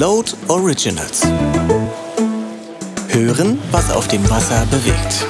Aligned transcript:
Float 0.00 0.34
Originals. 0.48 1.26
Hören, 3.08 3.58
was 3.70 3.90
auf 3.90 4.08
dem 4.08 4.26
Wasser 4.30 4.64
bewegt. 4.70 5.26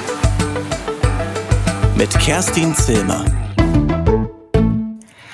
Mit 1.97 2.09
Kerstin 2.11 2.73
Zilmer. 2.73 3.25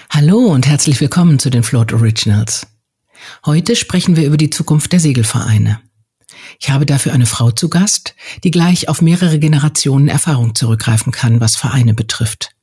Hallo 0.09 0.39
und 0.39 0.65
herzlich 0.65 0.99
willkommen 1.01 1.37
zu 1.37 1.51
den 1.51 1.61
Float 1.61 1.93
Originals. 1.93 2.65
Heute 3.45 3.75
sprechen 3.75 4.15
wir 4.15 4.25
über 4.25 4.37
die 4.37 4.49
Zukunft 4.49 4.91
der 4.91 4.99
Segelvereine. 4.99 5.81
Ich 6.59 6.71
habe 6.71 6.87
dafür 6.87 7.13
eine 7.13 7.27
Frau 7.27 7.51
zu 7.51 7.69
Gast, 7.69 8.15
die 8.43 8.49
gleich 8.49 8.89
auf 8.89 9.03
mehrere 9.03 9.37
Generationen 9.37 10.07
Erfahrung 10.07 10.55
zurückgreifen 10.55 11.11
kann, 11.11 11.39
was 11.39 11.55
Vereine 11.55 11.93
betrifft. 11.93 12.55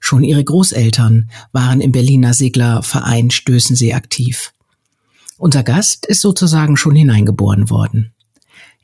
Schon 0.00 0.24
ihre 0.24 0.42
Großeltern 0.42 1.30
waren 1.52 1.80
im 1.80 1.92
Berliner 1.92 2.34
Seglerverein 2.34 3.30
Stößensee 3.30 3.94
aktiv. 3.94 4.50
Unser 5.38 5.62
Gast 5.62 6.04
ist 6.04 6.20
sozusagen 6.20 6.76
schon 6.76 6.96
hineingeboren 6.96 7.70
worden. 7.70 8.12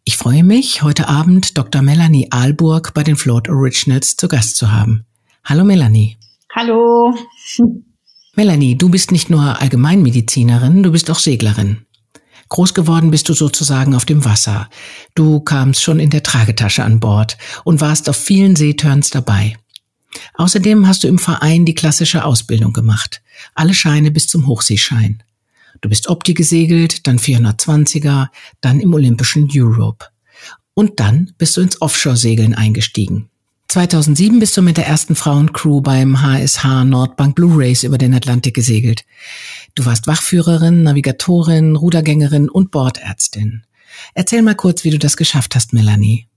Ich 0.05 0.17
freue 0.17 0.45
mich, 0.45 0.83
heute 0.83 1.09
Abend 1.09 1.59
Dr. 1.59 1.83
Melanie 1.83 2.29
Ahlburg 2.31 2.95
bei 2.95 3.03
den 3.03 3.17
Float 3.17 3.49
Originals 3.49 4.15
zu 4.15 4.29
Gast 4.29 4.57
zu 4.57 4.71
haben. 4.71 5.05
Hallo 5.43 5.65
Melanie. 5.65 6.17
Hallo. 6.55 7.13
Melanie, 8.37 8.79
du 8.79 8.89
bist 8.89 9.11
nicht 9.11 9.31
nur 9.31 9.61
Allgemeinmedizinerin, 9.61 10.85
du 10.85 10.93
bist 10.93 11.11
auch 11.11 11.19
Seglerin. 11.19 11.87
Groß 12.51 12.73
geworden 12.73 13.11
bist 13.11 13.29
du 13.29 13.33
sozusagen 13.33 13.97
auf 13.97 14.05
dem 14.05 14.25
Wasser. 14.25 14.71
Du 15.17 15.41
kamst 15.41 15.83
schon 15.83 15.99
in 15.99 16.11
der 16.11 16.23
Tragetasche 16.23 16.85
an 16.85 17.01
Bord 17.01 17.37
und 17.65 17.81
warst 17.81 18.09
auf 18.09 18.17
vielen 18.17 18.55
Seeturns 18.55 19.11
dabei. 19.11 19.57
Außerdem 20.35 20.87
hast 20.87 21.03
du 21.03 21.09
im 21.09 21.19
Verein 21.19 21.65
die 21.65 21.75
klassische 21.75 22.25
Ausbildung 22.25 22.73
gemacht. 22.73 23.23
Alle 23.57 23.75
Scheine 23.75 24.13
bis 24.13 24.29
zum 24.29 24.47
Hochseeschein. 24.47 25.21
Du 25.81 25.89
bist 25.89 26.09
Opti 26.09 26.35
gesegelt, 26.35 27.07
dann 27.07 27.19
420er, 27.19 28.29
dann 28.61 28.81
im 28.81 28.95
Olympischen 28.95 29.49
Europe. 29.53 30.07
Und 30.75 31.01
dann 31.01 31.33
bist 31.39 31.57
du 31.57 31.61
ins 31.61 31.81
Offshore-Segeln 31.81 32.55
eingestiegen. 32.55 33.29
2007 33.69 34.39
bist 34.39 34.57
du 34.57 34.63
mit 34.63 34.77
der 34.77 34.87
ersten 34.87 35.17
Frauencrew 35.17 35.81
beim 35.81 36.23
HSH 36.23 36.85
Nordbank 36.85 37.35
Blue 37.35 37.55
Race 37.57 37.83
über 37.83 37.99
den 37.99 38.15
Atlantik 38.15 38.55
gesegelt. 38.55 39.05
Du 39.75 39.85
warst 39.85 40.07
Wachführerin, 40.07 40.85
Navigatorin, 40.85 41.75
Rudergängerin 41.75 42.49
und 42.49 42.71
Bordärztin. 42.71 43.65
Erzähl 44.15 44.43
mal 44.43 44.55
kurz, 44.55 44.85
wie 44.85 44.91
du 44.91 44.99
das 44.99 45.17
geschafft 45.17 45.57
hast, 45.57 45.73
Melanie. 45.73 46.29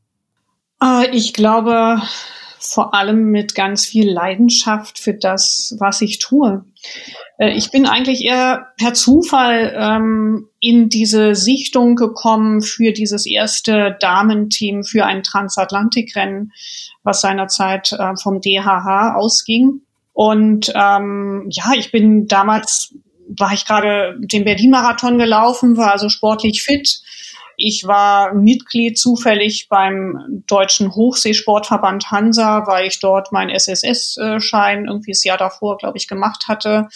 Äh, 0.81 1.15
ich 1.15 1.33
glaube, 1.33 2.01
vor 2.59 2.93
allem 2.93 3.25
mit 3.25 3.55
ganz 3.55 3.85
viel 3.85 4.09
Leidenschaft 4.09 4.99
für 4.99 5.13
das, 5.13 5.75
was 5.79 6.01
ich 6.01 6.19
tue. 6.19 6.65
Äh, 7.37 7.51
ich 7.51 7.71
bin 7.71 7.85
eigentlich 7.85 8.23
eher 8.23 8.67
per 8.77 8.93
Zufall 8.93 9.75
ähm, 9.77 10.47
in 10.59 10.89
diese 10.89 11.35
Sichtung 11.35 11.95
gekommen 11.95 12.61
für 12.61 12.91
dieses 12.91 13.25
erste 13.25 13.97
Damenteam 13.99 14.83
für 14.83 15.05
ein 15.05 15.23
Transatlantikrennen, 15.23 16.51
was 17.03 17.21
seinerzeit 17.21 17.91
äh, 17.93 18.15
vom 18.15 18.41
DHH 18.41 19.15
ausging. 19.15 19.81
Und 20.13 20.71
ähm, 20.75 21.47
ja, 21.51 21.73
ich 21.77 21.91
bin 21.91 22.25
damals, 22.25 22.95
war 23.27 23.53
ich 23.53 23.65
gerade 23.65 24.17
den 24.19 24.45
Berlin-Marathon 24.45 25.19
gelaufen, 25.19 25.77
war 25.77 25.91
also 25.91 26.09
sportlich 26.09 26.63
fit 26.63 27.01
ich 27.59 27.87
war 27.87 28.35
Mitglied 28.35 28.99
zufällig 28.99 29.67
beim 29.67 30.43
Deutschen 30.45 30.93
Hochseesportverband 30.93 32.11
Hansa, 32.11 32.67
weil 32.67 32.87
ich 32.87 32.99
dort 32.99 33.31
meinen 33.31 33.49
SSS-Schein 33.49 34.85
irgendwie 34.85 35.11
das 35.11 35.23
Jahr 35.23 35.39
davor, 35.39 35.77
glaube 35.77 35.97
ich, 35.97 36.07
gemacht 36.07 36.47
hatte. 36.47 36.87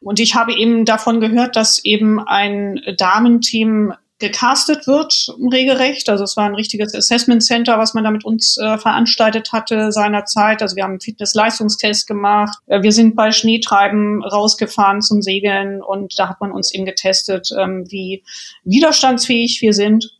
Und 0.00 0.20
ich 0.20 0.36
habe 0.36 0.54
eben 0.54 0.84
davon 0.84 1.20
gehört, 1.20 1.56
dass 1.56 1.84
eben 1.84 2.20
ein 2.20 2.80
Damenteam 2.96 3.92
gecastet 4.18 4.86
wird, 4.86 5.28
regelrecht. 5.52 6.08
Also 6.08 6.24
es 6.24 6.36
war 6.36 6.44
ein 6.44 6.54
richtiges 6.54 6.94
Assessment 6.94 7.42
Center, 7.42 7.78
was 7.78 7.94
man 7.94 8.02
da 8.04 8.10
mit 8.10 8.24
uns 8.24 8.58
äh, 8.58 8.76
veranstaltet 8.76 9.52
hatte 9.52 9.92
seinerzeit. 9.92 10.60
Also 10.60 10.74
wir 10.74 10.82
haben 10.82 10.92
einen 10.92 11.00
Fitness-Leistungstest 11.00 12.06
gemacht. 12.06 12.58
Äh, 12.66 12.82
wir 12.82 12.92
sind 12.92 13.14
bei 13.14 13.30
Schneetreiben 13.30 14.24
rausgefahren 14.24 15.02
zum 15.02 15.22
Segeln 15.22 15.82
und 15.82 16.18
da 16.18 16.28
hat 16.28 16.40
man 16.40 16.50
uns 16.50 16.74
eben 16.74 16.84
getestet, 16.84 17.50
ähm, 17.56 17.84
wie 17.88 18.24
widerstandsfähig 18.64 19.62
wir 19.62 19.72
sind. 19.72 20.18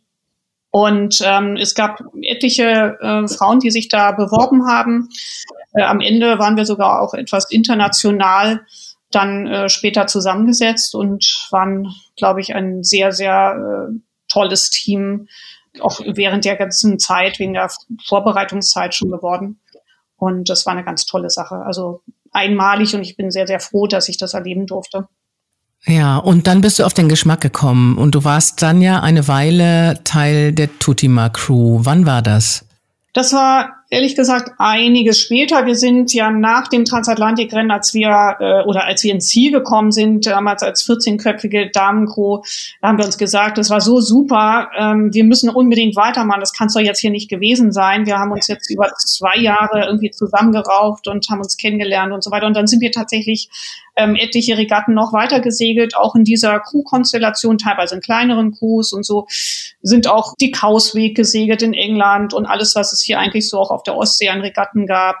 Und 0.71 1.21
ähm, 1.25 1.57
es 1.57 1.73
gab 1.75 1.99
etliche 2.21 2.97
äh, 3.01 3.27
Frauen, 3.27 3.59
die 3.59 3.71
sich 3.71 3.89
da 3.89 4.11
beworben 4.11 4.67
haben. 4.67 5.09
Äh, 5.73 5.81
am 5.81 5.99
Ende 5.99 6.39
waren 6.39 6.57
wir 6.57 6.65
sogar 6.65 7.01
auch 7.01 7.13
etwas 7.13 7.49
international 7.51 8.61
dann 9.11 9.47
äh, 9.47 9.69
später 9.69 10.07
zusammengesetzt 10.07 10.93
und 10.93 11.47
waren, 11.49 11.91
glaube 12.19 12.41
ich, 12.41 12.53
ein 12.53 12.83
sehr, 12.83 13.11
sehr 13.11 13.89
äh, 13.89 13.99
tolles 14.27 14.69
Team, 14.69 15.27
auch 15.81 15.99
während 16.05 16.45
der 16.45 16.55
ganzen 16.55 16.99
Zeit, 16.99 17.39
wegen 17.39 17.53
der 17.53 17.71
Vorbereitungszeit 18.07 18.93
schon 18.93 19.09
geworden. 19.09 19.59
Und 20.17 20.49
das 20.49 20.65
war 20.65 20.73
eine 20.73 20.83
ganz 20.83 21.05
tolle 21.05 21.29
Sache. 21.29 21.55
Also 21.65 22.03
einmalig 22.31 22.93
und 22.93 23.01
ich 23.01 23.17
bin 23.17 23.31
sehr, 23.31 23.47
sehr 23.47 23.59
froh, 23.59 23.87
dass 23.87 24.09
ich 24.09 24.17
das 24.17 24.33
erleben 24.33 24.67
durfte. 24.67 25.07
Ja, 25.85 26.17
und 26.17 26.45
dann 26.47 26.61
bist 26.61 26.79
du 26.79 26.83
auf 26.83 26.93
den 26.93 27.07
Geschmack 27.07 27.39
gekommen 27.41 27.97
und 27.97 28.13
du 28.13 28.25
warst 28.25 28.61
dann 28.61 28.81
ja 28.81 28.99
eine 28.99 29.27
Weile 29.27 30.03
Teil 30.03 30.51
der 30.51 30.77
Tutima 30.79 31.29
Crew. 31.29 31.79
Wann 31.83 32.05
war 32.05 32.21
das? 32.21 32.65
Das 33.13 33.31
war 33.33 33.78
ehrlich 33.89 34.15
gesagt 34.15 34.51
einiges 34.59 35.19
später. 35.19 35.65
Wir 35.65 35.75
sind 35.75 36.13
ja 36.13 36.29
nach 36.29 36.67
dem 36.67 36.85
Transatlantikrennen, 36.85 37.71
als 37.71 37.93
wir 37.93 38.37
äh, 38.39 38.63
oder 38.67 38.85
als 38.85 39.03
wir 39.03 39.11
ins 39.11 39.27
Ziel 39.27 39.51
gekommen 39.51 39.91
sind, 39.91 40.27
damals 40.27 40.61
als 40.61 40.87
14-köpfige 40.87 41.71
Damencrew, 41.71 42.41
haben 42.83 42.97
wir 42.97 43.05
uns 43.05 43.17
gesagt, 43.17 43.57
das 43.57 43.69
war 43.69 43.81
so 43.81 43.99
super, 43.99 44.69
ähm, 44.77 45.13
wir 45.13 45.23
müssen 45.23 45.49
unbedingt 45.49 45.95
weitermachen. 45.95 46.39
Das 46.39 46.53
kann 46.53 46.67
es 46.67 46.73
doch 46.73 46.81
jetzt 46.81 46.99
hier 46.99 47.11
nicht 47.11 47.29
gewesen 47.29 47.71
sein. 47.71 48.05
Wir 48.05 48.19
haben 48.19 48.31
uns 48.31 48.47
jetzt 48.47 48.69
über 48.69 48.91
zwei 48.95 49.37
Jahre 49.37 49.85
irgendwie 49.85 50.11
zusammengerauft 50.11 51.07
und 51.07 51.27
haben 51.29 51.39
uns 51.39 51.57
kennengelernt 51.57 52.13
und 52.13 52.23
so 52.23 52.29
weiter. 52.29 52.45
Und 52.45 52.55
dann 52.55 52.67
sind 52.67 52.81
wir 52.81 52.91
tatsächlich 52.91 53.49
ähm, 53.99 54.15
etliche 54.15 54.57
Regatten 54.57 54.93
noch 54.93 55.11
weiter 55.11 55.41
gesegelt, 55.41 55.95
auch 55.95 56.15
in 56.15 56.23
dieser 56.23 56.59
Crew-Konstellation, 56.59 57.57
teilweise 57.57 57.95
in 57.95 58.01
kleineren 58.01 58.51
Crews 58.51 58.93
und 58.93 59.05
so, 59.05 59.27
sind 59.81 60.07
auch 60.07 60.33
die 60.39 60.51
Kausweg 60.51 61.15
gesegelt 61.15 61.61
in 61.61 61.73
England 61.73 62.33
und 62.33 62.45
alles, 62.45 62.75
was 62.75 62.93
es 62.93 63.01
hier 63.01 63.19
eigentlich 63.19 63.49
so 63.49 63.59
auch 63.59 63.71
auf 63.71 63.83
der 63.83 63.97
Ostsee 63.97 64.29
an 64.29 64.41
Regatten 64.41 64.87
gab. 64.87 65.17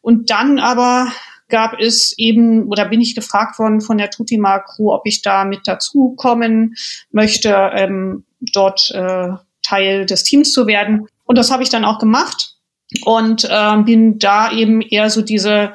Und 0.00 0.30
dann 0.30 0.58
aber 0.58 1.08
gab 1.48 1.78
es 1.78 2.14
eben, 2.16 2.66
oder 2.68 2.86
bin 2.86 3.02
ich 3.02 3.14
gefragt 3.14 3.58
worden 3.58 3.82
von 3.82 3.98
der 3.98 4.10
Tutima 4.10 4.60
Crew, 4.60 4.92
ob 4.92 5.02
ich 5.06 5.20
da 5.20 5.44
mit 5.44 5.68
dazukommen 5.68 6.74
möchte, 7.10 7.70
ähm, 7.74 8.24
dort 8.40 8.90
äh, 8.92 9.28
Teil 9.62 10.06
des 10.06 10.22
Teams 10.22 10.52
zu 10.52 10.66
werden. 10.66 11.06
Und 11.24 11.36
das 11.36 11.50
habe 11.50 11.62
ich 11.62 11.68
dann 11.68 11.84
auch 11.84 11.98
gemacht 11.98 12.56
und 13.04 13.44
äh, 13.44 13.76
bin 13.82 14.18
da 14.18 14.50
eben 14.50 14.80
eher 14.80 15.10
so 15.10 15.20
diese 15.20 15.72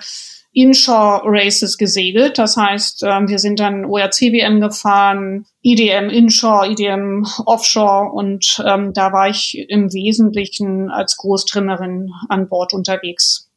Inshore 0.51 1.21
Races 1.25 1.77
gesegelt. 1.77 2.37
Das 2.37 2.57
heißt, 2.57 3.03
ähm, 3.03 3.27
wir 3.27 3.39
sind 3.39 3.59
dann 3.59 3.85
ORC-WM 3.85 4.59
gefahren, 4.59 5.45
IDM 5.61 6.09
Inshore, 6.09 6.71
IDM 6.71 7.25
Offshore 7.45 8.11
und 8.11 8.61
ähm, 8.65 8.93
da 8.93 9.11
war 9.13 9.29
ich 9.29 9.65
im 9.69 9.93
Wesentlichen 9.93 10.89
als 10.89 11.17
Großtrimmerin 11.17 12.09
an 12.29 12.49
Bord 12.49 12.73
unterwegs. 12.73 13.49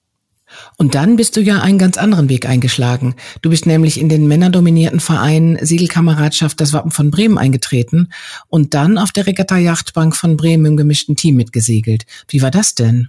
Und 0.77 0.95
dann 0.95 1.17
bist 1.17 1.37
du 1.37 1.41
ja 1.41 1.61
einen 1.61 1.79
ganz 1.79 1.97
anderen 1.97 2.29
Weg 2.29 2.47
eingeschlagen. 2.47 3.15
Du 3.41 3.49
bist 3.49 3.67
nämlich 3.67 3.99
in 3.99 4.11
den 4.11 4.29
männerdominierten 4.29 5.01
Verein 5.01 5.59
Segelkameradschaft 5.61 6.61
das 6.61 6.75
Wappen 6.75 6.91
von 6.91 7.11
Bremen 7.11 7.39
eingetreten 7.39 8.13
und 8.49 8.75
dann 8.75 8.99
auf 8.99 9.13
der 9.13 9.27
Regatta-Yachtbank 9.27 10.15
von 10.15 10.37
Bremen 10.37 10.67
im 10.67 10.77
gemischten 10.77 11.17
Team 11.17 11.37
mitgesegelt. 11.37 12.05
Wie 12.29 12.43
war 12.43 12.51
das 12.51 12.75
denn? 12.75 13.09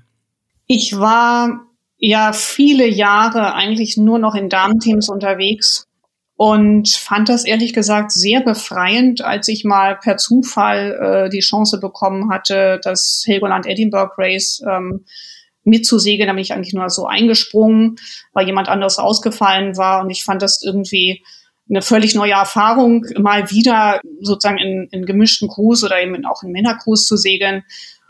Ich 0.68 0.98
war 0.98 1.68
ja 2.06 2.34
viele 2.34 2.86
Jahre 2.86 3.54
eigentlich 3.54 3.96
nur 3.96 4.20
noch 4.20 4.36
in 4.36 4.50
Damenteams 4.50 5.08
unterwegs 5.08 5.88
und 6.36 6.90
fand 6.90 7.30
das 7.30 7.46
ehrlich 7.46 7.74
gesagt 7.74 8.12
sehr 8.12 8.42
befreiend, 8.42 9.22
als 9.22 9.48
ich 9.48 9.64
mal 9.64 9.96
per 9.96 10.18
Zufall 10.18 11.00
äh, 11.00 11.30
die 11.30 11.40
Chance 11.40 11.80
bekommen 11.80 12.30
hatte, 12.30 12.82
das 12.84 13.24
Helgoland 13.26 13.66
Edinburgh 13.66 14.12
Race 14.18 14.62
ähm, 14.70 15.06
mitzusegeln. 15.64 16.28
Da 16.28 16.34
bin 16.34 16.42
ich 16.42 16.52
eigentlich 16.52 16.74
nur 16.74 16.90
so 16.90 17.06
eingesprungen, 17.06 17.96
weil 18.34 18.48
jemand 18.48 18.68
anderes 18.68 19.00
ausgefallen 19.00 19.78
war 19.78 20.04
und 20.04 20.10
ich 20.10 20.26
fand 20.26 20.42
das 20.42 20.62
irgendwie 20.62 21.24
eine 21.70 21.82
völlig 21.82 22.16
neue 22.16 22.34
Erfahrung, 22.34 23.06
mal 23.18 23.50
wieder 23.50 24.02
sozusagen 24.20 24.58
in, 24.58 24.90
in 24.92 25.06
gemischten 25.06 25.48
Crews 25.48 25.86
oder 25.86 26.02
eben 26.02 26.26
auch 26.26 26.44
in 26.44 26.52
Männercrews 26.52 27.06
zu 27.06 27.16
segeln. 27.16 27.64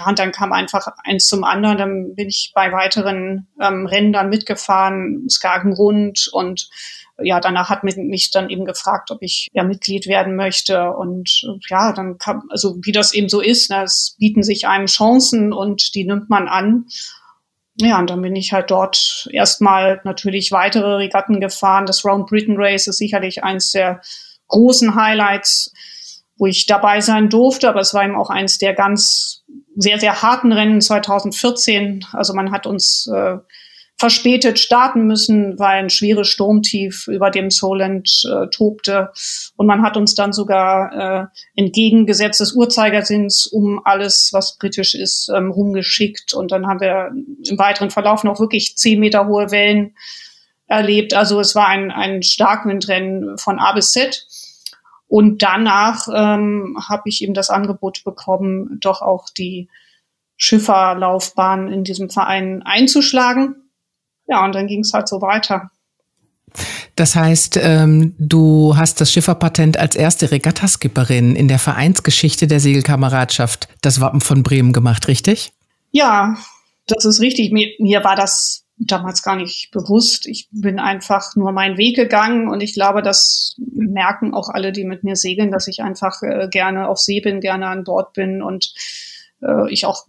Und 0.05 0.19
dann 0.19 0.31
kam 0.31 0.51
einfach 0.51 0.87
eins 1.03 1.27
zum 1.27 1.43
anderen. 1.43 1.77
Dann 1.77 2.15
bin 2.15 2.27
ich 2.27 2.51
bei 2.55 2.71
weiteren 2.71 3.47
ähm, 3.61 3.85
Rennen 3.85 4.13
dann 4.13 4.29
mitgefahren, 4.29 5.27
Skagenrund 5.29 6.29
und 6.31 6.69
ja, 7.21 7.39
danach 7.39 7.69
hat 7.69 7.83
mich 7.83 8.31
dann 8.31 8.49
eben 8.49 8.65
gefragt, 8.65 9.11
ob 9.11 9.21
ich 9.21 9.47
ja 9.53 9.63
Mitglied 9.63 10.07
werden 10.07 10.35
möchte. 10.35 10.91
Und 10.91 11.43
ja, 11.69 11.93
dann 11.93 12.17
kam, 12.17 12.43
also 12.49 12.75
wie 12.81 12.91
das 12.91 13.13
eben 13.13 13.29
so 13.29 13.39
ist, 13.39 13.69
ne, 13.69 13.83
es 13.83 14.15
bieten 14.17 14.41
sich 14.41 14.67
einem 14.67 14.87
Chancen 14.87 15.53
und 15.53 15.93
die 15.93 16.05
nimmt 16.05 16.31
man 16.31 16.47
an. 16.47 16.87
Ja, 17.75 17.99
und 17.99 18.09
dann 18.09 18.21
bin 18.21 18.35
ich 18.35 18.51
halt 18.51 18.71
dort 18.71 19.29
erstmal 19.31 20.01
natürlich 20.03 20.51
weitere 20.51 20.95
Regatten 20.95 21.39
gefahren. 21.39 21.85
Das 21.85 22.03
Round 22.03 22.27
Britain 22.27 22.55
Race 22.57 22.87
ist 22.87 22.97
sicherlich 22.97 23.43
eins 23.43 23.71
der 23.71 24.01
großen 24.47 24.95
Highlights 24.95 25.71
wo 26.37 26.47
ich 26.47 26.65
dabei 26.65 27.01
sein 27.01 27.29
durfte, 27.29 27.69
aber 27.69 27.79
es 27.79 27.93
war 27.93 28.03
eben 28.03 28.15
auch 28.15 28.29
eins 28.29 28.57
der 28.57 28.73
ganz 28.73 29.43
sehr, 29.75 29.99
sehr 29.99 30.21
harten 30.21 30.51
Rennen 30.51 30.81
2014. 30.81 32.05
Also 32.11 32.33
man 32.33 32.51
hat 32.51 32.65
uns 32.65 33.07
äh, 33.07 33.37
verspätet 33.97 34.59
starten 34.59 35.05
müssen, 35.05 35.57
weil 35.59 35.83
ein 35.83 35.89
schweres 35.89 36.27
Sturmtief 36.27 37.07
über 37.07 37.29
dem 37.29 37.49
Solent 37.49 38.23
äh, 38.25 38.47
tobte. 38.49 39.11
Und 39.55 39.67
man 39.67 39.81
hat 39.81 39.95
uns 39.95 40.15
dann 40.15 40.33
sogar 40.33 41.29
äh, 41.31 41.59
entgegengesetzt 41.59 42.41
des 42.41 42.53
Uhrzeigersinns 42.53 43.47
um 43.47 43.79
alles, 43.85 44.29
was 44.33 44.57
britisch 44.57 44.95
ist, 44.95 45.29
ähm, 45.33 45.51
rumgeschickt. 45.51 46.33
Und 46.33 46.51
dann 46.51 46.67
haben 46.67 46.81
wir 46.81 47.11
im 47.49 47.57
weiteren 47.57 47.91
Verlauf 47.91 48.23
noch 48.23 48.39
wirklich 48.39 48.75
zehn 48.77 48.99
Meter 48.99 49.27
hohe 49.27 49.51
Wellen 49.51 49.95
erlebt. 50.67 51.13
Also 51.13 51.39
es 51.39 51.55
war 51.55 51.67
ein, 51.67 51.91
ein 51.91 52.23
Starkwindrennen 52.23 53.37
von 53.37 53.59
A 53.59 53.73
bis 53.73 53.91
Z. 53.91 54.25
Und 55.13 55.43
danach 55.43 56.07
ähm, 56.11 56.75
habe 56.89 57.03
ich 57.05 57.21
eben 57.21 57.35
das 57.35 57.51
Angebot 57.51 58.03
bekommen, 58.03 58.79
doch 58.79 59.03
auch 59.03 59.29
die 59.29 59.69
Schifferlaufbahn 60.37 61.71
in 61.71 61.83
diesem 61.83 62.09
Verein 62.09 62.63
einzuschlagen. 62.63 63.53
Ja, 64.25 64.43
und 64.43 64.55
dann 64.55 64.65
ging 64.65 64.79
es 64.79 64.91
halt 64.91 65.07
so 65.07 65.21
weiter. 65.21 65.69
Das 66.95 67.15
heißt, 67.15 67.59
ähm, 67.61 68.15
du 68.17 68.75
hast 68.75 69.01
das 69.01 69.11
Schifferpatent 69.11 69.77
als 69.77 69.95
erste 69.95 70.31
Regattaskipperin 70.31 71.35
in 71.35 71.47
der 71.47 71.59
Vereinsgeschichte 71.59 72.47
der 72.47 72.59
Segelkameradschaft 72.59 73.67
das 73.81 74.01
Wappen 74.01 74.19
von 74.19 74.41
Bremen 74.41 74.73
gemacht, 74.73 75.07
richtig? 75.07 75.51
Ja, 75.91 76.37
das 76.87 77.05
ist 77.05 77.21
richtig. 77.21 77.51
Mir, 77.51 77.67
mir 77.77 78.03
war 78.03 78.15
das 78.15 78.62
damals 78.87 79.23
gar 79.23 79.35
nicht 79.35 79.71
bewusst. 79.71 80.25
Ich 80.25 80.47
bin 80.51 80.79
einfach 80.79 81.35
nur 81.35 81.51
meinen 81.51 81.77
Weg 81.77 81.95
gegangen 81.95 82.49
und 82.49 82.61
ich 82.61 82.73
glaube, 82.73 83.01
das 83.01 83.55
merken 83.57 84.33
auch 84.33 84.49
alle, 84.49 84.71
die 84.71 84.85
mit 84.85 85.03
mir 85.03 85.15
segeln, 85.15 85.51
dass 85.51 85.67
ich 85.67 85.81
einfach 85.81 86.21
äh, 86.21 86.47
gerne 86.49 86.87
auf 86.87 86.99
See 86.99 87.19
bin, 87.19 87.39
gerne 87.39 87.67
an 87.67 87.83
Bord 87.83 88.13
bin 88.13 88.41
und 88.41 88.73
äh, 89.41 89.71
ich 89.71 89.85
auch, 89.85 90.05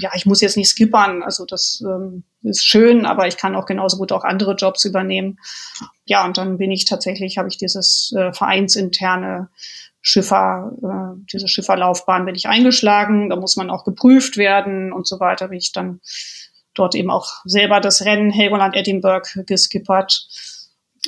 ja, 0.00 0.10
ich 0.14 0.26
muss 0.26 0.40
jetzt 0.40 0.56
nicht 0.56 0.68
skippern, 0.68 1.22
also 1.22 1.44
das 1.44 1.82
ähm, 1.86 2.24
ist 2.42 2.64
schön, 2.64 3.06
aber 3.06 3.26
ich 3.26 3.36
kann 3.36 3.56
auch 3.56 3.66
genauso 3.66 3.96
gut 3.96 4.12
auch 4.12 4.24
andere 4.24 4.54
Jobs 4.54 4.84
übernehmen. 4.84 5.38
Ja, 6.04 6.24
und 6.24 6.38
dann 6.38 6.58
bin 6.58 6.70
ich 6.70 6.84
tatsächlich, 6.84 7.38
habe 7.38 7.48
ich 7.48 7.58
dieses 7.58 8.12
äh, 8.16 8.32
vereinsinterne 8.32 9.48
Schiffer, 10.00 10.72
äh, 10.82 11.20
diese 11.32 11.48
Schifferlaufbahn 11.48 12.24
bin 12.24 12.36
ich 12.36 12.46
eingeschlagen, 12.46 13.28
da 13.28 13.36
muss 13.36 13.56
man 13.56 13.70
auch 13.70 13.84
geprüft 13.84 14.36
werden 14.36 14.92
und 14.92 15.06
so 15.06 15.18
weiter, 15.18 15.48
bin 15.48 15.58
ich 15.58 15.72
dann 15.72 16.00
dort 16.76 16.94
eben 16.94 17.10
auch 17.10 17.28
selber 17.44 17.80
das 17.80 18.04
Rennen 18.04 18.30
Helgoland-Edinburgh 18.30 19.44
geskippert, 19.46 20.28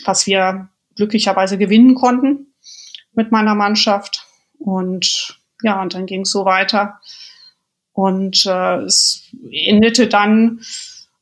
was 0.05 0.27
wir 0.27 0.69
glücklicherweise 0.97 1.59
gewinnen 1.59 1.95
konnten 1.95 2.55
mit 3.13 3.31
meiner 3.31 3.55
Mannschaft. 3.55 4.27
Und 4.59 5.39
ja, 5.63 5.81
und 5.81 5.95
dann 5.95 6.07
ging 6.07 6.23
es 6.23 6.31
so 6.31 6.45
weiter. 6.45 7.01
Und 7.93 8.47
äh, 8.47 8.83
es 8.83 9.31
endete 9.51 10.07
dann 10.07 10.61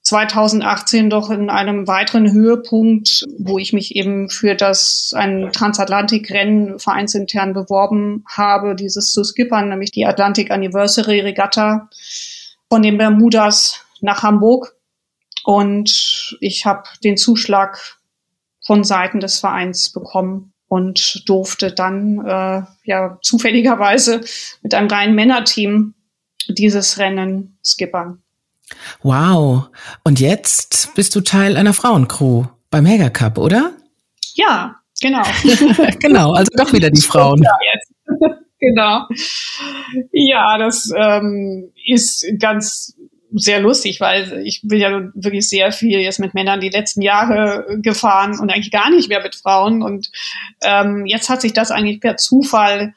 2018 0.02 1.10
doch 1.10 1.30
in 1.30 1.50
einem 1.50 1.88
weiteren 1.88 2.32
Höhepunkt, 2.32 3.24
wo 3.38 3.58
ich 3.58 3.72
mich 3.72 3.96
eben 3.96 4.28
für 4.28 4.54
das 4.54 5.12
ein 5.16 5.50
Transatlantikrennen 5.52 6.78
vereinsintern 6.78 7.54
beworben 7.54 8.24
habe, 8.28 8.76
dieses 8.76 9.10
zu 9.10 9.24
skippern, 9.24 9.68
nämlich 9.68 9.90
die 9.90 10.06
Atlantic 10.06 10.52
Anniversary 10.52 11.20
Regatta 11.20 11.88
von 12.68 12.82
den 12.82 12.98
Bermudas 12.98 13.85
nach 14.00 14.22
Hamburg 14.22 14.76
und 15.44 16.36
ich 16.40 16.66
habe 16.66 16.84
den 17.04 17.16
Zuschlag 17.16 17.98
von 18.64 18.84
Seiten 18.84 19.20
des 19.20 19.38
Vereins 19.38 19.92
bekommen 19.92 20.52
und 20.68 21.22
durfte 21.28 21.72
dann 21.72 22.18
äh, 22.26 22.62
ja 22.84 23.18
zufälligerweise 23.22 24.22
mit 24.62 24.74
einem 24.74 24.88
reinen 24.88 25.14
Männerteam 25.14 25.94
dieses 26.48 26.98
Rennen 26.98 27.58
skippern. 27.64 28.22
Wow. 29.02 29.68
Und 30.02 30.18
jetzt 30.18 30.94
bist 30.94 31.14
du 31.14 31.20
Teil 31.20 31.56
einer 31.56 31.74
Frauencrew 31.74 32.46
beim 32.70 32.84
Mega 32.84 33.10
Cup, 33.10 33.38
oder? 33.38 33.72
Ja, 34.34 34.76
genau. 35.00 35.22
genau, 36.00 36.32
also 36.32 36.50
doch 36.56 36.72
wieder 36.72 36.90
die 36.90 37.02
Frauen. 37.02 37.42
Genau. 38.58 39.06
Ja, 40.12 40.56
das 40.56 40.90
ähm, 40.96 41.72
ist 41.86 42.26
ganz 42.38 42.95
sehr 43.38 43.60
lustig, 43.60 44.00
weil 44.00 44.42
ich 44.44 44.62
bin 44.64 44.80
ja 44.80 45.10
wirklich 45.14 45.48
sehr 45.48 45.70
viel 45.70 46.00
jetzt 46.00 46.20
mit 46.20 46.34
Männern 46.34 46.60
die 46.60 46.70
letzten 46.70 47.02
Jahre 47.02 47.78
gefahren 47.82 48.38
und 48.38 48.50
eigentlich 48.50 48.70
gar 48.70 48.90
nicht 48.90 49.08
mehr 49.08 49.22
mit 49.22 49.34
Frauen. 49.34 49.82
Und 49.82 50.10
ähm, 50.62 51.04
jetzt 51.06 51.28
hat 51.28 51.42
sich 51.42 51.52
das 51.52 51.70
eigentlich 51.70 52.00
per 52.00 52.16
Zufall 52.16 52.94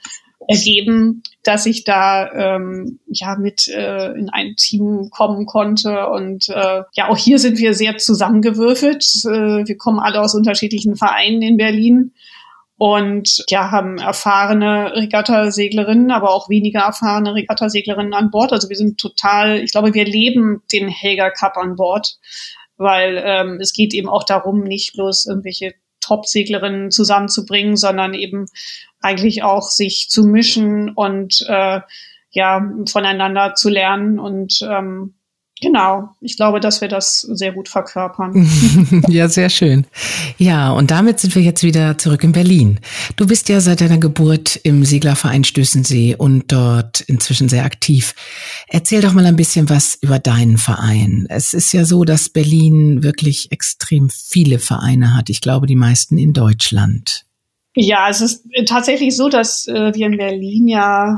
ergeben, 0.48 1.22
dass 1.44 1.66
ich 1.66 1.84
da 1.84 2.32
ähm, 2.32 3.00
ja 3.08 3.36
mit 3.36 3.68
äh, 3.68 4.14
in 4.14 4.30
ein 4.30 4.56
Team 4.56 5.10
kommen 5.12 5.46
konnte 5.46 6.08
und 6.08 6.50
äh, 6.50 6.82
ja 6.94 7.10
auch 7.10 7.18
hier 7.18 7.38
sind 7.38 7.60
wir 7.60 7.74
sehr 7.74 7.98
zusammengewürfelt. 7.98 9.04
Äh, 9.26 9.68
wir 9.68 9.78
kommen 9.78 10.00
alle 10.00 10.22
aus 10.22 10.34
unterschiedlichen 10.34 10.96
Vereinen 10.96 11.42
in 11.42 11.58
Berlin 11.58 12.14
und 12.80 13.44
ja, 13.50 13.72
haben 13.72 13.98
erfahrene 13.98 14.96
Regattaseglerinnen, 14.96 16.12
aber 16.12 16.32
auch 16.32 16.48
weniger 16.48 16.80
erfahrene 16.80 17.36
Regattaseglerinnen 17.36 18.14
an 18.14 18.32
Bord. 18.32 18.54
Also 18.54 18.70
wir 18.70 18.78
sind 18.78 18.98
total, 18.98 19.58
ich 19.58 19.74
glaube, 19.74 19.94
wir 19.94 20.06
leben 20.06 20.64
den 20.72 20.88
Helga 20.88 21.30
Cup 21.30 21.58
an 21.58 21.76
Bord, 21.76 22.16
weil 22.78 23.22
ähm, 23.26 23.60
es 23.60 23.74
geht 23.74 23.94
eben 23.94 24.08
auch 24.08 24.24
darum, 24.24 24.64
nicht 24.64 24.94
bloß 24.94 25.28
irgendwelche 25.28 25.74
Top-Seglerinnen 26.00 26.90
zusammenzubringen, 26.90 27.76
sondern 27.76 28.14
eben 28.14 28.46
eigentlich 29.02 29.44
auch 29.44 29.70
sich 29.70 30.08
zu 30.10 30.24
mischen 30.24 30.92
und 30.92 31.46
äh, 31.50 31.82
ja 32.30 32.66
voneinander 32.90 33.56
zu 33.56 33.68
lernen 33.68 34.20
und 34.20 34.62
ähm, 34.62 35.16
Genau, 35.62 36.10
ich 36.22 36.38
glaube, 36.38 36.62
dass 36.62 36.80
wir 36.80 36.88
das 36.88 37.22
sehr 37.22 37.52
gut 37.52 37.68
verkörpern. 37.68 38.50
ja, 39.10 39.28
sehr 39.28 39.50
schön. 39.50 39.86
Ja, 40.38 40.72
und 40.72 40.90
damit 40.90 41.20
sind 41.20 41.36
wir 41.36 41.42
jetzt 41.42 41.64
wieder 41.64 41.98
zurück 41.98 42.24
in 42.24 42.32
Berlin. 42.32 42.80
Du 43.18 43.28
bist 43.28 43.50
ja 43.50 43.60
seit 43.60 43.82
deiner 43.82 43.98
Geburt 43.98 44.56
im 44.64 44.86
Seglerverein 44.86 45.44
Stößensee 45.44 46.16
und 46.16 46.52
dort 46.52 47.02
inzwischen 47.02 47.50
sehr 47.50 47.66
aktiv. 47.66 48.16
Erzähl 48.68 49.02
doch 49.02 49.14
mal 49.14 49.26
ein 49.26 49.36
bisschen 49.36 49.70
was 49.70 49.98
über 50.02 50.18
deinen 50.18 50.58
Verein. 50.58 51.26
Es 51.30 51.54
ist 51.54 51.74
ja 51.74 51.84
so, 51.84 52.06
dass 52.06 52.30
Berlin 52.30 53.04
wirklich 53.04 53.52
extrem 53.52 54.10
viele 54.10 54.60
Vereine 54.60 55.16
hat. 55.16 55.30
Ich 55.30 55.42
glaube, 55.42 55.68
die 55.68 55.76
meisten 55.76 56.18
in 56.18 56.32
Deutschland. 56.32 57.26
Ja, 57.76 58.08
es 58.10 58.22
ist 58.22 58.46
tatsächlich 58.66 59.16
so, 59.16 59.28
dass 59.28 59.68
äh, 59.68 59.94
wir 59.94 60.08
in 60.08 60.18
Berlin 60.18 60.70
ja, 60.70 61.18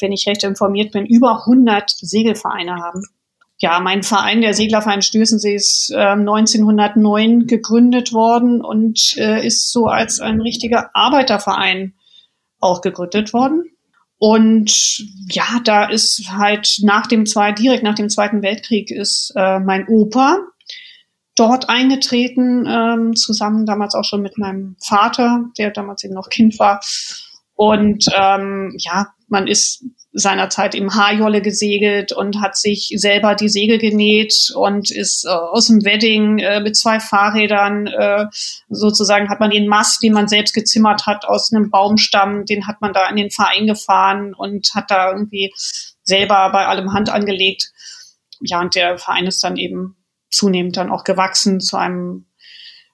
wenn 0.00 0.12
ich 0.12 0.26
recht 0.26 0.44
informiert 0.44 0.92
bin, 0.92 1.06
über 1.06 1.40
100 1.46 1.90
Segelvereine 1.90 2.76
haben 2.76 3.02
ja, 3.60 3.80
mein 3.80 4.02
Verein, 4.02 4.40
der 4.40 4.54
Seglerverein 4.54 5.02
Stößensee, 5.02 5.54
ist 5.54 5.90
äh, 5.90 5.96
1909 5.96 7.46
gegründet 7.46 8.12
worden 8.12 8.60
und 8.62 9.16
äh, 9.16 9.44
ist 9.44 9.72
so 9.72 9.86
als 9.86 10.20
ein 10.20 10.40
richtiger 10.40 10.90
Arbeiterverein 10.94 11.94
auch 12.60 12.82
gegründet 12.82 13.32
worden. 13.32 13.64
Und 14.18 15.04
ja, 15.30 15.60
da 15.64 15.86
ist 15.86 16.30
halt 16.30 16.78
nach 16.82 17.06
dem 17.06 17.26
zwei, 17.26 17.52
direkt 17.52 17.82
nach 17.82 17.94
dem 17.94 18.08
Zweiten 18.08 18.42
Weltkrieg 18.42 18.90
ist 18.90 19.32
äh, 19.36 19.60
mein 19.60 19.86
Opa 19.88 20.38
dort 21.36 21.68
eingetreten, 21.68 22.66
ähm, 22.66 23.14
zusammen 23.14 23.64
damals 23.64 23.94
auch 23.94 24.04
schon 24.04 24.22
mit 24.22 24.38
meinem 24.38 24.76
Vater, 24.80 25.44
der 25.56 25.70
damals 25.70 26.02
eben 26.02 26.14
noch 26.14 26.30
Kind 26.30 26.58
war. 26.58 26.80
Und 27.54 28.06
ähm, 28.16 28.74
ja, 28.78 29.08
man 29.28 29.46
ist 29.46 29.84
seinerzeit 30.18 30.74
im 30.74 30.94
Haarjolle 30.94 31.42
gesegelt 31.42 32.12
und 32.12 32.40
hat 32.40 32.56
sich 32.56 32.92
selber 32.96 33.34
die 33.34 33.48
Segel 33.48 33.78
genäht 33.78 34.52
und 34.54 34.90
ist 34.90 35.24
äh, 35.24 35.30
aus 35.30 35.68
dem 35.68 35.84
Wedding 35.84 36.38
äh, 36.38 36.60
mit 36.60 36.76
zwei 36.76 37.00
Fahrrädern 37.00 37.86
äh, 37.86 38.26
sozusagen 38.68 39.28
hat 39.28 39.40
man 39.40 39.50
den 39.50 39.68
Mast, 39.68 40.02
den 40.02 40.12
man 40.12 40.28
selbst 40.28 40.54
gezimmert 40.54 41.06
hat 41.06 41.24
aus 41.24 41.52
einem 41.52 41.70
Baumstamm, 41.70 42.44
den 42.44 42.66
hat 42.66 42.80
man 42.80 42.92
da 42.92 43.08
in 43.08 43.16
den 43.16 43.30
Verein 43.30 43.66
gefahren 43.66 44.34
und 44.34 44.70
hat 44.74 44.90
da 44.90 45.12
irgendwie 45.12 45.52
selber 46.02 46.50
bei 46.52 46.66
allem 46.66 46.92
Hand 46.92 47.10
angelegt. 47.10 47.70
Ja, 48.40 48.60
und 48.60 48.74
der 48.74 48.98
Verein 48.98 49.26
ist 49.26 49.42
dann 49.44 49.56
eben 49.56 49.96
zunehmend 50.30 50.76
dann 50.76 50.90
auch 50.90 51.04
gewachsen 51.04 51.60
zu 51.60 51.76
einem 51.76 52.26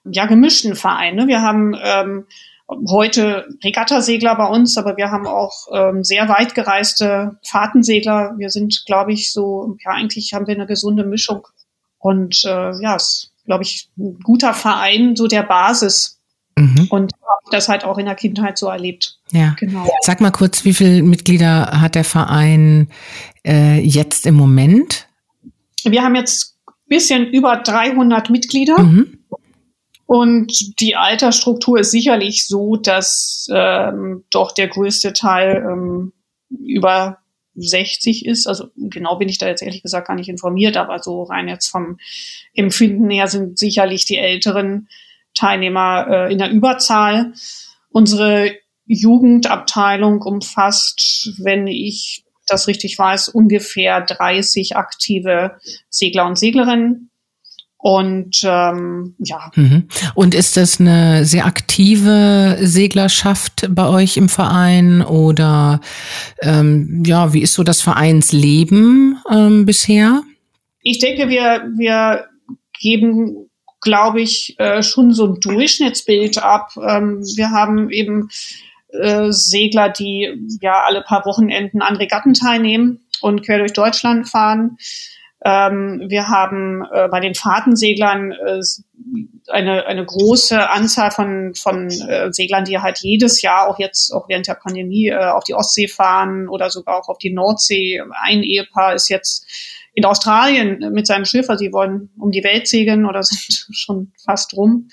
ja 0.03 0.25
gemischten 0.25 0.75
Verein. 0.75 1.15
Ne? 1.15 1.27
Wir 1.27 1.41
haben 1.41 1.75
ähm, 1.81 2.27
heute 2.87 3.47
Regattasegler 3.63 4.35
bei 4.35 4.47
uns, 4.47 4.77
aber 4.77 4.97
wir 4.97 5.11
haben 5.11 5.27
auch 5.27 5.67
ähm, 5.71 6.03
sehr 6.03 6.27
weit 6.29 6.55
gereiste 6.55 7.37
Fahrtensegler. 7.43 8.33
Wir 8.37 8.49
sind, 8.49 8.83
glaube 8.85 9.13
ich, 9.13 9.31
so, 9.31 9.77
ja, 9.83 9.91
eigentlich 9.91 10.33
haben 10.33 10.47
wir 10.47 10.55
eine 10.55 10.65
gesunde 10.65 11.03
Mischung. 11.03 11.47
Und 11.99 12.43
äh, 12.45 12.81
ja, 12.81 12.95
ist, 12.95 13.31
glaube 13.45 13.63
ich, 13.63 13.89
ein 13.97 14.19
guter 14.23 14.53
Verein, 14.53 15.15
so 15.15 15.27
der 15.27 15.43
Basis. 15.43 16.19
Mhm. 16.57 16.87
Und 16.89 17.11
das 17.51 17.69
halt 17.69 17.83
auch 17.83 17.97
in 17.97 18.05
der 18.05 18.15
Kindheit 18.15 18.57
so 18.57 18.67
erlebt. 18.67 19.19
Ja. 19.31 19.55
Genau. 19.59 19.87
Sag 20.01 20.21
mal 20.21 20.31
kurz, 20.31 20.65
wie 20.65 20.73
viele 20.73 21.03
Mitglieder 21.03 21.81
hat 21.81 21.95
der 21.95 22.03
Verein 22.03 22.89
äh, 23.45 23.79
jetzt 23.79 24.25
im 24.25 24.35
Moment? 24.35 25.07
Wir 25.83 26.03
haben 26.03 26.15
jetzt 26.15 26.55
bisschen 26.87 27.27
über 27.27 27.57
300 27.57 28.29
Mitglieder. 28.29 28.79
Mhm. 28.79 29.19
Und 30.05 30.79
die 30.79 30.95
Altersstruktur 30.95 31.79
ist 31.79 31.91
sicherlich 31.91 32.47
so, 32.47 32.75
dass 32.75 33.47
ähm, 33.51 34.23
doch 34.29 34.51
der 34.51 34.67
größte 34.67 35.13
Teil 35.13 35.65
ähm, 35.67 36.13
über 36.49 37.17
60 37.55 38.25
ist. 38.25 38.47
Also 38.47 38.67
genau 38.75 39.15
bin 39.15 39.29
ich 39.29 39.37
da 39.37 39.47
jetzt 39.47 39.63
ehrlich 39.63 39.81
gesagt 39.81 40.07
gar 40.07 40.15
nicht 40.15 40.29
informiert, 40.29 40.77
aber 40.77 41.01
so 41.01 41.23
rein 41.23 41.47
jetzt 41.47 41.67
vom 41.67 41.97
Empfinden 42.53 43.09
her 43.09 43.27
sind 43.27 43.57
sicherlich 43.57 44.05
die 44.05 44.17
älteren 44.17 44.89
Teilnehmer 45.33 46.07
äh, 46.09 46.31
in 46.31 46.37
der 46.37 46.51
Überzahl. 46.51 47.33
Unsere 47.89 48.51
Jugendabteilung 48.85 50.21
umfasst, 50.21 51.33
wenn 51.39 51.67
ich 51.67 52.23
das 52.45 52.67
richtig 52.67 52.97
weiß, 52.99 53.29
ungefähr 53.29 54.01
30 54.01 54.75
aktive 54.75 55.57
Segler 55.89 56.27
und 56.27 56.37
Seglerinnen. 56.37 57.09
Und 57.85 58.41
ähm, 58.43 59.13
ja. 59.19 59.51
Mhm. 59.53 59.87
Und 60.15 60.33
ist 60.33 60.57
das 60.57 60.79
eine 60.79 61.23
sehr 61.23 61.45
aktive 61.45 62.57
Seglerschaft 62.59 63.67
bei 63.69 63.87
euch 63.87 64.17
im 64.17 64.27
Verein 64.27 65.03
oder 65.03 65.81
ähm, 66.41 67.03
ja, 67.05 67.31
wie 67.33 67.43
ist 67.43 67.53
so 67.53 67.61
das 67.61 67.83
Vereinsleben 67.83 69.19
ähm, 69.31 69.67
bisher? 69.67 70.23
Ich 70.81 70.97
denke, 70.97 71.29
wir, 71.29 71.69
wir 71.77 72.25
geben, 72.81 73.51
glaube 73.81 74.19
ich, 74.19 74.55
äh, 74.57 74.81
schon 74.81 75.13
so 75.13 75.27
ein 75.27 75.39
Durchschnittsbild 75.39 76.39
ab. 76.39 76.71
Ähm, 76.77 77.21
wir 77.35 77.51
haben 77.51 77.91
eben 77.91 78.29
äh, 78.99 79.27
Segler, 79.31 79.89
die 79.89 80.33
ja 80.59 80.81
alle 80.87 81.03
paar 81.03 81.23
Wochenenden 81.27 81.83
an 81.83 81.97
Regatten 81.97 82.33
teilnehmen 82.33 83.01
und 83.21 83.45
quer 83.45 83.59
durch 83.59 83.73
Deutschland 83.73 84.27
fahren. 84.27 84.77
Ähm, 85.47 86.05
wir 86.07 86.27
haben 86.27 86.83
äh, 86.91 87.07
bei 87.07 87.19
den 87.19 87.35
Fahrtenseglern 87.35 88.31
äh, 88.31 88.61
eine, 89.47 89.85
eine 89.85 90.03
große 90.03 90.71
Anzahl 90.71 91.11
von, 91.11 91.53
von 91.53 91.87
äh, 91.87 92.33
Seglern, 92.33 92.65
die 92.65 92.79
halt 92.79 92.97
jedes 92.97 93.43
Jahr, 93.43 93.69
auch 93.69 93.77
jetzt, 93.77 94.11
auch 94.11 94.27
während 94.27 94.47
der 94.47 94.55
Pandemie, 94.55 95.09
äh, 95.09 95.17
auf 95.17 95.43
die 95.43 95.53
Ostsee 95.53 95.87
fahren 95.87 96.49
oder 96.49 96.71
sogar 96.71 96.97
auch 96.97 97.09
auf 97.09 97.19
die 97.19 97.31
Nordsee. 97.31 98.01
Ein 98.23 98.41
Ehepaar 98.41 98.95
ist 98.95 99.07
jetzt 99.09 99.45
in 99.93 100.03
Australien 100.05 100.91
mit 100.91 101.05
seinem 101.05 101.25
Schiff, 101.25 101.47
also 101.47 101.63
sie 101.63 101.71
wollen 101.71 102.09
um 102.17 102.31
die 102.31 102.43
Welt 102.43 102.67
segeln 102.67 103.05
oder 103.05 103.21
sind 103.23 103.67
schon 103.71 104.13
fast 104.25 104.55
rum. 104.55 104.89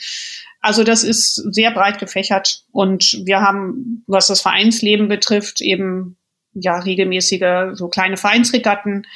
Also 0.61 0.85
das 0.85 1.03
ist 1.03 1.37
sehr 1.55 1.71
breit 1.71 1.99
gefächert 1.99 2.67
und 2.73 3.23
wir 3.25 3.41
haben, 3.41 4.05
was 4.07 4.27
das 4.27 4.43
Vereinsleben 4.43 5.09
betrifft, 5.09 5.63
eben 5.63 6.19
ja 6.53 6.79
regelmäßige 6.79 7.73
so 7.73 7.89
kleine 7.89 8.19
Vereinsregatten 8.19 9.07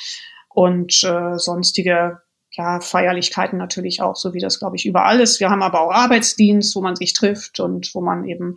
und 0.57 1.05
äh, 1.05 1.37
sonstige 1.37 2.23
ja, 2.51 2.81
Feierlichkeiten 2.81 3.59
natürlich 3.59 4.01
auch, 4.01 4.17
so 4.17 4.33
wie 4.33 4.41
das, 4.41 4.59
glaube 4.59 4.77
ich, 4.77 4.87
überall 4.87 5.21
ist. 5.21 5.39
Wir 5.39 5.51
haben 5.51 5.63
aber 5.63 5.83
auch 5.83 5.93
Arbeitsdienst, 5.93 6.75
wo 6.75 6.81
man 6.81 6.97
sich 6.97 7.13
trifft 7.13 7.61
und 7.61 7.95
wo 7.95 8.01
man 8.01 8.25
eben 8.25 8.57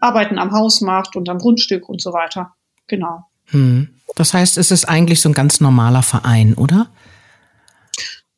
Arbeiten 0.00 0.40
am 0.40 0.50
Haus 0.50 0.80
macht 0.80 1.14
und 1.14 1.28
am 1.28 1.38
Grundstück 1.38 1.88
und 1.88 2.02
so 2.02 2.12
weiter. 2.12 2.54
Genau. 2.88 3.26
Hm. 3.46 3.94
Das 4.16 4.34
heißt, 4.34 4.58
es 4.58 4.72
ist 4.72 4.86
eigentlich 4.86 5.20
so 5.20 5.28
ein 5.28 5.32
ganz 5.32 5.60
normaler 5.60 6.02
Verein, 6.02 6.54
oder? 6.54 6.90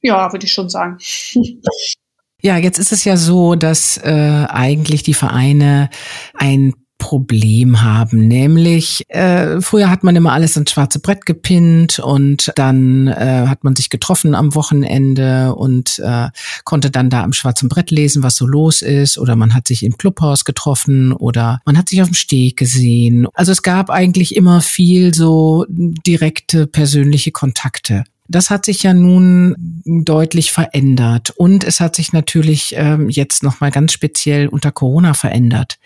Ja, 0.03 0.31
würde 0.31 0.45
ich 0.45 0.53
schon 0.53 0.69
sagen. 0.69 0.99
Ja, 2.45 2.57
jetzt 2.57 2.81
ist 2.81 2.91
es 2.91 3.05
ja 3.05 3.17
so, 3.17 3.55
dass 3.55 3.99
äh, 3.99 4.47
eigentlich 4.49 5.05
die 5.05 5.15
Vereine 5.15 5.91
ein 6.35 6.75
Problem 7.03 7.83
haben, 7.83 8.29
nämlich 8.29 9.03
äh, 9.09 9.61
früher 9.61 9.91
hat 9.91 10.05
man 10.05 10.15
immer 10.15 10.33
alles 10.33 10.57
ins 10.57 10.71
schwarze 10.71 11.01
Brett 11.01 11.27
gepinnt 11.27 11.99
und 11.99 12.53
dann 12.55 13.09
äh, 13.09 13.47
hat 13.49 13.65
man 13.65 13.75
sich 13.75 13.91
getroffen 13.91 14.37
am 14.37 14.55
Wochenende 14.55 15.53
und 15.57 15.99
äh, 15.99 16.29
konnte 16.63 16.93
dann 16.93 17.11
da 17.11 17.25
am 17.25 17.33
schwarzen 17.33 17.69
Brett 17.69 17.91
lesen, 17.91 18.23
was 18.23 18.37
so 18.37 18.47
los 18.47 18.83
ist 18.83 19.19
oder 19.19 19.35
man 19.35 19.53
hat 19.53 19.67
sich 19.67 19.83
im 19.83 19.99
Clubhaus 19.99 20.45
getroffen 20.45 21.13
oder 21.13 21.59
man 21.65 21.77
hat 21.77 21.89
sich 21.89 22.01
auf 22.03 22.09
dem 22.09 22.15
Steg 22.15 22.57
gesehen. 22.57 23.27
Also 23.35 23.51
es 23.51 23.63
gab 23.63 23.91
eigentlich 23.91 24.37
immer 24.37 24.61
viel 24.61 25.13
so 25.13 25.67
direkte 25.69 26.69
persönliche 26.69 27.33
Kontakte. 27.33 28.05
Das 28.29 28.51
hat 28.51 28.65
sich 28.65 28.83
ja 28.83 28.95
nun 28.95 29.83
deutlich 29.85 30.53
verändert 30.53 31.31
und 31.37 31.65
es 31.65 31.81
hat 31.81 31.97
sich 31.97 32.13
natürlich 32.13 32.75
ähm, 32.77 33.11
jetzt 33.11 33.43
noch 33.43 33.61
mal 33.61 33.71
ganz 33.71 33.93
speziell 33.93 34.47
unter 34.47 34.71
Corona 34.71 35.15
verändert. 35.15 35.79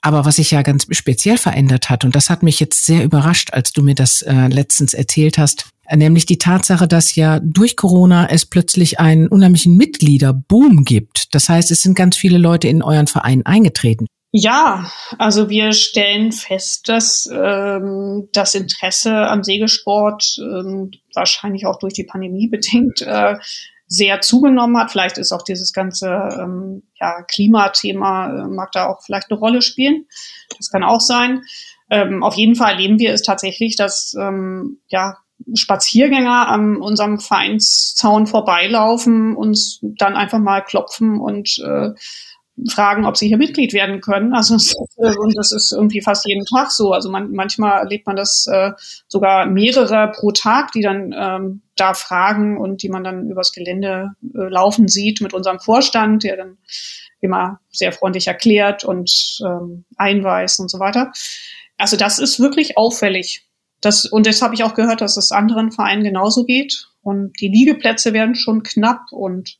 Aber 0.00 0.24
was 0.24 0.36
sich 0.36 0.52
ja 0.52 0.62
ganz 0.62 0.86
speziell 0.90 1.36
verändert 1.36 1.90
hat 1.90 2.04
und 2.04 2.14
das 2.14 2.30
hat 2.30 2.42
mich 2.42 2.60
jetzt 2.60 2.86
sehr 2.86 3.04
überrascht, 3.04 3.52
als 3.52 3.72
du 3.72 3.82
mir 3.82 3.94
das 3.94 4.22
äh, 4.22 4.46
letztens 4.46 4.94
erzählt 4.94 5.36
hast, 5.36 5.66
nämlich 5.92 6.26
die 6.26 6.38
Tatsache, 6.38 6.86
dass 6.86 7.16
ja 7.16 7.40
durch 7.42 7.76
Corona 7.76 8.28
es 8.30 8.46
plötzlich 8.46 9.00
einen 9.00 9.26
unheimlichen 9.26 9.76
Mitgliederboom 9.76 10.84
gibt. 10.84 11.34
Das 11.34 11.48
heißt, 11.48 11.70
es 11.70 11.82
sind 11.82 11.94
ganz 11.94 12.16
viele 12.16 12.38
Leute 12.38 12.68
in 12.68 12.82
euren 12.82 13.08
Verein 13.08 13.44
eingetreten. 13.44 14.06
Ja, 14.32 14.88
also 15.18 15.48
wir 15.48 15.72
stellen 15.72 16.30
fest, 16.30 16.88
dass 16.88 17.28
ähm, 17.32 18.28
das 18.32 18.54
Interesse 18.54 19.12
am 19.12 19.42
Segelsport 19.42 20.36
ähm, 20.38 20.92
wahrscheinlich 21.14 21.66
auch 21.66 21.80
durch 21.80 21.94
die 21.94 22.04
Pandemie 22.04 22.46
bedingt 22.48 23.02
äh, 23.02 23.36
sehr 23.88 24.20
zugenommen 24.20 24.78
hat. 24.78 24.92
Vielleicht 24.92 25.18
ist 25.18 25.32
auch 25.32 25.42
dieses 25.42 25.72
ganze 25.72 26.06
ähm, 26.06 26.84
ja, 27.00 27.22
Klimathema, 27.22 28.44
äh, 28.44 28.46
mag 28.46 28.70
da 28.70 28.86
auch 28.86 29.02
vielleicht 29.02 29.32
eine 29.32 29.40
Rolle 29.40 29.62
spielen. 29.62 30.06
Das 30.56 30.70
kann 30.70 30.84
auch 30.84 31.00
sein. 31.00 31.42
Ähm, 31.90 32.22
auf 32.22 32.34
jeden 32.34 32.54
Fall 32.54 32.74
erleben 32.74 33.00
wir 33.00 33.12
es 33.12 33.22
tatsächlich, 33.22 33.74
dass 33.74 34.14
ähm, 34.14 34.78
ja, 34.86 35.16
Spaziergänger 35.54 36.46
an 36.48 36.76
unserem 36.76 37.18
Vereinszaun 37.18 38.28
vorbeilaufen, 38.28 39.34
uns 39.34 39.80
dann 39.82 40.14
einfach 40.14 40.38
mal 40.38 40.60
klopfen 40.60 41.18
und 41.18 41.58
äh, 41.58 41.90
fragen, 42.68 43.06
ob 43.06 43.16
sie 43.16 43.28
hier 43.28 43.38
Mitglied 43.38 43.72
werden 43.72 44.00
können. 44.00 44.34
Also 44.34 44.54
und 44.96 45.36
das 45.36 45.52
ist 45.52 45.72
irgendwie 45.72 46.00
fast 46.00 46.26
jeden 46.26 46.44
Tag 46.44 46.70
so. 46.70 46.92
Also 46.92 47.10
man, 47.10 47.30
manchmal 47.32 47.78
erlebt 47.80 48.06
man 48.06 48.16
das 48.16 48.46
äh, 48.46 48.72
sogar 49.08 49.46
mehrere 49.46 50.12
pro 50.12 50.32
Tag, 50.32 50.72
die 50.72 50.82
dann 50.82 51.14
ähm, 51.16 51.62
da 51.76 51.94
fragen 51.94 52.58
und 52.58 52.82
die 52.82 52.88
man 52.88 53.04
dann 53.04 53.30
übers 53.30 53.52
Gelände 53.52 54.10
äh, 54.34 54.48
laufen 54.48 54.88
sieht 54.88 55.20
mit 55.20 55.32
unserem 55.32 55.60
Vorstand, 55.60 56.24
der 56.24 56.36
dann 56.36 56.58
immer 57.20 57.60
sehr 57.70 57.92
freundlich 57.92 58.26
erklärt 58.26 58.84
und 58.84 59.38
ähm, 59.44 59.84
einweist 59.96 60.60
und 60.60 60.70
so 60.70 60.78
weiter. 60.78 61.12
Also 61.78 61.96
das 61.96 62.18
ist 62.18 62.40
wirklich 62.40 62.76
auffällig. 62.76 63.46
Das, 63.80 64.04
und 64.04 64.26
das 64.26 64.42
habe 64.42 64.54
ich 64.54 64.62
auch 64.62 64.74
gehört, 64.74 65.00
dass 65.00 65.16
es 65.16 65.32
anderen 65.32 65.72
Vereinen 65.72 66.04
genauso 66.04 66.44
geht. 66.44 66.88
Und 67.02 67.40
die 67.40 67.48
Liegeplätze 67.48 68.12
werden 68.12 68.34
schon 68.34 68.62
knapp. 68.62 69.10
Und 69.10 69.58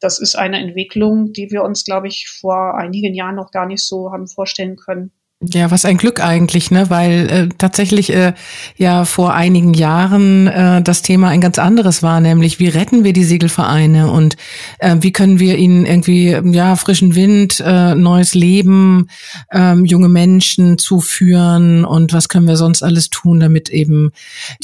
das 0.00 0.20
ist 0.20 0.36
eine 0.36 0.60
Entwicklung, 0.60 1.32
die 1.32 1.50
wir 1.50 1.64
uns, 1.64 1.84
glaube 1.84 2.06
ich, 2.06 2.28
vor 2.28 2.76
einigen 2.76 3.14
Jahren 3.14 3.34
noch 3.34 3.50
gar 3.50 3.66
nicht 3.66 3.84
so 3.84 4.12
haben 4.12 4.28
vorstellen 4.28 4.76
können. 4.76 5.12
Ja, 5.52 5.70
was 5.70 5.84
ein 5.84 5.96
Glück 5.96 6.24
eigentlich, 6.24 6.70
ne? 6.70 6.90
Weil 6.90 7.30
äh, 7.30 7.48
tatsächlich 7.56 8.12
äh, 8.12 8.32
ja 8.76 9.04
vor 9.04 9.34
einigen 9.34 9.74
Jahren 9.74 10.48
äh, 10.48 10.82
das 10.82 11.02
Thema 11.02 11.28
ein 11.28 11.40
ganz 11.40 11.58
anderes 11.58 12.02
war, 12.02 12.20
nämlich 12.20 12.58
wie 12.58 12.68
retten 12.68 13.04
wir 13.04 13.12
die 13.12 13.22
Segelvereine 13.22 14.10
und 14.10 14.36
äh, 14.78 14.96
wie 15.00 15.12
können 15.12 15.38
wir 15.38 15.56
ihnen 15.56 15.86
irgendwie 15.86 16.30
ja 16.30 16.74
frischen 16.74 17.14
Wind, 17.14 17.62
äh, 17.64 17.94
neues 17.94 18.34
Leben, 18.34 19.08
äh, 19.50 19.74
junge 19.74 20.08
Menschen 20.08 20.78
zuführen 20.78 21.84
und 21.84 22.12
was 22.12 22.28
können 22.28 22.48
wir 22.48 22.56
sonst 22.56 22.82
alles 22.82 23.10
tun, 23.10 23.38
damit 23.38 23.68
eben 23.68 24.10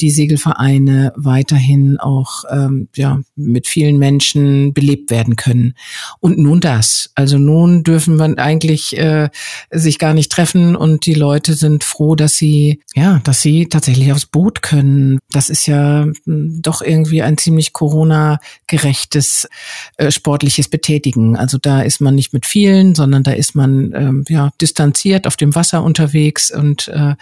die 0.01 0.11
Segelvereine 0.11 1.13
weiterhin 1.15 1.97
auch 1.97 2.43
ähm, 2.51 2.89
ja 2.95 3.21
mit 3.35 3.67
vielen 3.67 3.99
Menschen 3.99 4.73
belebt 4.73 5.11
werden 5.11 5.37
können. 5.37 5.75
Und 6.19 6.37
nun 6.39 6.59
das, 6.59 7.11
also 7.15 7.37
nun 7.37 7.83
dürfen 7.83 8.17
wir 8.17 8.37
eigentlich 8.37 8.97
äh, 8.97 9.29
sich 9.71 9.97
gar 9.99 10.13
nicht 10.13 10.31
treffen 10.31 10.72
und 10.75 11.05
die 11.05 11.13
Leute 11.13 11.53
sind 11.53 11.83
froh, 11.83 12.15
dass 12.15 12.35
sie, 12.35 12.81
ja, 12.95 13.19
dass 13.23 13.41
sie 13.41 13.67
tatsächlich 13.67 14.11
aufs 14.11 14.25
Boot 14.25 14.61
können. 14.61 15.19
Das 15.31 15.49
ist 15.49 15.67
ja 15.67 16.07
hm, 16.25 16.61
doch 16.61 16.81
irgendwie 16.81 17.21
ein 17.21 17.37
ziemlich 17.37 17.73
Corona-gerechtes 17.73 19.47
äh, 19.97 20.11
sportliches 20.11 20.69
Betätigen. 20.69 21.35
Also 21.35 21.57
da 21.57 21.81
ist 21.81 22.01
man 22.01 22.15
nicht 22.15 22.33
mit 22.33 22.45
vielen, 22.45 22.95
sondern 22.95 23.23
da 23.23 23.31
ist 23.31 23.55
man 23.55 23.93
ähm, 23.95 24.25
ja 24.27 24.51
distanziert 24.61 25.27
auf 25.27 25.37
dem 25.37 25.55
Wasser 25.55 25.83
unterwegs 25.83 26.51
und 26.51 26.87
äh, 26.87 27.15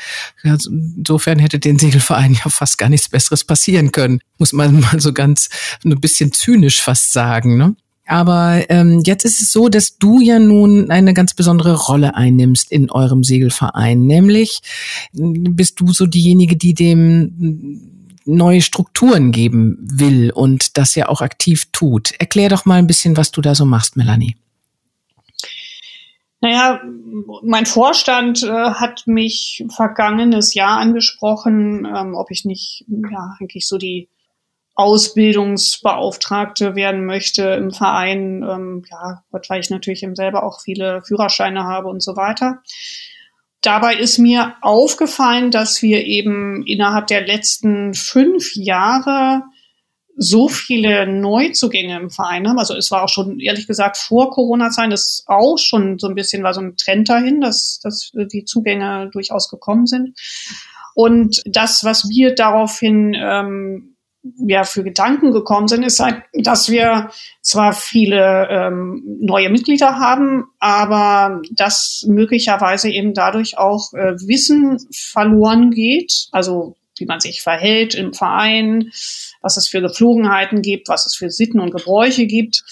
ja, 0.43 0.57
insofern 0.67 1.39
hätte 1.39 1.59
den 1.59 1.79
Segelverein 1.79 2.33
ja 2.43 2.49
fast 2.49 2.77
gar 2.77 2.89
nichts 2.89 3.09
Besseres 3.09 3.43
passieren 3.43 3.91
können, 3.91 4.19
muss 4.37 4.53
man 4.53 4.79
mal 4.79 4.99
so 4.99 5.13
ganz 5.13 5.49
ein 5.83 5.99
bisschen 5.99 6.31
zynisch 6.31 6.81
fast 6.81 7.11
sagen. 7.11 7.57
Ne? 7.57 7.75
Aber 8.11 8.65
ähm, 8.67 9.01
jetzt 9.05 9.23
ist 9.23 9.41
es 9.41 9.53
so, 9.53 9.69
dass 9.69 9.97
du 9.97 10.19
ja 10.19 10.37
nun 10.37 10.91
eine 10.91 11.13
ganz 11.13 11.33
besondere 11.33 11.77
Rolle 11.77 12.13
einnimmst 12.13 12.69
in 12.69 12.91
eurem 12.91 13.23
Segelverein. 13.23 14.01
Nämlich 14.01 14.59
bist 15.13 15.79
du 15.79 15.93
so 15.93 16.07
diejenige, 16.07 16.57
die 16.57 16.73
dem 16.73 18.19
neue 18.25 18.59
Strukturen 18.59 19.31
geben 19.31 19.77
will 19.79 20.29
und 20.29 20.77
das 20.77 20.93
ja 20.95 21.07
auch 21.07 21.21
aktiv 21.21 21.67
tut. 21.71 22.11
Erklär 22.19 22.49
doch 22.49 22.65
mal 22.65 22.79
ein 22.79 22.87
bisschen, 22.87 23.15
was 23.15 23.31
du 23.31 23.39
da 23.39 23.55
so 23.55 23.63
machst, 23.63 23.95
Melanie. 23.95 24.35
Naja, 26.41 26.81
mein 27.43 27.65
Vorstand 27.65 28.43
äh, 28.43 28.49
hat 28.49 29.03
mich 29.05 29.63
vergangenes 29.73 30.53
Jahr 30.53 30.79
angesprochen, 30.79 31.85
ähm, 31.85 32.15
ob 32.15 32.29
ich 32.29 32.43
nicht 32.43 32.83
ja 32.89 33.37
eigentlich 33.39 33.69
so 33.69 33.77
die 33.77 34.09
Ausbildungsbeauftragte 34.75 36.75
werden 36.75 37.05
möchte 37.05 37.43
im 37.43 37.71
Verein, 37.71 38.43
ähm, 38.43 38.83
ja, 38.89 39.23
weil 39.31 39.59
ich 39.59 39.69
natürlich 39.69 40.03
eben 40.03 40.15
selber 40.15 40.43
auch 40.43 40.61
viele 40.61 41.01
Führerscheine 41.03 41.65
habe 41.65 41.89
und 41.89 42.01
so 42.01 42.15
weiter. 42.15 42.61
Dabei 43.61 43.95
ist 43.95 44.17
mir 44.17 44.55
aufgefallen, 44.61 45.51
dass 45.51 45.81
wir 45.81 46.05
eben 46.05 46.65
innerhalb 46.65 47.07
der 47.07 47.27
letzten 47.27 47.93
fünf 47.93 48.55
Jahre 48.55 49.43
so 50.17 50.47
viele 50.47 51.07
Neuzugänge 51.07 51.97
im 51.97 52.09
Verein 52.09 52.47
haben. 52.47 52.59
Also 52.59 52.75
es 52.75 52.91
war 52.91 53.03
auch 53.03 53.09
schon, 53.09 53.39
ehrlich 53.39 53.67
gesagt, 53.67 53.97
vor 53.97 54.31
Corona-Zeiten, 54.31 54.91
das 54.91 55.23
auch 55.27 55.57
schon 55.57 55.99
so 55.99 56.07
ein 56.07 56.15
bisschen 56.15 56.43
war 56.43 56.53
so 56.53 56.61
ein 56.61 56.75
Trend 56.75 57.09
dahin, 57.09 57.41
dass, 57.41 57.79
dass 57.81 58.11
die 58.13 58.45
Zugänge 58.45 59.09
durchaus 59.11 59.49
gekommen 59.49 59.85
sind. 59.85 60.17
Und 60.93 61.41
das, 61.45 61.83
was 61.83 62.09
wir 62.09 62.35
daraufhin 62.35 63.15
ähm, 63.17 63.90
ja, 64.23 64.63
für 64.63 64.83
Gedanken 64.83 65.31
gekommen 65.31 65.67
sind, 65.67 65.83
ist 65.83 65.99
halt, 65.99 66.23
dass 66.33 66.69
wir 66.69 67.09
zwar 67.41 67.73
viele 67.73 68.47
ähm, 68.49 69.03
neue 69.19 69.49
Mitglieder 69.49 69.97
haben, 69.97 70.45
aber 70.59 71.41
dass 71.51 72.05
möglicherweise 72.07 72.89
eben 72.89 73.13
dadurch 73.13 73.57
auch 73.57 73.93
äh, 73.93 74.13
Wissen 74.27 74.77
verloren 74.93 75.71
geht. 75.71 76.27
Also 76.31 76.75
wie 76.97 77.05
man 77.05 77.19
sich 77.19 77.41
verhält 77.41 77.95
im 77.95 78.13
Verein, 78.13 78.91
was 79.41 79.57
es 79.57 79.67
für 79.67 79.81
Gepflogenheiten 79.81 80.61
gibt, 80.61 80.87
was 80.87 81.07
es 81.07 81.15
für 81.15 81.31
Sitten 81.31 81.59
und 81.59 81.71
Gebräuche 81.71 82.27
gibt 82.27 82.63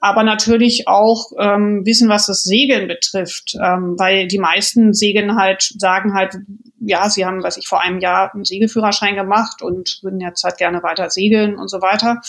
aber 0.00 0.22
natürlich 0.22 0.88
auch 0.88 1.30
ähm, 1.38 1.84
wissen, 1.84 2.08
was 2.08 2.26
das 2.26 2.42
Segeln 2.42 2.88
betrifft, 2.88 3.54
ähm, 3.62 3.96
weil 3.98 4.26
die 4.26 4.38
meisten 4.38 4.94
Segeln 4.94 5.36
halt 5.36 5.74
sagen 5.78 6.14
halt, 6.14 6.38
ja, 6.80 7.10
sie 7.10 7.26
haben, 7.26 7.42
weiß 7.42 7.58
ich, 7.58 7.68
vor 7.68 7.82
einem 7.82 8.00
Jahr 8.00 8.32
einen 8.32 8.46
Segelführerschein 8.46 9.14
gemacht 9.14 9.60
und 9.60 9.98
würden 10.02 10.20
jetzt 10.20 10.42
halt 10.42 10.56
gerne 10.56 10.82
weiter 10.82 11.10
segeln 11.10 11.56
und 11.56 11.68
so 11.68 11.82
weiter. 11.82 12.22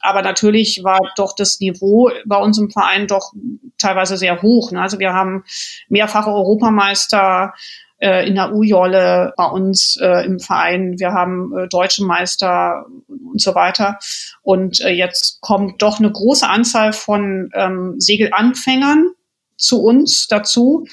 Aber 0.00 0.22
natürlich 0.22 0.82
war 0.82 1.00
doch 1.16 1.34
das 1.36 1.60
Niveau 1.60 2.10
bei 2.24 2.38
uns 2.38 2.56
im 2.58 2.70
Verein 2.70 3.06
doch 3.06 3.34
teilweise 3.76 4.16
sehr 4.16 4.40
hoch. 4.40 4.72
Ne? 4.72 4.80
Also 4.80 4.98
wir 4.98 5.12
haben 5.12 5.44
mehrfache 5.90 6.30
Europameister 6.30 7.52
äh, 7.98 8.26
in 8.28 8.34
der 8.34 8.52
U-Jolle 8.54 9.32
bei 9.36 9.46
uns 9.46 9.98
äh, 10.00 10.24
im 10.24 10.40
Verein. 10.40 10.98
Wir 10.98 11.12
haben 11.12 11.52
äh, 11.56 11.68
deutsche 11.68 12.04
Meister 12.04 12.86
und 13.08 13.40
so 13.40 13.54
weiter. 13.54 13.98
Und 14.42 14.80
äh, 14.80 14.90
jetzt 14.90 15.40
kommt 15.40 15.82
doch 15.82 15.98
eine 15.98 16.10
große 16.10 16.48
Anzahl 16.48 16.92
von 16.92 17.50
ähm, 17.54 17.94
Segelanfängern 17.98 19.10
zu 19.56 19.82
uns 19.82 20.28
dazu. 20.28 20.86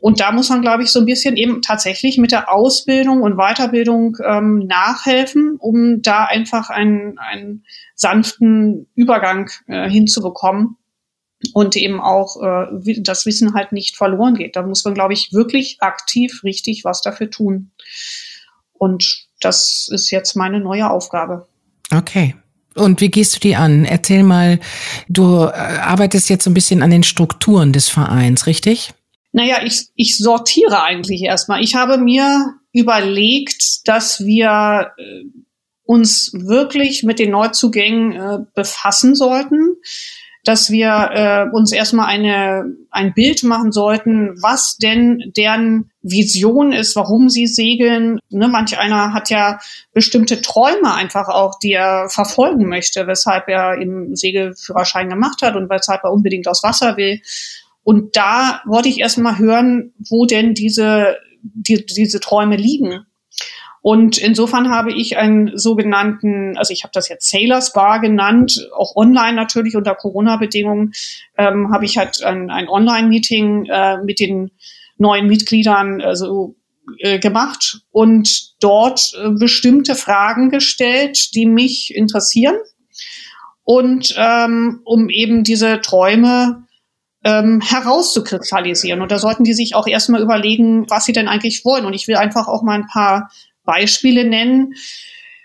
Und 0.00 0.20
da 0.20 0.32
muss 0.32 0.48
man, 0.48 0.62
glaube 0.62 0.82
ich, 0.82 0.90
so 0.90 0.98
ein 0.98 1.04
bisschen 1.04 1.36
eben 1.36 1.60
tatsächlich 1.60 2.16
mit 2.16 2.32
der 2.32 2.50
Ausbildung 2.50 3.20
und 3.20 3.36
Weiterbildung 3.36 4.16
ähm, 4.24 4.66
nachhelfen, 4.66 5.56
um 5.58 6.00
da 6.00 6.24
einfach 6.24 6.70
einen, 6.70 7.18
einen 7.18 7.64
sanften 7.94 8.88
Übergang 8.94 9.50
äh, 9.66 9.90
hinzubekommen 9.90 10.78
und 11.54 11.76
eben 11.76 12.00
auch 12.00 12.42
äh, 12.42 13.00
das 13.00 13.26
Wissen 13.26 13.54
halt 13.54 13.72
nicht 13.72 13.96
verloren 13.96 14.34
geht. 14.34 14.56
Da 14.56 14.62
muss 14.62 14.84
man, 14.84 14.94
glaube 14.94 15.12
ich, 15.12 15.32
wirklich 15.32 15.78
aktiv 15.80 16.42
richtig 16.44 16.84
was 16.84 17.02
dafür 17.02 17.30
tun. 17.30 17.70
Und 18.72 19.26
das 19.40 19.88
ist 19.90 20.10
jetzt 20.10 20.36
meine 20.36 20.60
neue 20.60 20.90
Aufgabe. 20.90 21.48
Okay. 21.92 22.34
Und 22.74 23.00
wie 23.00 23.10
gehst 23.10 23.36
du 23.36 23.40
die 23.40 23.56
an? 23.56 23.84
Erzähl 23.84 24.22
mal, 24.22 24.60
du 25.08 25.44
äh, 25.44 25.50
arbeitest 25.50 26.30
jetzt 26.30 26.44
so 26.44 26.50
ein 26.50 26.54
bisschen 26.54 26.82
an 26.82 26.90
den 26.90 27.02
Strukturen 27.02 27.72
des 27.72 27.88
Vereins, 27.88 28.46
richtig? 28.46 28.92
Naja, 29.32 29.58
ich, 29.64 29.88
ich 29.94 30.16
sortiere 30.16 30.82
eigentlich 30.82 31.22
erstmal. 31.22 31.62
Ich 31.62 31.74
habe 31.74 31.98
mir 31.98 32.54
überlegt, 32.72 33.88
dass 33.88 34.20
wir 34.20 34.92
äh, 34.96 35.24
uns 35.84 36.32
wirklich 36.32 37.02
mit 37.02 37.18
den 37.18 37.32
Neuzugängen 37.32 38.12
äh, 38.12 38.38
befassen 38.54 39.14
sollten 39.14 39.76
dass 40.44 40.70
wir 40.70 41.10
äh, 41.12 41.54
uns 41.54 41.72
erstmal 41.72 42.06
eine, 42.06 42.64
ein 42.90 43.12
Bild 43.12 43.42
machen 43.42 43.72
sollten, 43.72 44.34
was 44.42 44.76
denn 44.78 45.32
deren 45.36 45.90
Vision 46.02 46.72
ist, 46.72 46.96
warum 46.96 47.28
sie 47.28 47.46
segeln. 47.46 48.18
Ne, 48.30 48.48
manch 48.48 48.78
einer 48.78 49.12
hat 49.12 49.28
ja 49.28 49.58
bestimmte 49.92 50.40
Träume 50.40 50.94
einfach 50.94 51.28
auch, 51.28 51.58
die 51.58 51.72
er 51.72 52.08
verfolgen 52.08 52.68
möchte, 52.68 53.06
weshalb 53.06 53.48
er 53.48 53.74
im 53.80 54.16
Segelführerschein 54.16 55.10
gemacht 55.10 55.42
hat 55.42 55.56
und 55.56 55.68
weshalb 55.68 56.04
er 56.04 56.12
unbedingt 56.12 56.48
aus 56.48 56.62
Wasser 56.62 56.96
will. 56.96 57.20
Und 57.82 58.16
da 58.16 58.62
wollte 58.66 58.88
ich 58.88 59.00
erstmal 59.00 59.38
hören, 59.38 59.92
wo 60.08 60.24
denn 60.24 60.54
diese, 60.54 61.16
die, 61.42 61.84
diese 61.84 62.20
Träume 62.20 62.56
liegen. 62.56 63.04
Und 63.82 64.18
insofern 64.18 64.70
habe 64.70 64.92
ich 64.92 65.16
einen 65.16 65.56
sogenannten, 65.56 66.56
also 66.58 66.72
ich 66.72 66.82
habe 66.82 66.92
das 66.92 67.08
jetzt 67.08 67.30
Sailors 67.30 67.72
Bar 67.72 68.00
genannt, 68.00 68.68
auch 68.76 68.94
online 68.94 69.34
natürlich 69.34 69.76
unter 69.76 69.94
Corona-Bedingungen, 69.94 70.92
ähm, 71.38 71.72
habe 71.72 71.86
ich 71.86 71.96
halt 71.96 72.22
ein, 72.22 72.50
ein 72.50 72.68
Online-Meeting 72.68 73.66
äh, 73.66 73.98
mit 74.02 74.20
den 74.20 74.50
neuen 74.98 75.28
Mitgliedern 75.28 76.02
also, 76.02 76.56
äh, 76.98 77.18
gemacht 77.18 77.80
und 77.90 78.62
dort 78.62 79.12
äh, 79.14 79.30
bestimmte 79.30 79.94
Fragen 79.94 80.50
gestellt, 80.50 81.34
die 81.34 81.46
mich 81.46 81.94
interessieren. 81.94 82.56
Und 83.64 84.14
ähm, 84.18 84.80
um 84.84 85.08
eben 85.08 85.44
diese 85.44 85.80
Träume 85.80 86.66
ähm, 87.22 87.60
herauszukristallisieren. 87.60 89.02
Und 89.02 89.12
da 89.12 89.18
sollten 89.18 89.44
die 89.44 89.52
sich 89.52 89.74
auch 89.74 89.86
erstmal 89.86 90.22
überlegen, 90.22 90.88
was 90.88 91.04
sie 91.04 91.12
denn 91.12 91.28
eigentlich 91.28 91.64
wollen. 91.64 91.84
Und 91.84 91.92
ich 91.92 92.08
will 92.08 92.16
einfach 92.16 92.48
auch 92.48 92.62
mal 92.62 92.74
ein 92.74 92.86
paar 92.86 93.30
Beispiele 93.70 94.24
nennen. 94.24 94.74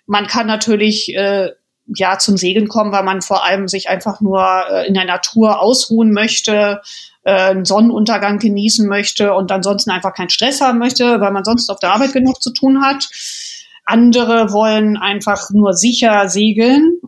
Man 0.07 0.27
kann 0.27 0.47
natürlich 0.47 1.15
äh, 1.15 1.51
ja 1.85 2.17
zum 2.17 2.37
Segeln 2.37 2.67
kommen, 2.67 2.91
weil 2.91 3.03
man 3.03 3.21
vor 3.21 3.45
allem 3.45 3.67
sich 3.67 3.89
einfach 3.89 4.21
nur 4.21 4.41
äh, 4.69 4.87
in 4.87 4.95
der 4.95 5.05
Natur 5.05 5.59
ausruhen 5.59 6.11
möchte, 6.11 6.81
äh, 7.23 7.31
einen 7.31 7.65
Sonnenuntergang 7.65 8.39
genießen 8.39 8.87
möchte 8.87 9.33
und 9.33 9.51
ansonsten 9.51 9.91
einfach 9.91 10.13
keinen 10.13 10.29
Stress 10.29 10.61
haben 10.61 10.79
möchte, 10.79 11.19
weil 11.19 11.31
man 11.31 11.43
sonst 11.43 11.69
auf 11.69 11.79
der 11.79 11.93
Arbeit 11.93 12.13
genug 12.13 12.41
zu 12.41 12.51
tun 12.51 12.83
hat. 12.83 13.07
Andere 13.85 14.51
wollen 14.51 14.97
einfach 14.97 15.51
nur 15.51 15.73
sicher 15.73 16.27
segeln 16.27 16.99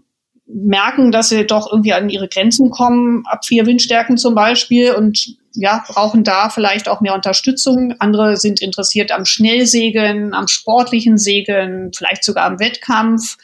merken, 0.47 1.11
dass 1.11 1.29
sie 1.29 1.45
doch 1.45 1.71
irgendwie 1.71 1.93
an 1.93 2.09
ihre 2.09 2.27
Grenzen 2.27 2.69
kommen, 2.69 3.23
ab 3.25 3.45
vier 3.45 3.65
Windstärken 3.65 4.17
zum 4.17 4.33
Beispiel 4.33 4.93
und 4.93 5.37
ja, 5.59 5.83
brauchen 5.87 6.23
da 6.23 6.49
vielleicht 6.49 6.87
auch 6.87 7.01
mehr 7.01 7.15
Unterstützung. 7.15 7.95
Andere 7.99 8.37
sind 8.37 8.61
interessiert 8.61 9.11
am 9.11 9.25
Schnellsegeln, 9.25 10.33
am 10.35 10.47
sportlichen 10.47 11.17
Segeln, 11.17 11.91
vielleicht 11.95 12.23
sogar 12.23 12.45
am 12.45 12.59
Wettkampf. 12.59 13.37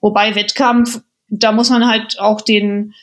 Wobei 0.00 0.34
Wettkampf, 0.34 1.02
da 1.28 1.52
muss 1.52 1.68
man 1.68 1.86
halt 1.86 2.18
auch 2.18 2.40
den 2.40 2.94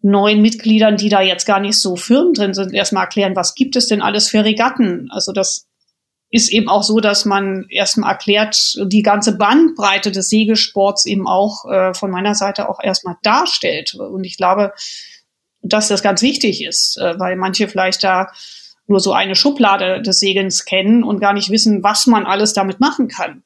neuen 0.00 0.40
Mitgliedern, 0.40 0.96
die 0.96 1.10
da 1.10 1.20
jetzt 1.20 1.46
gar 1.46 1.60
nicht 1.60 1.78
so 1.78 1.96
firm 1.96 2.32
drin 2.32 2.54
sind, 2.54 2.72
erstmal 2.72 3.04
erklären, 3.04 3.36
was 3.36 3.54
gibt 3.54 3.76
es 3.76 3.86
denn 3.86 4.00
alles 4.00 4.28
für 4.28 4.44
Regatten? 4.44 5.08
Also 5.10 5.32
das 5.32 5.66
ist 6.30 6.50
eben 6.50 6.68
auch 6.68 6.82
so, 6.82 7.00
dass 7.00 7.26
man 7.26 7.66
erstmal 7.68 8.12
erklärt, 8.12 8.78
die 8.86 9.02
ganze 9.02 9.36
Bandbreite 9.36 10.10
des 10.10 10.30
Segelsports 10.30 11.04
eben 11.04 11.28
auch 11.28 11.64
äh, 11.70 11.92
von 11.94 12.10
meiner 12.10 12.34
Seite 12.34 12.68
auch 12.68 12.80
erstmal 12.82 13.16
darstellt. 13.22 13.94
Und 13.94 14.24
ich 14.24 14.36
glaube, 14.36 14.72
dass 15.64 15.88
das 15.88 16.02
ganz 16.02 16.22
wichtig 16.22 16.62
ist, 16.62 16.98
äh, 16.98 17.18
weil 17.18 17.36
manche 17.36 17.66
vielleicht 17.68 18.04
da 18.04 18.28
nur 18.86 19.00
so 19.00 19.12
eine 19.12 19.34
Schublade 19.34 20.02
des 20.02 20.20
Segelns 20.20 20.66
kennen 20.66 21.04
und 21.04 21.20
gar 21.20 21.32
nicht 21.32 21.50
wissen, 21.50 21.82
was 21.82 22.06
man 22.06 22.26
alles 22.26 22.52
damit 22.52 22.80
machen 22.80 23.08
kann. 23.08 23.42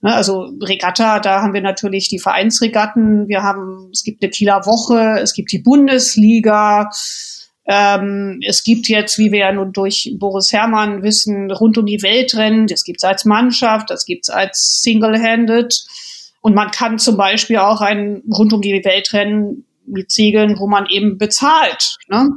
Ne, 0.00 0.14
also 0.14 0.50
Regatta, 0.62 1.20
da 1.20 1.42
haben 1.42 1.52
wir 1.52 1.60
natürlich 1.60 2.08
die 2.08 2.18
Vereinsregatten, 2.18 3.28
wir 3.28 3.42
haben, 3.42 3.90
es 3.92 4.02
gibt 4.02 4.22
eine 4.22 4.30
Kieler 4.30 4.64
Woche, 4.64 5.20
es 5.20 5.34
gibt 5.34 5.52
die 5.52 5.58
Bundesliga, 5.58 6.88
ähm, 7.66 8.40
es 8.46 8.64
gibt 8.64 8.88
jetzt, 8.88 9.18
wie 9.18 9.30
wir 9.30 9.40
ja 9.40 9.52
nun 9.52 9.72
durch 9.72 10.14
Boris 10.18 10.52
Herrmann 10.54 11.02
wissen, 11.02 11.50
rund 11.50 11.76
um 11.76 11.84
die 11.84 12.02
Weltrennen. 12.02 12.66
Das 12.66 12.82
gibt 12.82 13.00
es 13.00 13.04
als 13.04 13.26
Mannschaft, 13.26 13.90
das 13.90 14.06
gibt 14.06 14.24
es 14.24 14.30
als 14.30 14.80
Single-Handed. 14.82 15.84
Und 16.40 16.54
man 16.54 16.70
kann 16.70 16.98
zum 16.98 17.18
Beispiel 17.18 17.58
auch 17.58 17.82
ein 17.82 18.22
rund 18.32 18.54
um 18.54 18.62
die 18.62 18.82
Weltrennen 18.84 19.66
mit 19.88 20.10
Segeln, 20.10 20.58
wo 20.58 20.66
man 20.66 20.86
eben 20.86 21.18
bezahlt. 21.18 21.96
Ne? 22.08 22.30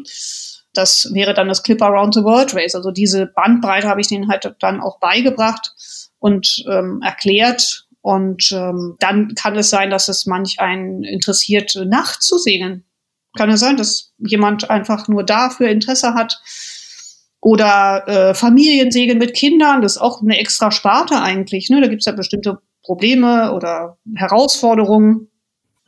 Das 0.74 1.10
wäre 1.14 1.34
dann 1.34 1.48
das 1.48 1.64
Clip 1.64 1.82
Around 1.82 2.14
the 2.16 2.24
World 2.24 2.56
Race. 2.56 2.76
Also 2.76 2.92
diese 2.92 3.28
Bandbreite 3.28 3.88
habe 3.88 4.02
ich 4.02 4.08
denen 4.08 4.30
halt 4.30 4.56
dann 4.60 4.82
auch 4.82 5.00
beigebracht 5.00 5.74
und 6.20 6.64
ähm, 6.70 7.02
erklärt. 7.04 7.88
Und 8.02 8.52
ähm, 8.52 8.96
dann 9.00 9.36
kann 9.36 9.56
es 9.56 9.70
sein, 9.70 9.90
dass 9.90 10.08
es 10.08 10.26
manch 10.26 10.60
einen 10.60 11.04
interessiert, 11.04 11.76
nachzusegeln. 11.86 12.86
Kann 13.38 13.50
ja 13.50 13.58
sein, 13.58 13.78
dass 13.78 14.14
jemand 14.18 14.70
einfach 14.70 15.08
nur 15.08 15.24
dafür 15.24 15.70
Interesse 15.70 16.14
hat. 16.14 16.42
Oder 17.42 18.08
äh, 18.08 18.34
Familiensegeln 18.36 19.18
mit 19.18 19.34
Kindern, 19.34 19.82
das 19.82 19.94
ist 19.94 20.02
auch 20.02 20.22
eine 20.22 20.38
extra 20.38 20.70
Sparte 20.72 21.22
eigentlich. 21.22 21.70
Ne? 21.70 21.82
Da 21.82 21.88
gibt 21.88 22.02
es 22.02 22.06
ja 22.06 22.12
bestimmte 22.12 22.60
Probleme 22.84 23.54
oder 23.54 23.98
Herausforderungen. 24.16 25.31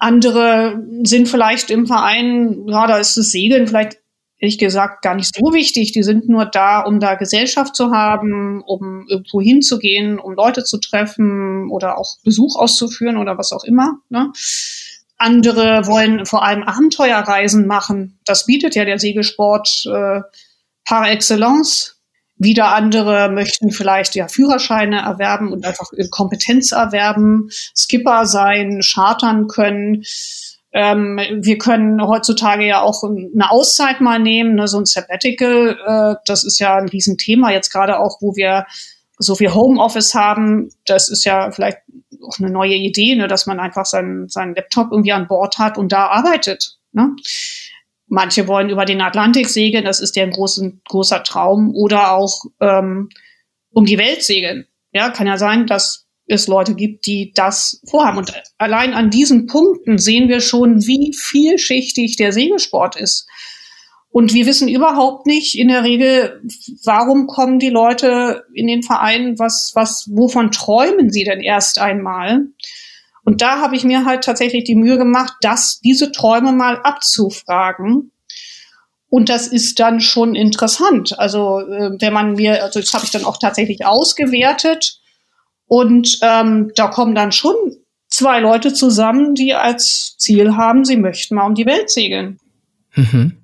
Andere 0.04 0.84
sind 1.04 1.30
vielleicht 1.30 1.72
im 1.72 1.88
Verein, 1.88 2.68
ja, 2.68 2.88
da 2.88 2.98
ist 2.98 3.16
das 3.16 3.32
Segeln 3.32 3.68
vielleicht 3.68 4.00
ehrlich 4.38 4.58
gesagt 4.58 5.02
gar 5.02 5.16
nicht 5.16 5.34
so 5.34 5.54
wichtig. 5.54 5.94
Die 5.94 6.04
sind 6.04 6.28
nur 6.28 6.46
da, 6.46 6.82
um 6.82 7.00
da 7.00 7.16
Gesellschaft 7.16 7.74
zu 7.74 7.92
haben, 7.92 8.62
um 8.66 9.06
irgendwo 9.08 9.40
hinzugehen, 9.40 10.20
um 10.20 10.34
Leute 10.34 10.66
zu 10.66 10.80
treffen 10.80 11.70
oder 11.72 11.98
auch 11.98 12.18
Besuch 12.26 12.58
auszuführen 12.58 13.16
oder 13.16 13.38
was 13.38 13.54
auch 13.54 13.64
immer. 13.64 14.00
Ne? 14.10 14.34
Andere 15.18 15.88
wollen 15.88 16.26
vor 16.26 16.44
allem 16.44 16.64
Abenteuerreisen 16.64 17.66
machen. 17.66 18.20
Das 18.26 18.46
bietet 18.46 18.76
ja 18.76 18.84
der 18.84 19.00
Segelsport 19.00 19.86
äh, 19.86 20.20
par 20.84 21.10
excellence. 21.10 21.93
Wieder 22.44 22.74
andere 22.74 23.30
möchten 23.30 23.72
vielleicht 23.72 24.16
ja 24.16 24.28
Führerscheine 24.28 25.02
erwerben 25.02 25.52
und 25.52 25.66
einfach 25.66 25.90
Kompetenz 26.12 26.72
erwerben, 26.72 27.50
Skipper 27.76 28.26
sein, 28.26 28.82
chartern 28.84 29.48
können. 29.48 30.04
Ähm, 30.72 31.20
wir 31.42 31.58
können 31.58 32.02
heutzutage 32.02 32.66
ja 32.66 32.82
auch 32.82 33.04
eine 33.04 33.52
Auszeit 33.52 34.02
mal 34.02 34.20
nehmen, 34.20 34.56
ne, 34.56 34.68
so 34.68 34.80
ein 34.80 34.86
Sabbatical. 34.86 35.78
Äh, 35.86 36.16
das 36.26 36.44
ist 36.44 36.60
ja 36.60 36.76
ein 36.76 36.90
Riesenthema 36.90 37.52
jetzt 37.52 37.72
gerade 37.72 38.00
auch, 38.00 38.18
wo 38.22 38.36
wir 38.36 38.66
so 39.20 39.36
viel 39.36 39.54
Homeoffice 39.54 40.16
haben. 40.16 40.70
Das 40.86 41.10
ist 41.10 41.26
ja 41.26 41.52
vielleicht 41.52 41.78
auch 42.24 42.40
eine 42.40 42.50
neue 42.50 42.76
Idee, 42.76 43.16
ne, 43.16 43.28
dass 43.28 43.46
man 43.46 43.60
einfach 43.60 43.86
seinen, 43.86 44.30
seinen 44.30 44.56
Laptop 44.56 44.92
irgendwie 44.92 45.12
an 45.12 45.28
Bord 45.28 45.60
hat 45.60 45.78
und 45.78 45.92
da 45.92 46.08
arbeitet. 46.08 46.78
Ne? 46.92 47.16
Manche 48.14 48.48
wollen 48.48 48.70
über 48.70 48.86
den 48.86 49.02
Atlantik 49.02 49.50
segeln, 49.50 49.86
das 49.86 50.00
ist 50.00 50.16
ja 50.16 50.22
ein 50.22 50.30
großen, 50.30 50.82
großer 50.88 51.24
Traum. 51.24 51.74
Oder 51.74 52.12
auch 52.12 52.44
ähm, 52.62 53.10
um 53.72 53.86
die 53.86 53.98
Welt 53.98 54.22
segeln. 54.22 54.68
Ja, 54.92 55.10
kann 55.10 55.26
ja 55.26 55.38
sein, 55.38 55.66
dass 55.66 56.06
es 56.28 56.48
Leute 56.48 56.76
gibt, 56.76 57.08
die 57.08 57.32
das 57.34 57.82
vorhaben. 57.90 58.20
Und 58.20 58.32
allein 58.60 58.94
an 58.94 59.10
diesen 59.10 59.48
Punkten 59.48 59.98
sehen 59.98 60.30
wir 60.30 60.42
schon, 60.42 60.86
wie 60.86 61.12
vielschichtig 61.20 62.16
der 62.16 62.32
Segelsport 62.32 62.96
ist. 62.96 63.28
Und 64.12 64.32
wir 64.32 64.46
wissen 64.46 64.68
überhaupt 64.68 65.26
nicht 65.26 65.58
in 65.58 65.70
der 65.70 65.84
Regel, 65.84 66.40
warum 66.86 67.26
kommen 67.26 67.58
die 67.58 67.72
Leute 67.72 68.44
in 68.54 68.68
den 68.68 68.84
Verein, 68.84 69.40
was, 69.40 69.72
was, 69.74 70.08
wovon 70.12 70.52
träumen 70.52 71.10
sie 71.10 71.24
denn 71.24 71.42
erst 71.42 71.80
einmal? 71.80 72.46
Und 73.24 73.42
da 73.42 73.60
habe 73.60 73.76
ich 73.76 73.84
mir 73.84 74.06
halt 74.06 74.24
tatsächlich 74.24 74.66
die 74.66 74.76
Mühe 74.76 74.98
gemacht, 74.98 75.34
das, 75.42 75.80
diese 75.80 76.12
Träume 76.12 76.52
mal 76.52 76.82
abzufragen. 76.82 78.12
Und 79.10 79.30
das 79.30 79.48
ist 79.48 79.80
dann 79.80 80.02
schon 80.02 80.36
interessant. 80.36 81.18
Also, 81.20 81.60
äh, 81.60 81.92
wenn 82.00 82.14
man 82.14 82.34
mir, 82.34 82.64
also 82.64 82.80
das 82.80 82.94
habe 82.94 83.06
ich 83.06 83.12
dann 83.12 83.26
auch 83.26 83.38
tatsächlich 83.38 83.86
ausgewertet, 83.86 85.00
und 85.74 86.20
ähm, 86.22 86.72
da 86.76 86.88
kommen 86.88 87.16
dann 87.16 87.32
schon 87.32 87.56
zwei 88.08 88.40
Leute 88.40 88.74
zusammen, 88.76 89.34
die 89.34 89.56
als 89.56 90.16
Ziel 90.18 90.56
haben, 90.56 90.86
sie 90.86 90.98
möchten 90.98 91.34
mal 91.34 91.48
um 91.48 91.56
die 91.56 91.66
Welt 91.66 91.90
segeln. 91.90 92.38
Mhm. 92.96 93.38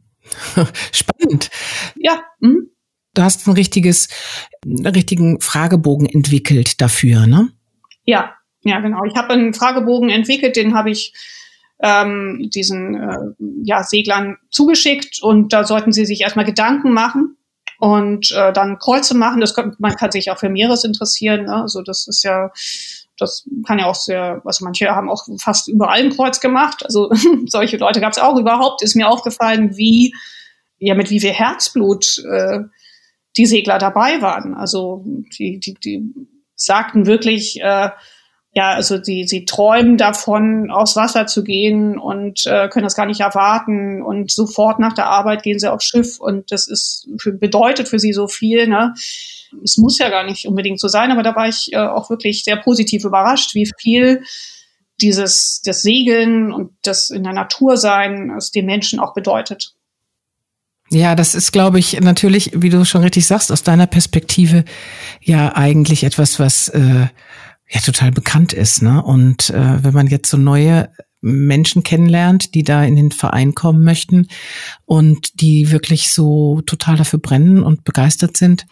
Spannend. 0.92 1.50
Ja. 1.96 2.22
Mhm. 2.39 2.70
Du 3.15 3.24
hast 3.24 3.48
ein 3.48 3.54
richtiges, 3.54 4.10
einen 4.63 4.86
richtigen 4.86 5.42
Fragebogen 5.42 6.08
entwickelt 6.08 6.80
dafür, 6.82 7.26
ne? 7.26 7.50
Ja, 8.06 8.36
ja, 8.63 8.80
genau. 8.80 9.04
Ich 9.06 9.15
habe 9.15 9.34
einen 9.34 9.54
Fragebogen 9.54 10.10
entwickelt, 10.10 10.56
den 10.56 10.74
habe 10.76 10.91
ich 10.91 11.13
ähm, 11.82 12.50
diesen 12.54 12.95
äh, 12.95 13.34
ja, 13.63 13.84
Seglern 13.84 14.38
zugeschickt 14.52 15.22
und 15.22 15.54
da 15.54 15.63
sollten 15.63 15.91
sie 15.91 16.06
sich 16.06 16.22
erstmal 16.22 16.45
Gedanken 16.45 16.91
machen 16.91 17.38
und 17.80 18.32
äh, 18.32 18.52
dann 18.52 18.78
Kreuze 18.80 19.15
machen. 19.15 19.39
Das 19.39 19.54
kann, 19.54 19.76
man 19.80 19.95
kann 19.95 20.12
sich 20.12 20.30
auch 20.30 20.38
für 20.38 20.50
Meeres 20.50 20.84
interessieren. 20.84 21.45
Ne? 21.45 21.56
Also 21.56 21.82
das 21.82 22.08
ist 22.08 22.24
ja, 22.24 22.52
das 23.17 23.48
kann 23.65 23.80
ja 23.80 23.86
auch 23.86 23.95
sehr, 23.95 24.41
also 24.43 24.65
manche 24.65 24.89
haben 24.89 25.10
auch 25.10 25.26
fast 25.38 25.69
überall 25.69 26.02
ein 26.02 26.10
Kreuz 26.10 26.41
gemacht. 26.41 26.84
Also 26.84 27.10
solche 27.45 27.78
Leute 27.78 28.02
gab 28.02 28.12
es 28.12 28.19
auch 28.19 28.38
überhaupt. 28.38 28.84
Ist 28.84 28.95
mir 28.95 29.08
aufgefallen, 29.08 29.78
wie, 29.78 30.13
ja, 30.80 30.95
mit 30.95 31.10
wie 31.10 31.22
viel 31.22 31.32
Herzblut 31.32 32.22
äh, 32.30 32.60
die 33.38 33.45
Segler 33.45 33.78
dabei 33.78 34.22
waren. 34.22 34.54
Also 34.54 35.06
die, 35.38 35.62
die, 35.62 35.76
die 35.76 36.13
sagten 36.56 37.06
wirklich, 37.06 37.62
äh, 37.62 37.89
ja, 38.60 38.72
also 38.72 39.02
sie, 39.02 39.24
sie 39.26 39.45
träumen 39.45 39.95
davon, 39.95 40.69
aufs 40.69 40.98
Wasser 40.98 41.28
zu 41.28 41.45
gehen 41.45 41.98
und 41.98 42.45
äh, 42.45 42.67
können 42.67 42.84
das 42.84 42.95
gar 42.98 43.06
nicht 43.06 43.22
erwarten. 43.22 44.02
Und 44.02 44.32
sofort 44.32 44.80
nach 44.80 44.91
der 44.91 45.06
Arbeit 45.06 45.43
gehen 45.43 45.60
sie 45.60 45.72
aufs 45.72 45.86
Schiff 45.86 46.19
und 46.19 46.52
das 46.52 46.67
ist 46.67 47.08
bedeutet 47.39 47.88
für 47.88 48.00
sie 48.00 48.12
so 48.12 48.28
viel. 48.28 48.67
Ne? 48.67 48.93
Es 49.63 49.78
muss 49.78 49.98
ja 49.98 50.10
gar 50.10 50.26
nicht 50.26 50.45
unbedingt 50.45 50.82
so 50.82 50.89
sein, 50.89 51.10
aber 51.10 51.24
da 51.24 51.38
war 51.38 51.48
ich 51.48 51.72
äh, 51.72 51.78
auch 51.78 52.10
wirklich 52.10 52.43
sehr 52.43 52.58
positiv 52.58 53.06
überrascht, 53.06 53.56
wie 53.56 53.72
viel 53.80 54.24
dieses 55.00 55.62
das 55.63 55.82
Segeln 55.82 56.52
und 56.52 56.72
das 56.82 57.12
in 57.12 57.24
der 57.24 57.32
Natur 57.32 57.78
sein 57.78 58.30
es 58.38 58.52
den 58.52 58.65
Menschen 58.65 59.00
auch 59.00 59.13
bedeutet. 59.13 59.74
Ja, 60.91 61.15
das 61.15 61.34
ist, 61.34 61.54
glaube 61.54 61.80
ich, 61.80 62.02
natürlich, 62.02 62.52
wie 62.56 62.69
du 62.69 62.84
schon 62.84 63.04
richtig 63.04 63.26
sagst, 63.26 63.54
aus 63.54 63.63
deiner 63.63 63.88
Perspektive 63.88 64.65
ja 65.22 65.56
eigentlich 65.56 66.04
etwas, 66.04 66.41
was 66.41 66.67
äh, 66.69 67.08
ja 67.69 67.79
total 67.82 68.12
bekannt 68.12 68.53
ist. 68.53 68.82
Ne? 68.82 69.01
Und 69.01 69.49
äh, 69.51 69.84
wenn 69.84 69.93
man 69.93 70.08
jetzt 70.08 70.29
so 70.29 70.38
neue 70.38 70.89
Menschen 71.21 71.84
kennenlernt, 71.84 72.55
die 72.55 72.63
da 72.63 72.84
in 72.84 72.95
den 72.95 73.12
Verein 73.12 73.53
kommen 73.53 73.84
möchten 73.84 74.27
und 74.86 75.41
die 75.41 75.71
wirklich 75.71 76.10
so 76.10 76.62
total 76.62 76.95
dafür 76.95 77.19
brennen 77.19 77.62
und 77.62 77.84
begeistert 77.84 78.38
sind, 78.38 78.65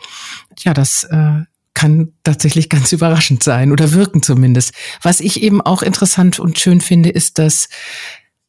ja, 0.60 0.74
das 0.74 1.04
äh, 1.06 1.42
kann 1.74 2.14
tatsächlich 2.24 2.70
ganz 2.70 2.92
überraschend 2.92 3.44
sein 3.44 3.72
oder 3.72 3.92
wirken 3.92 4.24
zumindest. 4.24 4.74
Was 5.02 5.20
ich 5.20 5.42
eben 5.44 5.62
auch 5.62 5.84
interessant 5.84 6.40
und 6.40 6.58
schön 6.58 6.82
finde, 6.82 7.10
ist, 7.10 7.38
dass 7.38 7.70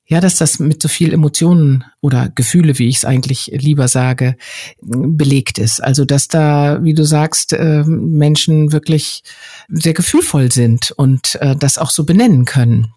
ja, 0.09 0.21
dass 0.21 0.37
das 0.37 0.59
mit 0.59 0.81
so 0.81 0.89
viel 0.89 1.13
Emotionen 1.13 1.85
oder 2.01 2.31
Gefühle, 2.35 2.79
wie 2.79 2.89
ich 2.89 2.97
es 2.97 3.05
eigentlich 3.05 3.51
lieber 3.55 3.89
sage, 3.89 4.37
belegt 4.81 5.59
ist. 5.59 5.83
Also 5.83 6.07
dass 6.07 6.29
da, 6.29 6.83
wie 6.83 6.95
du 6.95 7.05
sagst, 7.05 7.53
äh, 7.53 7.85
Menschen 7.85 8.73
wirklich 8.73 9.23
sehr 9.69 9.93
gefühlvoll 9.93 10.51
sind 10.51 10.93
und 10.93 11.37
äh, 11.41 11.55
das 11.55 11.77
auch 11.77 11.91
so 11.91 12.05
benennen 12.05 12.47
können. 12.47 12.89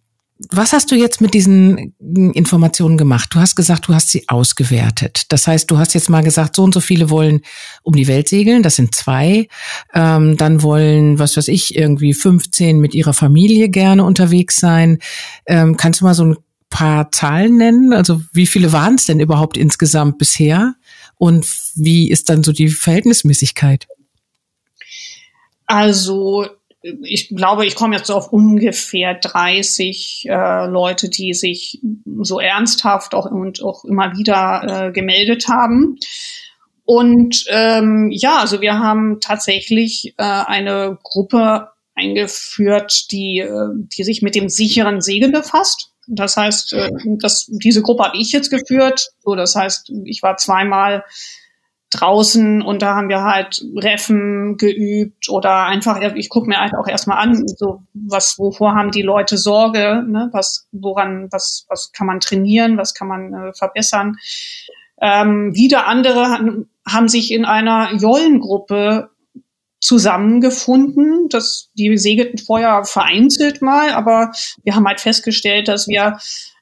Was 0.49 0.73
hast 0.73 0.89
du 0.89 0.95
jetzt 0.95 1.21
mit 1.21 1.35
diesen 1.35 1.93
Informationen 2.33 2.97
gemacht? 2.97 3.29
Du 3.31 3.39
hast 3.39 3.55
gesagt, 3.55 3.87
du 3.87 3.93
hast 3.93 4.09
sie 4.09 4.27
ausgewertet. 4.27 5.25
Das 5.29 5.45
heißt, 5.45 5.69
du 5.69 5.77
hast 5.77 5.93
jetzt 5.93 6.09
mal 6.09 6.23
gesagt, 6.23 6.55
so 6.55 6.63
und 6.63 6.73
so 6.73 6.79
viele 6.79 7.11
wollen 7.11 7.41
um 7.83 7.93
die 7.93 8.07
Welt 8.07 8.27
segeln. 8.27 8.63
Das 8.63 8.77
sind 8.77 8.95
zwei. 8.95 9.47
Ähm, 9.93 10.37
dann 10.37 10.63
wollen, 10.63 11.19
was 11.19 11.37
weiß 11.37 11.47
ich, 11.49 11.75
irgendwie 11.75 12.13
15 12.15 12.79
mit 12.79 12.95
ihrer 12.95 13.13
Familie 13.13 13.69
gerne 13.69 14.03
unterwegs 14.03 14.55
sein. 14.55 14.97
Ähm, 15.45 15.77
kannst 15.77 16.01
du 16.01 16.05
mal 16.05 16.15
so 16.15 16.25
ein 16.25 16.37
paar 16.71 17.11
Zahlen 17.11 17.57
nennen? 17.57 17.93
Also 17.93 18.21
wie 18.33 18.47
viele 18.47 18.71
waren 18.71 18.95
es 18.95 19.05
denn 19.05 19.19
überhaupt 19.19 19.57
insgesamt 19.57 20.17
bisher? 20.17 20.73
Und 21.17 21.45
wie 21.75 22.09
ist 22.09 22.29
dann 22.29 22.43
so 22.43 22.51
die 22.51 22.69
Verhältnismäßigkeit? 22.69 23.87
Also 25.67 26.47
ich 27.03 27.29
glaube, 27.29 27.65
ich 27.67 27.75
komme 27.75 27.95
jetzt 27.95 28.07
so 28.07 28.15
auf 28.15 28.33
ungefähr 28.33 29.13
30 29.13 30.25
äh, 30.27 30.65
Leute, 30.65 31.09
die 31.09 31.33
sich 31.33 31.79
so 32.21 32.39
ernsthaft 32.39 33.13
auch 33.13 33.29
und 33.29 33.61
auch 33.61 33.85
immer 33.85 34.17
wieder 34.17 34.87
äh, 34.87 34.91
gemeldet 34.91 35.47
haben. 35.47 35.97
Und 36.85 37.45
ähm, 37.49 38.09
ja, 38.11 38.39
also 38.39 38.61
wir 38.61 38.79
haben 38.79 39.19
tatsächlich 39.21 40.15
äh, 40.17 40.23
eine 40.23 40.97
Gruppe 41.03 41.69
eingeführt, 41.95 43.11
die, 43.11 43.39
äh, 43.39 43.69
die 43.75 44.03
sich 44.03 44.21
mit 44.21 44.35
dem 44.35 44.49
sicheren 44.49 45.01
Segeln 45.01 45.31
befasst. 45.31 45.90
Das 46.07 46.37
heißt, 46.37 46.73
äh, 46.73 46.89
das, 47.21 47.47
diese 47.49 47.81
Gruppe 47.81 48.03
habe 48.03 48.17
ich 48.17 48.31
jetzt 48.31 48.49
geführt. 48.49 49.09
So, 49.19 49.35
das 49.35 49.55
heißt, 49.55 49.91
ich 50.05 50.21
war 50.23 50.37
zweimal 50.37 51.03
draußen 51.91 52.61
und 52.61 52.81
da 52.81 52.95
haben 52.95 53.09
wir 53.09 53.23
halt 53.23 53.63
Reffen 53.75 54.57
geübt 54.57 55.29
oder 55.29 55.65
einfach, 55.65 55.99
ich 56.15 56.29
gucke 56.29 56.47
mir 56.47 56.59
halt 56.59 56.73
auch 56.73 56.87
erstmal 56.87 57.17
an, 57.17 57.45
so 57.47 57.83
was, 57.93 58.39
wovor 58.39 58.75
haben 58.75 58.91
die 58.91 59.01
Leute 59.01 59.37
Sorge, 59.37 60.03
ne? 60.07 60.29
was, 60.31 60.67
woran, 60.71 61.27
was, 61.31 61.65
was 61.67 61.91
kann 61.91 62.07
man 62.07 62.21
trainieren, 62.21 62.77
was 62.77 62.93
kann 62.93 63.09
man 63.09 63.33
äh, 63.33 63.53
verbessern. 63.53 64.15
Ähm, 65.01 65.53
wieder 65.53 65.87
andere 65.87 66.29
haben, 66.29 66.69
haben 66.87 67.09
sich 67.09 67.31
in 67.31 67.43
einer 67.43 67.93
Jollengruppe 67.95 69.10
zusammengefunden. 69.81 71.27
Das, 71.29 71.69
die 71.73 71.97
segelten 71.97 72.37
vorher 72.37 72.83
vereinzelt 72.85 73.61
mal, 73.61 73.89
aber 73.91 74.31
wir 74.63 74.75
haben 74.75 74.87
halt 74.87 75.01
festgestellt, 75.01 75.67
dass 75.67 75.87
wir 75.87 76.17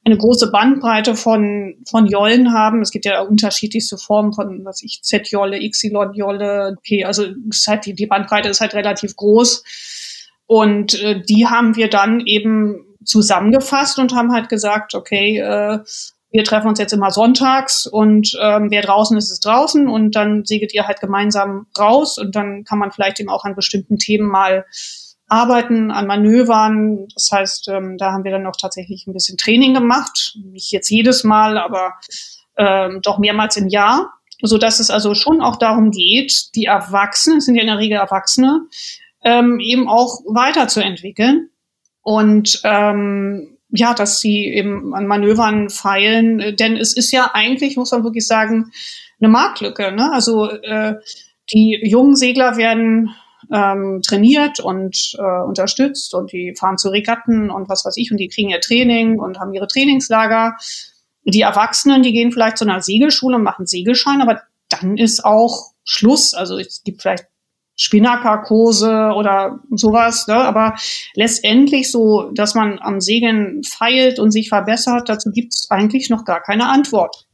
eine 0.06 0.18
große 0.18 0.50
Bandbreite 0.50 1.16
von, 1.16 1.76
von 1.88 2.08
Jollen 2.08 2.54
haben. 2.54 2.82
Es 2.82 2.92
gibt 2.92 3.06
ja 3.06 3.22
unterschiedlichste 3.22 3.98
Formen 3.98 4.34
von, 4.34 4.64
was 4.64 4.82
ich, 4.82 5.02
Z-Jolle, 5.04 5.58
Y-Jolle, 5.58 6.76
okay, 6.78 7.04
also 7.04 7.26
ist 7.50 7.68
halt 7.68 7.86
die, 7.86 7.94
die 7.94 8.08
Bandbreite 8.08 8.50
ist 8.50 8.62
halt 8.62 8.74
relativ 8.74 9.16
groß. 9.16 9.64
Und 10.48 11.00
äh, 11.04 11.22
die 11.22 11.46
haben 11.48 11.76
wir 11.76 11.90
dann 11.90 12.22
eben 12.22 12.86
zusammengefasst 13.04 14.00
und 14.00 14.16
haben 14.16 14.32
halt 14.32 14.50
gesagt, 14.50 14.96
okay, 14.96 15.40
äh, 15.40 15.80
wir 16.32 16.44
treffen 16.44 16.68
uns 16.68 16.80
jetzt 16.80 16.94
immer 16.94 17.12
sonntags 17.12 17.88
und 17.88 18.38
ähm, 18.40 18.70
wer 18.70 18.84
draußen 18.84 19.18
ist, 19.18 19.32
ist 19.32 19.46
draußen 19.46 19.88
und 19.88 20.16
dann 20.16 20.46
segelt 20.46 20.74
ihr 20.74 20.88
halt 20.88 21.00
gemeinsam 21.00 21.66
raus 21.78 22.18
und 22.18 22.36
dann 22.36 22.64
kann 22.64 22.78
man 22.78 22.92
vielleicht 22.92 23.20
eben 23.20 23.30
auch 23.30 23.46
an 23.46 23.56
bestimmten 23.56 23.98
Themen 23.98 24.28
mal 24.28 24.66
arbeiten, 25.28 25.92
an 25.92 26.08
Manövern. 26.08 27.08
Das 27.14 27.32
heißt, 27.32 27.70
ähm, 27.70 27.98
da 27.98 28.12
haben 28.12 28.24
wir 28.24 28.32
dann 28.32 28.46
auch 28.48 28.56
tatsächlich 28.60 29.08
ein 29.08 29.14
bisschen 29.14 29.38
Training 29.38 29.74
gemacht. 29.74 30.38
Nicht 30.44 30.72
jetzt 30.72 30.90
jedes 30.90 31.24
Mal, 31.24 31.58
aber 31.58 31.94
äh, 32.56 32.90
doch 33.02 33.18
mehrmals 33.18 33.58
im 33.58 33.68
Jahr, 33.68 34.12
so 34.42 34.58
dass 34.58 34.80
es 34.80 34.90
also 34.90 35.16
schon 35.16 35.42
auch 35.42 35.56
darum 35.56 35.92
geht, 35.92 36.56
die 36.56 36.66
Erwachsenen, 36.66 37.40
es 37.40 37.46
sind 37.46 37.56
ja 37.56 37.62
in 37.62 37.68
der 37.68 37.78
Regel 37.78 37.98
Erwachsene, 37.98 38.68
ähm, 39.24 39.60
eben 39.60 39.88
auch 39.88 40.20
weiterzuentwickeln 40.26 41.50
und 42.02 42.62
ähm, 42.64 43.59
ja, 43.72 43.94
dass 43.94 44.20
sie 44.20 44.48
eben 44.48 44.94
an 44.94 45.08
Manövern 45.08 45.70
feilen, 45.70 46.56
denn 46.58 46.76
es 46.76 46.94
ist 46.94 47.12
ja 47.12 47.32
eigentlich, 47.34 47.78
muss 47.78 47.92
man 47.92 48.04
wirklich 48.04 48.26
sagen, 48.26 48.72
eine 49.20 49.30
Marktlücke. 49.30 49.92
Ne? 49.92 50.12
Also 50.12 50.50
äh, 50.50 50.96
die 51.54 51.80
jungen 51.84 52.16
Segler 52.16 52.58
werden 52.58 53.16
ähm, 53.52 54.02
trainiert 54.06 54.60
und 54.60 55.16
äh, 55.18 55.42
unterstützt 55.44 56.14
und 56.14 56.32
die 56.32 56.54
fahren 56.56 56.78
zu 56.78 56.90
Regatten 56.90 57.50
und 57.50 57.70
was 57.70 57.86
weiß 57.86 57.98
ich 57.98 58.12
und 58.12 58.18
die 58.18 58.28
kriegen 58.28 58.50
ihr 58.50 58.62
Training 58.62 59.20
und 59.20 59.40
haben 59.40 59.54
ihre 59.54 59.68
Trainingslager. 59.68 60.56
Die 61.24 61.42
Erwachsenen, 61.42 62.02
die 62.02 62.14
gehen 62.14 62.32
vielleicht 62.32 62.58
zu 62.58 62.66
einer 62.66 62.82
Segelschule 62.82 63.36
und 63.36 63.44
machen 63.44 63.66
Segelschein, 63.66 64.22
aber 64.22 64.42
dann 64.70 64.98
ist 64.98 65.26
auch 65.26 65.72
Schluss. 65.84 66.34
Also 66.34 66.58
es 66.58 66.84
gibt 66.84 67.02
vielleicht 67.02 67.26
Spinnakerkurse 67.80 69.14
oder 69.16 69.60
sowas, 69.72 70.28
ne? 70.28 70.36
aber 70.36 70.76
letztendlich 71.16 71.90
so, 71.90 72.30
dass 72.34 72.54
man 72.54 72.78
am 72.80 73.00
Segeln 73.00 73.62
feilt 73.64 74.20
und 74.20 74.32
sich 74.32 74.50
verbessert, 74.50 75.08
dazu 75.08 75.32
gibt 75.32 75.54
es 75.54 75.68
eigentlich 75.70 76.10
noch 76.10 76.26
gar 76.26 76.42
keine 76.42 76.68
Antwort. 76.68 77.26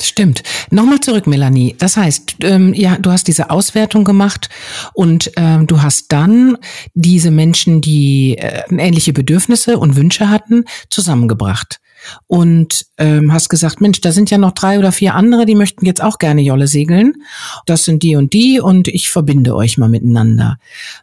Stimmt. 0.00 0.42
Nochmal 0.70 0.98
zurück, 1.00 1.28
Melanie. 1.28 1.76
Das 1.78 1.96
heißt, 1.96 2.38
ähm, 2.42 2.74
ja, 2.74 2.96
du 2.96 3.12
hast 3.12 3.28
diese 3.28 3.50
Auswertung 3.50 4.04
gemacht 4.04 4.48
und 4.94 5.30
ähm, 5.36 5.68
du 5.68 5.82
hast 5.82 6.10
dann 6.10 6.58
diese 6.94 7.30
Menschen, 7.30 7.80
die 7.80 8.36
äh, 8.38 8.62
ähnliche 8.70 9.12
Bedürfnisse 9.12 9.78
und 9.78 9.94
Wünsche 9.94 10.28
hatten, 10.28 10.64
zusammengebracht 10.90 11.81
und 12.26 12.86
ähm, 12.98 13.32
hast 13.32 13.48
gesagt, 13.48 13.80
Mensch, 13.80 14.00
da 14.00 14.12
sind 14.12 14.30
ja 14.30 14.38
noch 14.38 14.52
drei 14.52 14.78
oder 14.78 14.92
vier 14.92 15.14
andere, 15.14 15.46
die 15.46 15.54
möchten 15.54 15.86
jetzt 15.86 16.02
auch 16.02 16.18
gerne 16.18 16.42
Jolle 16.42 16.66
segeln. 16.66 17.22
Das 17.66 17.84
sind 17.84 18.02
die 18.02 18.16
und 18.16 18.32
die 18.32 18.60
und 18.60 18.88
ich 18.88 19.10
verbinde 19.10 19.54
euch 19.54 19.78
mal 19.78 19.88
miteinander. 19.88 20.58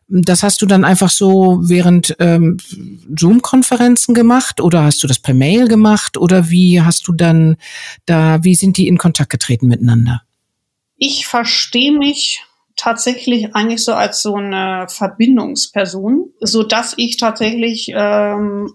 Das 0.08 0.44
hast 0.44 0.62
du 0.62 0.66
dann 0.66 0.86
einfach 0.86 1.10
so 1.10 1.60
während 1.62 2.16
ähm, 2.20 2.58
Zoom-Konferenzen 3.16 4.14
gemacht 4.14 4.62
oder 4.62 4.84
hast 4.84 5.04
du 5.04 5.08
das 5.08 5.20
per 5.20 5.34
Mail 5.34 5.68
gemacht 5.68 6.18
oder 6.18 6.50
wie 6.50 6.82
hast 6.82 7.08
du 7.08 7.14
dann 7.14 7.58
da, 8.06 8.44
wie 8.44 8.56
sind 8.56 8.78
die 8.78 8.88
in 8.88 8.98
Kontakt 8.98 9.30
getreten 9.30 9.68
miteinander? 9.68 10.24
Ich 10.98 11.28
verstehe 11.28 11.98
mich 11.98 12.44
tatsächlich 12.80 13.56
eigentlich 13.56 13.84
so 13.84 13.94
als 13.94 14.22
so 14.22 14.36
eine 14.36 14.88
Verbindungsperson, 14.88 16.32
so 16.40 16.64
dass 16.64 16.94
ich 16.98 17.18
tatsächlich 17.18 17.92
ähm, 17.94 18.74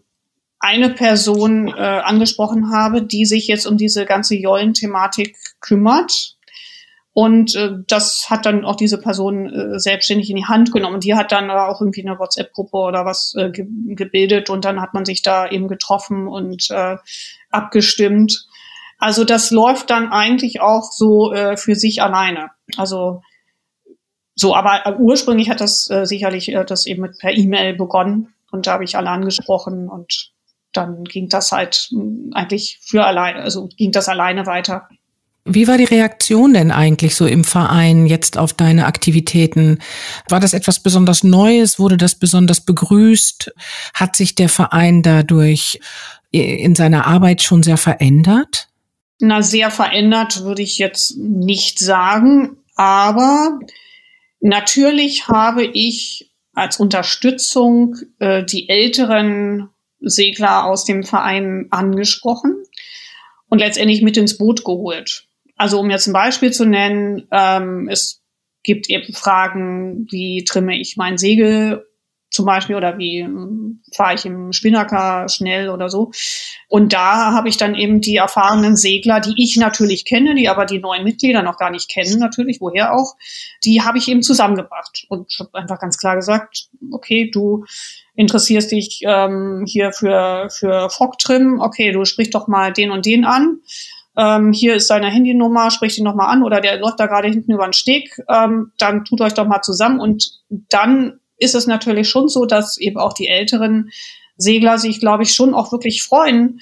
eine 0.64 0.88
Person 0.88 1.68
äh, 1.68 1.72
angesprochen 1.72 2.72
habe, 2.72 3.03
die 3.03 3.27
sich 3.27 3.46
jetzt 3.46 3.66
um 3.66 3.77
diese 3.77 4.07
ganze 4.07 4.35
Jollen-Thematik 4.35 5.37
kümmert. 5.61 6.37
Und 7.12 7.55
äh, 7.55 7.70
das 7.87 8.27
hat 8.31 8.46
dann 8.46 8.64
auch 8.64 8.74
diese 8.74 8.98
Person 8.98 9.46
äh, 9.46 9.79
selbstständig 9.79 10.31
in 10.31 10.37
die 10.37 10.46
Hand 10.46 10.72
genommen. 10.72 11.00
Die 11.00 11.14
hat 11.14 11.33
dann 11.33 11.50
auch 11.50 11.81
irgendwie 11.81 12.05
eine 12.05 12.18
WhatsApp-Gruppe 12.18 12.79
oder 12.79 13.05
was 13.05 13.35
äh, 13.37 13.50
ge 13.50 13.66
gebildet 13.94 14.48
und 14.48 14.64
dann 14.64 14.81
hat 14.81 14.94
man 14.94 15.05
sich 15.05 15.20
da 15.20 15.46
eben 15.48 15.68
getroffen 15.68 16.27
und 16.27 16.70
äh, 16.70 16.96
abgestimmt. 17.50 18.46
Also 18.98 19.24
das 19.24 19.50
läuft 19.50 19.90
dann 19.90 20.11
eigentlich 20.11 20.61
auch 20.62 20.90
so 20.90 21.33
äh, 21.33 21.59
für 21.59 21.74
sich 21.74 22.03
alleine. 22.03 22.50
Also 22.79 23.20
so, 24.35 24.57
aber 24.57 24.98
ursprünglich 24.98 25.50
hat 25.50 25.61
das 25.61 25.88
äh, 25.90 26.07
sicherlich 26.07 26.48
äh, 26.48 26.64
das 26.64 26.87
eben 26.87 27.03
mit 27.03 27.18
per 27.18 27.37
E-Mail 27.37 27.74
begonnen 27.74 28.35
und 28.50 28.66
da 28.66 28.72
habe 28.72 28.85
ich 28.85 28.96
alle 28.96 29.11
angesprochen 29.11 29.88
und 29.88 30.33
dann 30.76 31.04
ging 31.04 31.28
das 31.28 31.52
halt 31.52 31.88
hm, 31.90 32.30
eigentlich 32.34 32.78
für 32.82 33.04
alleine, 33.04 33.40
also 33.40 33.68
ging 33.76 33.92
das 33.92 34.08
alleine 34.08 34.46
weiter. 34.46 34.88
Wie 35.46 35.68
war 35.68 35.76
die 35.76 35.84
Reaktion 35.84 36.54
denn 36.54 36.70
eigentlich 36.70 37.16
so 37.16 37.26
im 37.26 37.44
Verein 37.44 38.06
jetzt 38.06 38.38
auf 38.38 38.54
deine 38.54 38.87
Aktivitäten? 38.87 39.78
War 40.30 40.40
das 40.40 40.54
etwas 40.54 40.82
besonders 40.82 41.22
Neues? 41.22 41.78
Wurde 41.78 41.98
das 41.98 42.14
besonders 42.14 42.62
begrüßt? 42.62 43.52
Hat 43.92 44.16
sich 44.16 44.34
der 44.34 44.48
Verein 44.48 45.02
dadurch 45.02 45.80
in 46.30 46.74
seiner 46.74 47.06
Arbeit 47.06 47.42
schon 47.42 47.62
sehr 47.62 47.76
verändert? 47.76 48.68
Na, 49.20 49.42
sehr 49.42 49.70
verändert 49.70 50.44
würde 50.44 50.62
ich 50.62 50.78
jetzt 50.78 51.18
nicht 51.18 51.78
sagen, 51.78 52.56
aber 52.74 53.60
natürlich 54.40 55.28
habe 55.28 55.64
ich 55.64 56.30
als 56.54 56.80
Unterstützung 56.80 57.96
äh, 58.18 58.44
die 58.44 58.68
älteren 58.68 59.68
Segler 60.04 60.64
aus 60.64 60.84
dem 60.84 61.02
Verein 61.02 61.66
angesprochen 61.70 62.56
und 63.48 63.58
letztendlich 63.58 64.02
mit 64.02 64.16
ins 64.16 64.38
Boot 64.38 64.64
geholt. 64.64 65.26
Also 65.56 65.78
um 65.78 65.90
jetzt 65.90 66.06
ein 66.06 66.12
Beispiel 66.12 66.52
zu 66.52 66.64
nennen, 66.64 67.28
ähm, 67.30 67.88
es 67.88 68.22
gibt 68.62 68.90
eben 68.90 69.12
Fragen, 69.12 70.06
wie 70.10 70.44
trimme 70.44 70.78
ich 70.78 70.96
mein 70.96 71.18
Segel 71.18 71.86
zum 72.34 72.46
Beispiel 72.46 72.74
oder 72.74 72.98
wie 72.98 73.20
ähm, 73.20 73.80
fahre 73.94 74.14
ich 74.14 74.26
im 74.26 74.52
Spinnaker 74.52 75.28
schnell 75.28 75.70
oder 75.70 75.88
so. 75.88 76.10
Und 76.68 76.92
da 76.92 77.32
habe 77.32 77.48
ich 77.48 77.56
dann 77.56 77.76
eben 77.76 78.00
die 78.00 78.16
erfahrenen 78.16 78.74
Segler, 78.74 79.20
die 79.20 79.34
ich 79.36 79.56
natürlich 79.56 80.04
kenne, 80.04 80.34
die 80.34 80.48
aber 80.48 80.66
die 80.66 80.80
neuen 80.80 81.04
Mitglieder 81.04 81.42
noch 81.42 81.58
gar 81.58 81.70
nicht 81.70 81.88
kennen, 81.88 82.18
natürlich, 82.18 82.60
woher 82.60 82.92
auch, 82.92 83.14
die 83.64 83.82
habe 83.82 83.98
ich 83.98 84.08
eben 84.08 84.22
zusammengebracht 84.22 85.06
und 85.08 85.32
habe 85.38 85.54
einfach 85.54 85.78
ganz 85.78 85.96
klar 85.96 86.16
gesagt, 86.16 86.68
okay, 86.90 87.30
du 87.32 87.64
interessierst 88.16 88.72
dich 88.72 89.02
ähm, 89.04 89.64
hier 89.66 89.92
für, 89.92 90.48
für 90.50 90.90
Fogtrim, 90.90 91.60
okay, 91.60 91.92
du 91.92 92.04
sprich 92.04 92.30
doch 92.30 92.48
mal 92.48 92.72
den 92.72 92.90
und 92.90 93.06
den 93.06 93.24
an. 93.24 93.60
Ähm, 94.16 94.52
hier 94.52 94.74
ist 94.74 94.88
seine 94.88 95.08
Handynummer, 95.08 95.70
sprich 95.70 95.98
ihn 95.98 96.04
noch 96.04 96.14
mal 96.16 96.28
an 96.28 96.42
oder 96.42 96.60
der 96.60 96.78
läuft 96.78 96.98
da 96.98 97.06
gerade 97.06 97.28
hinten 97.28 97.52
über 97.52 97.64
den 97.64 97.72
Steg, 97.72 98.20
ähm, 98.28 98.72
dann 98.78 99.04
tut 99.04 99.20
euch 99.20 99.34
doch 99.34 99.46
mal 99.46 99.62
zusammen 99.62 100.00
und 100.00 100.40
dann 100.48 101.20
ist 101.38 101.54
es 101.54 101.66
natürlich 101.66 102.08
schon 102.08 102.28
so, 102.28 102.44
dass 102.44 102.76
eben 102.78 102.98
auch 102.98 103.12
die 103.12 103.28
älteren 103.28 103.90
Segler 104.36 104.78
sich, 104.78 105.00
glaube 105.00 105.22
ich, 105.22 105.34
schon 105.34 105.54
auch 105.54 105.72
wirklich 105.72 106.02
freuen, 106.02 106.60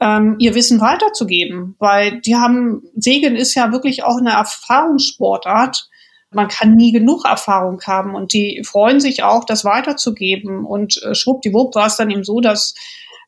ähm, 0.00 0.36
ihr 0.38 0.54
Wissen 0.54 0.80
weiterzugeben, 0.80 1.76
weil 1.78 2.20
die 2.20 2.34
haben, 2.34 2.82
Segeln 2.96 3.36
ist 3.36 3.54
ja 3.54 3.72
wirklich 3.72 4.04
auch 4.04 4.18
eine 4.18 4.32
Erfahrungssportart 4.32 5.88
man 6.34 6.48
kann 6.48 6.74
nie 6.74 6.92
genug 6.92 7.24
Erfahrung 7.24 7.80
haben 7.86 8.14
und 8.14 8.32
die 8.32 8.62
freuen 8.64 9.00
sich 9.00 9.22
auch, 9.22 9.44
das 9.44 9.64
weiterzugeben. 9.64 10.64
Und 10.64 11.00
äh, 11.02 11.14
schwuppdiwupp 11.14 11.74
war 11.74 11.86
es 11.86 11.96
dann 11.96 12.10
eben 12.10 12.24
so, 12.24 12.40
dass 12.40 12.74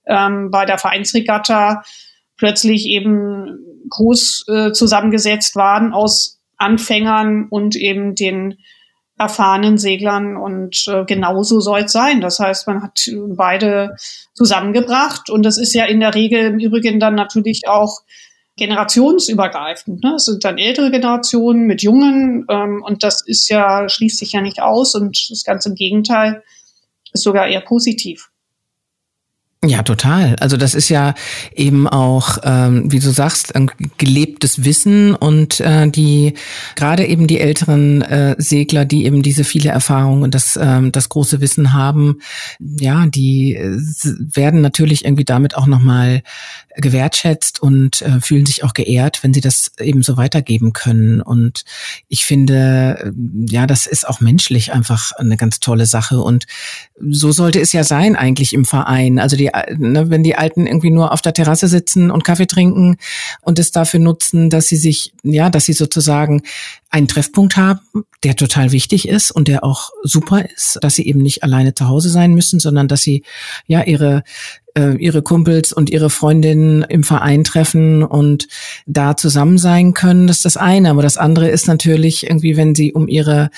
ähm, 0.06 0.50
bei 0.50 0.64
der 0.64 0.78
Vereinsregatta 0.78 1.82
plötzlich 2.36 2.86
eben 2.86 3.58
groß 3.90 4.46
äh, 4.48 4.72
zusammengesetzt 4.72 5.54
waren 5.56 5.92
aus 5.92 6.40
Anfängern 6.56 7.46
und 7.50 7.76
eben 7.76 8.14
den 8.14 8.58
erfahrenen 9.16 9.78
Seglern 9.78 10.36
und 10.36 10.86
äh, 10.88 11.04
genauso 11.04 11.60
soll 11.60 11.82
es 11.82 11.92
sein. 11.92 12.20
Das 12.20 12.40
heißt, 12.40 12.66
man 12.66 12.82
hat 12.82 13.08
beide 13.28 13.96
zusammengebracht 14.34 15.30
und 15.30 15.44
das 15.44 15.56
ist 15.56 15.72
ja 15.72 15.84
in 15.84 16.00
der 16.00 16.14
Regel 16.14 16.40
im 16.46 16.58
Übrigen 16.58 16.98
dann 16.98 17.14
natürlich 17.14 17.68
auch 17.68 18.00
generationsübergreifend. 18.56 20.02
Ne? 20.02 20.14
Es 20.16 20.26
sind 20.26 20.44
dann 20.44 20.58
ältere 20.58 20.90
Generationen 20.90 21.66
mit 21.66 21.82
Jungen 21.82 22.46
ähm, 22.48 22.82
und 22.84 23.02
das 23.02 23.24
ist 23.26 23.48
ja, 23.48 23.88
schließt 23.88 24.18
sich 24.18 24.32
ja 24.32 24.40
nicht 24.40 24.60
aus 24.60 24.94
und 24.94 25.30
das 25.30 25.44
ganze 25.44 25.70
im 25.70 25.74
Gegenteil 25.74 26.42
ist 27.12 27.22
sogar 27.22 27.46
eher 27.46 27.60
positiv. 27.60 28.30
Ja, 29.66 29.82
total. 29.82 30.36
Also 30.40 30.58
das 30.58 30.74
ist 30.74 30.90
ja 30.90 31.14
eben 31.54 31.88
auch, 31.88 32.38
ähm, 32.42 32.92
wie 32.92 32.98
du 32.98 33.10
sagst, 33.10 33.54
ein 33.56 33.70
gelebtes 33.96 34.64
Wissen 34.64 35.14
und 35.14 35.60
äh, 35.60 35.88
die 35.88 36.34
gerade 36.76 37.06
eben 37.06 37.26
die 37.26 37.40
älteren 37.40 38.02
äh, 38.02 38.34
Segler, 38.36 38.84
die 38.84 39.06
eben 39.06 39.22
diese 39.22 39.44
viele 39.44 39.70
Erfahrungen 39.70 40.22
und 40.22 40.34
das, 40.34 40.58
ähm, 40.60 40.92
das 40.92 41.08
große 41.08 41.40
Wissen 41.40 41.72
haben, 41.72 42.18
ja, 42.60 43.06
die 43.06 43.54
äh, 43.54 43.78
werden 44.34 44.60
natürlich 44.60 45.04
irgendwie 45.04 45.24
damit 45.24 45.56
auch 45.56 45.66
nochmal 45.66 46.22
gewertschätzt 46.76 47.62
und 47.62 48.02
äh, 48.02 48.20
fühlen 48.20 48.46
sich 48.46 48.64
auch 48.64 48.74
geehrt, 48.74 49.22
wenn 49.22 49.32
sie 49.32 49.40
das 49.40 49.72
eben 49.78 50.02
so 50.02 50.16
weitergeben 50.16 50.72
können. 50.72 51.22
Und 51.22 51.64
ich 52.08 52.24
finde, 52.24 52.98
äh, 53.04 53.12
ja, 53.48 53.66
das 53.66 53.86
ist 53.86 54.06
auch 54.06 54.20
menschlich 54.20 54.72
einfach 54.72 55.12
eine 55.12 55.36
ganz 55.36 55.60
tolle 55.60 55.86
Sache. 55.86 56.20
Und 56.20 56.46
so 57.00 57.32
sollte 57.32 57.60
es 57.60 57.72
ja 57.72 57.84
sein 57.84 58.16
eigentlich 58.16 58.52
im 58.52 58.64
Verein. 58.64 59.18
Also 59.18 59.36
die 59.36 59.53
ne, 59.76 60.10
wenn 60.10 60.22
die 60.22 60.36
Alten 60.36 60.66
irgendwie 60.66 60.90
nur 60.90 61.12
auf 61.12 61.22
der 61.22 61.34
Terrasse 61.34 61.68
sitzen 61.68 62.10
und 62.10 62.24
Kaffee 62.24 62.46
trinken 62.46 62.96
und 63.42 63.58
es 63.58 63.70
dafür 63.70 64.00
nutzen, 64.00 64.50
dass 64.50 64.66
sie 64.66 64.76
sich, 64.76 65.12
ja, 65.22 65.50
dass 65.50 65.66
sie 65.66 65.72
sozusagen 65.72 66.42
einen 66.90 67.08
Treffpunkt 67.08 67.56
haben, 67.56 67.80
der 68.22 68.36
total 68.36 68.72
wichtig 68.72 69.08
ist 69.08 69.30
und 69.30 69.48
der 69.48 69.64
auch 69.64 69.90
super 70.02 70.44
ist, 70.44 70.78
dass 70.80 70.94
sie 70.94 71.06
eben 71.06 71.20
nicht 71.20 71.42
alleine 71.42 71.74
zu 71.74 71.88
Hause 71.88 72.08
sein 72.08 72.34
müssen, 72.34 72.60
sondern 72.60 72.88
dass 72.88 73.02
sie 73.02 73.24
ja 73.66 73.82
ihre 73.82 74.22
äh, 74.76 74.96
ihre 74.96 75.22
Kumpels 75.22 75.72
und 75.72 75.90
ihre 75.90 76.10
Freundinnen 76.10 76.82
im 76.82 77.04
Verein 77.04 77.44
treffen 77.44 78.02
und 78.02 78.48
da 78.86 79.16
zusammen 79.16 79.58
sein 79.58 79.94
können, 79.94 80.26
das 80.26 80.38
ist 80.38 80.44
das 80.44 80.56
eine. 80.56 80.90
Aber 80.90 81.02
das 81.02 81.16
andere 81.16 81.48
ist 81.48 81.66
natürlich 81.66 82.26
irgendwie, 82.26 82.56
wenn 82.56 82.74
sie 82.74 82.92
um 82.92 83.08
ihre 83.08 83.50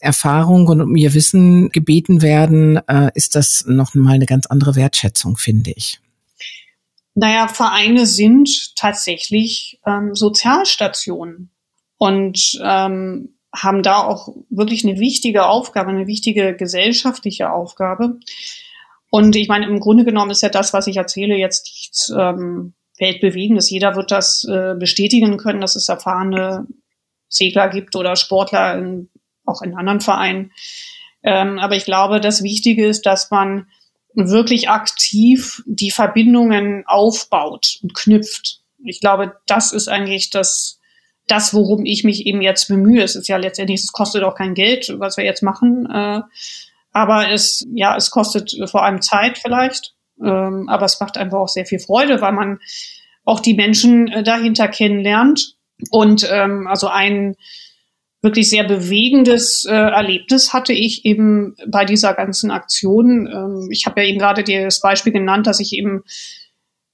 Erfahrung 0.00 0.66
und 0.68 0.80
um 0.80 0.96
ihr 0.96 1.14
Wissen 1.14 1.70
gebeten 1.70 2.22
werden, 2.22 2.80
äh, 2.88 3.10
ist 3.14 3.34
das 3.34 3.64
noch 3.66 3.94
mal 3.94 4.14
eine 4.14 4.26
ganz 4.26 4.46
andere 4.46 4.76
Wertschätzung, 4.76 5.36
finde 5.36 5.72
ich. 5.74 6.00
Naja, 7.14 7.46
Vereine 7.48 8.06
sind 8.06 8.74
tatsächlich 8.76 9.78
ähm, 9.86 10.14
Sozialstationen 10.14 11.50
und 11.96 12.58
ähm, 12.62 13.34
haben 13.54 13.82
da 13.84 13.98
auch 13.98 14.34
wirklich 14.50 14.84
eine 14.84 14.98
wichtige 14.98 15.46
Aufgabe, 15.46 15.90
eine 15.90 16.08
wichtige 16.08 16.56
gesellschaftliche 16.56 17.52
Aufgabe. 17.52 18.18
Und 19.14 19.36
ich 19.36 19.46
meine, 19.46 19.66
im 19.66 19.78
Grunde 19.78 20.04
genommen 20.04 20.32
ist 20.32 20.42
ja 20.42 20.48
das, 20.48 20.72
was 20.72 20.88
ich 20.88 20.96
erzähle, 20.96 21.36
jetzt 21.36 21.66
nichts 21.66 22.12
ähm, 22.18 22.74
Weltbewegendes. 22.98 23.70
Jeder 23.70 23.94
wird 23.94 24.10
das 24.10 24.42
äh, 24.42 24.74
bestätigen 24.76 25.36
können, 25.36 25.60
dass 25.60 25.76
es 25.76 25.88
erfahrene 25.88 26.66
Segler 27.28 27.68
gibt 27.68 27.94
oder 27.94 28.16
Sportler 28.16 28.76
in, 28.76 29.10
auch 29.44 29.62
in 29.62 29.76
anderen 29.76 30.00
Vereinen. 30.00 30.50
Ähm, 31.22 31.60
aber 31.60 31.76
ich 31.76 31.84
glaube, 31.84 32.20
das 32.20 32.42
Wichtige 32.42 32.88
ist, 32.88 33.06
dass 33.06 33.30
man 33.30 33.68
wirklich 34.14 34.68
aktiv 34.68 35.62
die 35.64 35.92
Verbindungen 35.92 36.82
aufbaut 36.84 37.78
und 37.84 37.94
knüpft. 37.94 38.62
Ich 38.84 38.98
glaube, 38.98 39.36
das 39.46 39.72
ist 39.72 39.86
eigentlich 39.86 40.30
das, 40.30 40.80
das, 41.28 41.54
worum 41.54 41.86
ich 41.86 42.02
mich 42.02 42.26
eben 42.26 42.42
jetzt 42.42 42.66
bemühe. 42.66 43.04
Es 43.04 43.14
ist 43.14 43.28
ja 43.28 43.36
letztendlich, 43.36 43.80
es 43.80 43.92
kostet 43.92 44.24
auch 44.24 44.34
kein 44.34 44.54
Geld, 44.54 44.92
was 44.98 45.16
wir 45.16 45.24
jetzt 45.24 45.44
machen. 45.44 45.88
Äh, 45.88 46.22
aber 46.94 47.30
es, 47.30 47.66
ja, 47.74 47.96
es 47.96 48.10
kostet 48.10 48.54
vor 48.70 48.84
allem 48.84 49.02
Zeit 49.02 49.36
vielleicht. 49.36 49.94
Ähm, 50.24 50.68
aber 50.68 50.86
es 50.86 51.00
macht 51.00 51.18
einfach 51.18 51.38
auch 51.38 51.48
sehr 51.48 51.66
viel 51.66 51.80
Freude, 51.80 52.20
weil 52.20 52.32
man 52.32 52.60
auch 53.24 53.40
die 53.40 53.54
Menschen 53.54 54.08
äh, 54.08 54.22
dahinter 54.22 54.68
kennenlernt. 54.68 55.56
Und 55.90 56.26
ähm, 56.30 56.68
also 56.68 56.86
ein 56.86 57.34
wirklich 58.22 58.48
sehr 58.48 58.64
bewegendes 58.64 59.64
äh, 59.64 59.74
Erlebnis 59.74 60.52
hatte 60.52 60.72
ich 60.72 61.04
eben 61.04 61.56
bei 61.66 61.84
dieser 61.84 62.14
ganzen 62.14 62.52
Aktion. 62.52 63.26
Ähm, 63.26 63.68
ich 63.72 63.86
habe 63.86 64.00
ja 64.00 64.08
eben 64.08 64.20
gerade 64.20 64.44
das 64.44 64.80
Beispiel 64.80 65.12
genannt, 65.12 65.48
dass 65.48 65.58
ich 65.58 65.72
eben 65.72 66.04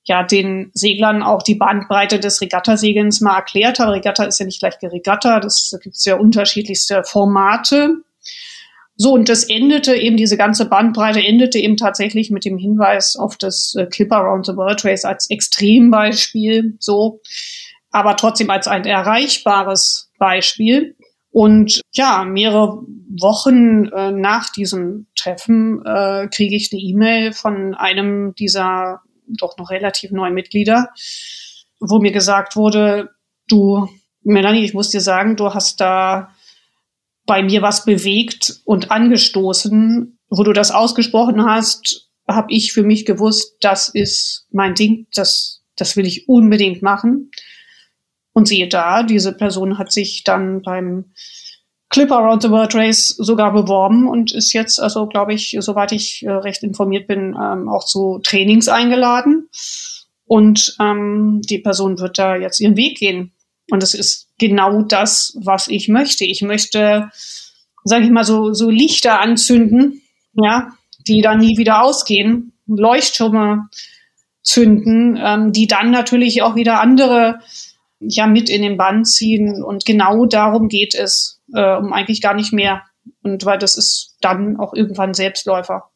ja 0.05 0.23
den 0.23 0.71
Seglern 0.73 1.23
auch 1.23 1.43
die 1.43 1.57
Bandbreite 1.57 2.21
des 2.21 2.41
Regattasegelns 2.41 3.21
mal 3.21 3.37
erklärt 3.37 3.79
habe. 3.79 3.93
Regatta 3.93 4.25
ist 4.25 4.41
ja 4.41 4.47
nicht 4.47 4.61
gleich 4.61 4.77
Regatta, 4.83 5.41
das 5.41 5.69
da 5.71 5.77
gibt 5.77 5.97
es 5.97 6.05
ja 6.07 6.17
unterschiedlichste 6.17 7.05
Formate. 7.05 8.03
So, 9.03 9.15
und 9.15 9.31
das 9.31 9.45
endete 9.45 9.97
eben, 9.97 10.19
diese 10.19 10.37
ganze 10.37 10.69
Bandbreite 10.69 11.25
endete 11.25 11.59
eben 11.59 11.79
tatsächlich 11.79 12.31
mit 12.31 12.45
dem 12.45 12.59
Hinweis 12.59 13.17
auf 13.17 13.39
das 13.39 13.75
äh, 13.75 13.87
Clip 13.87 14.13
Around 14.13 14.45
the 14.45 14.57
World 14.57 14.85
Race 14.85 15.07
als 15.07 15.31
Extrembeispiel, 15.31 16.77
so, 16.81 17.23
aber 17.91 18.19
trotzdem 18.19 18.51
als 18.51 18.69
ein 18.69 18.85
erreichbares 18.85 20.11
Beispiel. 20.19 20.97
Und 21.31 21.81
ja, 21.95 22.25
mehrere 22.25 22.83
Wochen 23.19 23.87
äh, 23.87 24.13
nach 24.13 24.53
diesem 24.53 25.07
Treffen 25.17 25.83
äh, 25.87 26.29
kriege 26.29 26.55
ich 26.55 26.71
eine 26.71 26.83
E-Mail 26.83 27.33
von 27.33 27.75
einem 27.75 28.35
dieser 28.35 29.01
doch 29.29 29.57
noch 29.57 29.71
relativ 29.71 30.11
neuen 30.11 30.35
Mitglieder, 30.35 30.91
wo 31.79 32.01
mir 32.01 32.13
gesagt 32.13 32.55
wurde, 32.55 33.09
du, 33.49 33.89
Melanie, 34.25 34.63
ich 34.63 34.75
muss 34.75 34.91
dir 34.91 35.01
sagen, 35.01 35.37
du 35.37 35.55
hast 35.55 35.81
da 35.81 36.35
bei 37.27 37.43
mir 37.43 37.63
was 37.63 37.85
bewegt 37.85 38.61
und 38.65 38.91
angestoßen. 38.91 40.19
Wo 40.29 40.43
du 40.45 40.53
das 40.53 40.71
ausgesprochen 40.71 41.45
hast, 41.45 42.09
habe 42.29 42.53
ich 42.53 42.73
für 42.73 42.83
mich 42.83 43.05
gewusst, 43.05 43.57
das 43.61 43.89
ist 43.89 44.47
mein 44.51 44.75
Ding, 44.75 45.07
das, 45.15 45.63
das 45.77 45.97
will 45.97 46.07
ich 46.07 46.29
unbedingt 46.29 46.83
machen. 46.83 47.31
Und 48.33 48.47
siehe 48.47 48.69
da, 48.69 49.03
diese 49.03 49.33
Person 49.33 49.79
hat 49.79 49.91
sich 49.91 50.23
dann 50.23 50.63
beim 50.63 51.07
Clip 51.89 52.11
Around 52.13 52.43
the 52.43 52.51
World 52.51 52.75
Race 52.77 53.09
sogar 53.09 53.53
beworben 53.53 54.09
und 54.09 54.33
ist 54.33 54.53
jetzt, 54.53 54.81
also 54.81 55.07
glaube 55.07 55.35
ich, 55.35 55.57
soweit 55.59 55.91
ich 55.91 56.23
äh, 56.23 56.31
recht 56.31 56.63
informiert 56.63 57.09
bin, 57.09 57.37
ähm, 57.41 57.69
auch 57.69 57.85
zu 57.85 58.21
Trainings 58.23 58.69
eingeladen. 58.69 59.49
Und 60.25 60.77
ähm, 60.79 61.41
die 61.43 61.59
Person 61.59 61.99
wird 61.99 62.17
da 62.17 62.37
jetzt 62.37 62.61
ihren 62.61 62.77
Weg 62.77 62.99
gehen. 62.99 63.33
Und 63.73 63.83
es 63.83 63.95
ist 63.95 64.30
genau 64.41 64.83
das, 64.83 65.37
was 65.41 65.69
ich 65.69 65.89
möchte. 65.89 66.25
Ich 66.25 66.43
möchte, 66.43 67.11
sage 67.85 68.05
ich 68.05 68.11
mal, 68.11 68.25
so, 68.25 68.53
so 68.53 68.69
Lichter 68.71 69.21
anzünden, 69.21 70.03
ja, 70.33 70.73
die 71.07 71.21
dann 71.23 71.39
nie 71.39 71.57
wieder 71.57 71.83
ausgehen, 71.85 72.53
Leuchttürme 72.67 73.69
zünden, 74.43 75.17
ähm, 75.23 75.53
die 75.53 75.69
dann 75.69 75.93
natürlich 75.93 76.43
auch 76.43 76.57
wieder 76.57 76.81
andere 76.81 77.39
ja 78.01 78.27
mit 78.27 78.49
in 78.51 78.63
den 78.63 78.77
Bann 78.77 79.05
ziehen. 79.05 79.63
Und 79.63 79.85
genau 79.85 80.27
darum 80.27 80.69
geht 80.69 80.95
es, 80.95 81.41
äh, 81.55 81.77
um 81.77 81.93
eigentlich 81.93 82.21
gar 82.21 82.35
nicht 82.35 82.53
mehr. 82.53 82.83
Und 83.23 83.45
weil 83.45 83.59
das 83.59 83.77
ist 83.77 84.17
dann 84.21 84.57
auch 84.59 84.75
irgendwann 84.75 85.15
Selbstläufer. 85.15 85.91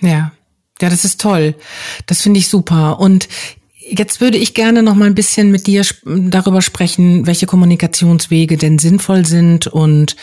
Ja. 0.00 0.32
Ja, 0.80 0.88
das 0.88 1.04
ist 1.04 1.20
toll. 1.20 1.54
Das 2.06 2.22
finde 2.22 2.40
ich 2.40 2.48
super. 2.48 2.98
Und 2.98 3.28
Jetzt 3.94 4.22
würde 4.22 4.38
ich 4.38 4.54
gerne 4.54 4.82
noch 4.82 4.94
mal 4.94 5.04
ein 5.04 5.14
bisschen 5.14 5.50
mit 5.50 5.66
dir 5.66 5.84
darüber 6.06 6.62
sprechen, 6.62 7.26
welche 7.26 7.44
Kommunikationswege 7.44 8.56
denn 8.56 8.78
sinnvoll 8.78 9.26
sind 9.26 9.66
und 9.66 10.16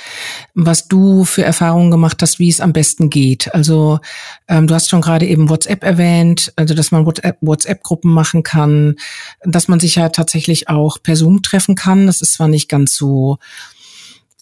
was 0.56 0.88
du 0.88 1.24
für 1.24 1.44
Erfahrungen 1.44 1.92
gemacht 1.92 2.20
hast, 2.24 2.40
wie 2.40 2.50
es 2.50 2.62
am 2.62 2.74
besten 2.74 3.12
geht. 3.12 3.54
Also 3.54 4.00
ähm, 4.48 4.66
du 4.66 4.74
hast 4.74 4.90
schon 4.90 5.02
gerade 5.02 5.28
eben 5.28 5.52
WhatsApp 5.52 5.84
erwähnt, 5.84 6.52
also 6.56 6.74
dass 6.74 6.92
man 6.92 7.06
WhatsApp-Gruppen 7.06 8.12
machen 8.12 8.42
kann, 8.42 8.96
dass 9.44 9.68
man 9.68 9.80
sich 9.80 9.94
ja 9.94 10.10
tatsächlich 10.10 10.68
auch 10.68 10.98
per 11.04 11.16
Zoom 11.16 11.44
treffen 11.44 11.76
kann. 11.76 12.08
Das 12.08 12.24
ist 12.24 12.34
zwar 12.34 12.48
nicht 12.48 12.70
ganz 12.70 12.96
so 12.96 13.38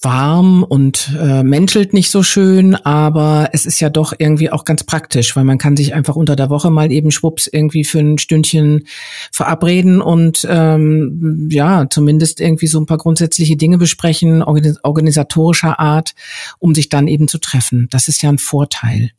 warm 0.02 0.64
und 0.64 1.12
äh, 1.20 1.44
menschelt 1.44 1.94
nicht 1.94 2.12
so 2.12 2.22
schön, 2.22 2.76
aber 2.76 3.50
es 3.54 3.66
ist 3.66 3.80
ja 3.80 3.90
doch 3.90 4.14
irgendwie 4.18 4.52
auch 4.52 4.64
ganz 4.64 4.84
praktisch, 4.84 5.36
weil 5.36 5.44
man 5.44 5.58
kann 5.58 5.76
sich 5.76 5.96
einfach 5.96 6.16
unter 6.16 6.36
der 6.36 6.52
Woche 6.52 6.70
mal 6.70 6.92
eben 6.92 7.10
schwupps 7.10 7.48
irgendwie 7.48 7.84
für 7.84 8.00
ein 8.00 8.20
Stündchen 8.20 8.86
verabreden 9.32 10.02
und 10.02 10.46
ähm, 10.50 11.50
ja, 11.52 11.88
zumindest 11.90 12.40
irgendwie 12.40 12.68
so 12.68 12.80
ein 12.80 12.86
paar 12.86 13.00
grundsätzliche 13.00 13.58
Dinge 13.58 13.80
besprechen, 13.80 14.44
organisatorischer 14.44 15.80
Art, 15.80 16.14
um 16.60 16.76
sich 16.76 16.90
dann 16.90 17.08
eben 17.08 17.28
zu 17.28 17.40
treffen. 17.40 17.88
Das 17.90 18.08
ist 18.08 18.22
ja 18.22 18.30
ein 18.30 18.38
Vorteil. 18.38 19.12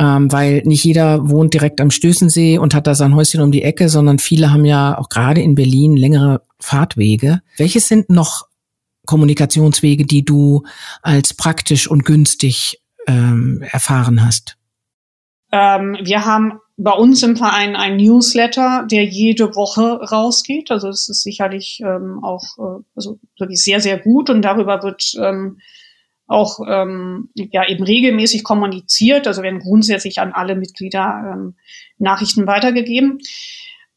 Ähm, 0.00 0.30
weil 0.30 0.62
nicht 0.64 0.84
jeder 0.84 1.28
wohnt 1.28 1.54
direkt 1.54 1.80
am 1.80 1.90
Stößensee 1.90 2.58
und 2.58 2.72
hat 2.72 2.86
da 2.86 2.94
sein 2.94 3.16
Häuschen 3.16 3.40
um 3.40 3.50
die 3.50 3.64
Ecke, 3.64 3.88
sondern 3.88 4.20
viele 4.20 4.52
haben 4.52 4.64
ja 4.64 4.96
auch 4.96 5.08
gerade 5.08 5.40
in 5.40 5.56
Berlin 5.56 5.96
längere 5.96 6.42
Fahrtwege. 6.60 7.40
Welches 7.56 7.88
sind 7.88 8.08
noch 8.08 8.47
Kommunikationswege, 9.08 10.04
die 10.04 10.22
du 10.22 10.64
als 11.02 11.34
praktisch 11.34 11.90
und 11.90 12.04
günstig 12.04 12.78
ähm, 13.06 13.64
erfahren 13.70 14.24
hast? 14.24 14.58
Ähm, 15.50 15.96
wir 16.02 16.26
haben 16.26 16.60
bei 16.76 16.92
uns 16.92 17.22
im 17.22 17.34
Verein 17.34 17.74
ein 17.74 17.96
Newsletter, 17.96 18.86
der 18.88 19.04
jede 19.04 19.56
Woche 19.56 19.98
rausgeht. 20.12 20.70
Also 20.70 20.88
es 20.88 21.08
ist 21.08 21.22
sicherlich 21.22 21.80
ähm, 21.82 22.22
auch 22.22 22.44
äh, 22.58 22.82
also 22.94 23.18
wirklich 23.38 23.64
sehr, 23.64 23.80
sehr 23.80 23.98
gut 23.98 24.28
und 24.28 24.42
darüber 24.42 24.82
wird 24.82 25.14
ähm, 25.18 25.58
auch 26.26 26.60
ähm, 26.68 27.30
ja 27.34 27.66
eben 27.66 27.84
regelmäßig 27.84 28.44
kommuniziert. 28.44 29.26
Also 29.26 29.42
werden 29.42 29.60
grundsätzlich 29.60 30.20
an 30.20 30.32
alle 30.32 30.54
Mitglieder 30.54 31.32
ähm, 31.32 31.54
Nachrichten 31.96 32.46
weitergegeben. 32.46 33.20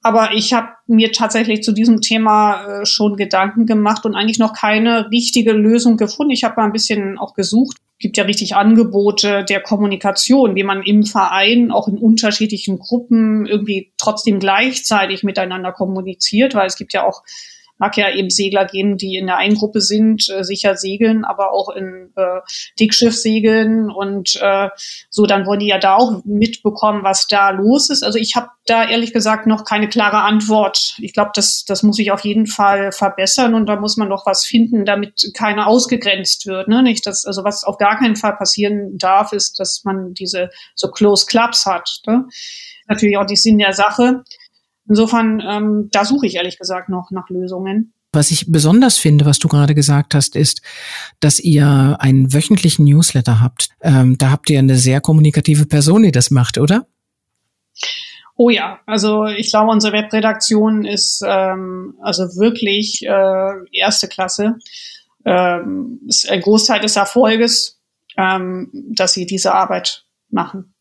Aber 0.04 0.34
ich 0.34 0.54
habe 0.54 0.70
mir 0.88 1.12
tatsächlich 1.12 1.62
zu 1.62 1.74
diesem 1.74 2.02
Thema 2.02 2.64
äh, 2.66 2.86
schon 2.86 3.18
Gedanken 3.18 3.66
gemacht 3.68 4.06
und 4.06 4.16
eigentlich 4.16 4.40
noch 4.40 4.54
keine 4.54 5.12
richtige 5.12 5.52
Lösung 5.52 5.96
gefunden. 5.96 6.32
Ich 6.32 6.44
habe 6.44 6.56
mal 6.58 6.66
ein 6.66 6.72
bisschen 6.72 7.20
auch 7.20 7.36
gesucht. 7.36 7.78
Es 8.00 8.04
gibt 8.04 8.18
ja 8.18 8.24
richtig 8.24 8.56
Angebote 8.56 9.46
der 9.46 9.62
Kommunikation, 9.62 10.56
wie 10.56 10.64
man 10.64 10.82
im 10.82 11.04
Verein 11.04 11.70
auch 11.70 11.88
in 11.88 12.00
unterschiedlichen 12.00 12.80
Gruppen 12.80 13.46
irgendwie 13.46 13.94
trotzdem 14.00 14.40
gleichzeitig 14.40 15.22
miteinander 15.22 15.72
kommuniziert, 15.72 16.56
weil 16.56 16.66
es 16.66 16.78
gibt 16.78 16.94
ja 16.94 17.06
auch 17.06 17.22
mag 17.82 17.98
ja 17.98 18.12
eben 18.12 18.30
Segler 18.30 18.66
geben, 18.66 18.96
die 18.96 19.16
in 19.16 19.26
der 19.26 19.38
einen 19.38 19.56
Gruppe 19.56 19.82
sind, 19.82 20.30
äh, 20.30 20.44
sicher 20.44 20.78
segeln, 20.78 21.26
aber 21.26 21.52
auch 21.52 21.70
in 21.70 22.12
äh, 22.16 22.42
Dickschiff 22.80 23.18
segeln 23.18 23.90
und 23.90 24.40
äh, 24.40 24.70
so, 25.10 25.26
dann 25.26 25.48
wollen 25.48 25.62
die 25.62 25.68
ja 25.68 25.80
da 25.80 25.96
auch 25.96 26.24
mitbekommen, 26.24 27.04
was 27.04 27.26
da 27.26 27.50
los 27.50 27.90
ist. 27.90 28.04
Also 28.04 28.20
ich 28.20 28.36
habe 28.36 28.50
da 28.68 28.88
ehrlich 28.88 29.14
gesagt 29.14 29.48
noch 29.48 29.66
keine 29.66 29.90
klare 29.90 30.22
Antwort. 30.22 30.96
Ich 31.00 31.14
glaube, 31.14 31.32
das, 31.34 31.66
das 31.66 31.82
muss 31.82 31.98
ich 31.98 32.12
auf 32.12 32.24
jeden 32.24 32.46
Fall 32.46 32.92
verbessern 32.92 33.56
und 33.56 33.66
da 33.66 33.78
muss 33.78 33.98
man 33.98 34.08
noch 34.08 34.28
was 34.28 34.46
finden, 34.46 34.86
damit 34.86 35.32
keiner 35.34 35.66
ausgegrenzt 35.66 36.46
wird. 36.46 36.68
Ne? 36.68 36.84
Nicht, 36.84 37.08
dass, 37.08 37.26
also 37.26 37.44
was 37.44 37.64
auf 37.64 37.80
gar 37.80 37.98
keinen 37.98 38.16
Fall 38.16 38.36
passieren 38.36 39.00
darf, 39.00 39.34
ist, 39.34 39.60
dass 39.60 39.84
man 39.84 40.14
diese 40.14 40.52
so 40.76 40.92
Close 40.92 41.26
Clubs 41.26 41.66
hat. 41.66 41.90
Ne? 42.06 42.28
Natürlich 42.88 43.18
auch 43.18 43.26
die 43.26 43.38
Sinn 43.38 43.58
der 43.58 43.74
Sache. 43.74 44.24
Insofern, 44.88 45.42
ähm, 45.48 45.90
da 45.92 46.06
suche 46.06 46.26
ich 46.26 46.36
ehrlich 46.36 46.58
gesagt 46.58 46.90
noch 46.90 47.12
nach 47.12 47.30
Lösungen. 47.30 47.94
Was 48.14 48.32
ich 48.32 48.52
besonders 48.52 48.98
finde, 48.98 49.26
was 49.26 49.40
du 49.40 49.48
gerade 49.48 49.74
gesagt 49.74 50.16
hast, 50.16 50.36
ist, 50.36 50.62
dass 51.22 51.40
ihr 51.40 51.96
einen 52.00 52.34
wöchentlichen 52.34 52.84
Newsletter 52.86 53.40
habt. 53.40 53.70
Ähm, 53.82 54.18
da 54.18 54.32
habt 54.32 54.50
ihr 54.50 54.60
eine 54.60 54.76
sehr 54.76 55.00
kommunikative 55.00 55.66
Person, 55.66 56.04
die 56.04 56.12
das 56.12 56.30
macht, 56.30 56.58
oder? 56.58 56.88
Oh 58.36 58.50
ja, 58.50 58.80
also 58.86 59.26
ich 59.26 59.50
glaube, 59.50 59.72
unsere 59.72 59.94
Webredaktion 59.94 60.84
ist 60.84 61.24
ähm, 61.26 61.96
also 62.02 62.24
wirklich 62.38 63.06
äh, 63.06 63.54
erste 63.72 64.08
Klasse. 64.08 64.56
Ähm, 65.24 66.02
ist 66.08 66.30
ein 66.30 66.42
Großteil 66.42 66.82
des 66.82 66.96
Erfolges, 66.96 67.80
ähm, 68.18 68.70
dass 68.74 69.14
sie 69.14 69.26
diese 69.26 69.54
Arbeit 69.54 70.06
machen. 70.30 70.74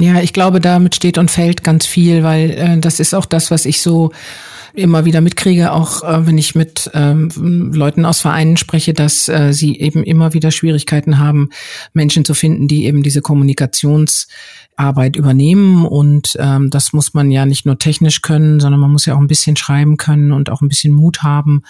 Ja, 0.00 0.20
ich 0.20 0.32
glaube, 0.32 0.60
damit 0.60 0.94
steht 0.94 1.18
und 1.18 1.28
fällt 1.30 1.64
ganz 1.64 1.84
viel, 1.84 2.22
weil 2.22 2.50
äh, 2.50 2.78
das 2.78 3.00
ist 3.00 3.14
auch 3.14 3.24
das, 3.26 3.50
was 3.50 3.64
ich 3.64 3.80
so 3.82 4.12
immer 4.72 5.04
wieder 5.04 5.20
mitkriege, 5.20 5.72
auch 5.72 6.04
äh, 6.04 6.24
wenn 6.24 6.38
ich 6.38 6.54
mit 6.54 6.88
ähm, 6.94 7.72
Leuten 7.72 8.04
aus 8.04 8.20
Vereinen 8.20 8.56
spreche, 8.56 8.94
dass 8.94 9.28
äh, 9.28 9.52
sie 9.52 9.80
eben 9.80 10.04
immer 10.04 10.34
wieder 10.34 10.52
Schwierigkeiten 10.52 11.18
haben, 11.18 11.50
Menschen 11.94 12.24
zu 12.24 12.34
finden, 12.34 12.68
die 12.68 12.84
eben 12.84 13.02
diese 13.02 13.22
Kommunikations 13.22 14.28
Arbeit 14.78 15.16
übernehmen 15.16 15.84
und 15.84 16.36
ähm, 16.38 16.70
das 16.70 16.92
muss 16.92 17.12
man 17.12 17.30
ja 17.30 17.46
nicht 17.46 17.66
nur 17.66 17.78
technisch 17.78 18.22
können, 18.22 18.60
sondern 18.60 18.80
man 18.80 18.92
muss 18.92 19.06
ja 19.06 19.14
auch 19.14 19.20
ein 19.20 19.26
bisschen 19.26 19.56
schreiben 19.56 19.96
können 19.96 20.30
und 20.30 20.50
auch 20.50 20.60
ein 20.60 20.68
bisschen 20.68 20.92
Mut 20.92 21.22
haben. 21.22 21.62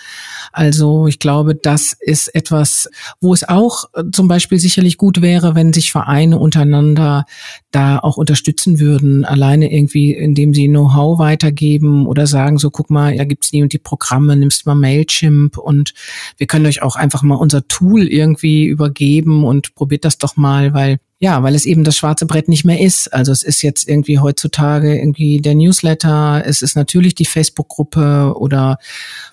Also 0.53 1.07
ich 1.07 1.19
glaube, 1.19 1.55
das 1.55 1.97
ist 1.99 2.35
etwas, 2.35 2.91
wo 3.21 3.33
es 3.33 3.49
auch 3.49 3.87
äh, 3.95 4.05
zum 4.13 4.29
Beispiel 4.29 4.59
sicherlich 4.59 4.99
gut 4.99 5.23
wäre, 5.23 5.55
wenn 5.55 5.73
sich 5.73 5.91
Vereine 5.91 6.39
untereinander 6.39 7.25
da 7.71 7.99
auch 7.99 8.19
unterstützen 8.19 8.79
würden, 8.79 9.25
alleine 9.25 9.73
irgendwie, 9.73 10.13
indem 10.13 10.53
sie 10.53 10.69
Know-how 10.69 11.19
weitergeben 11.19 12.07
oder 12.07 12.27
sagen, 12.27 12.59
so 12.59 12.71
guck 12.71 12.91
mal, 12.91 13.17
da 13.17 13.25
gibt's 13.25 13.51
die 13.51 13.63
und 13.63 13.73
die 13.73 13.79
Programme, 13.79 14.37
nimmst 14.37 14.67
mal 14.67 14.75
Mailchimp 14.75 15.57
und 15.57 15.95
wir 16.37 16.47
können 16.47 16.67
euch 16.67 16.83
auch 16.83 16.97
einfach 16.97 17.23
mal 17.23 17.37
unser 17.37 17.67
Tool 17.69 18.03
irgendwie 18.03 18.67
übergeben 18.67 19.45
und 19.45 19.75
probiert 19.75 20.05
das 20.05 20.19
doch 20.19 20.37
mal, 20.37 20.75
weil 20.75 20.99
ja, 21.21 21.43
weil 21.43 21.57
es 21.57 21.67
eben 21.67 21.83
das 21.83 21.97
schwarze 21.97 22.27
Brett 22.27 22.49
nicht 22.49 22.65
mehr 22.65 22.81
ist. 22.81 23.13
Also 23.13 23.33
es 23.33 23.43
ist 23.43 23.63
jetzt 23.63 23.89
irgendwie 23.89 24.21
heutzutage 24.21 24.97
irgendwie 24.97 25.39
der 25.41 25.57
Newsletter, 25.57 26.45
es 26.47 26.63
ist 26.63 26.77
natürlich 26.77 27.17
die 27.17 27.25
Facebook-Gruppe 27.25 28.35
oder 28.37 28.79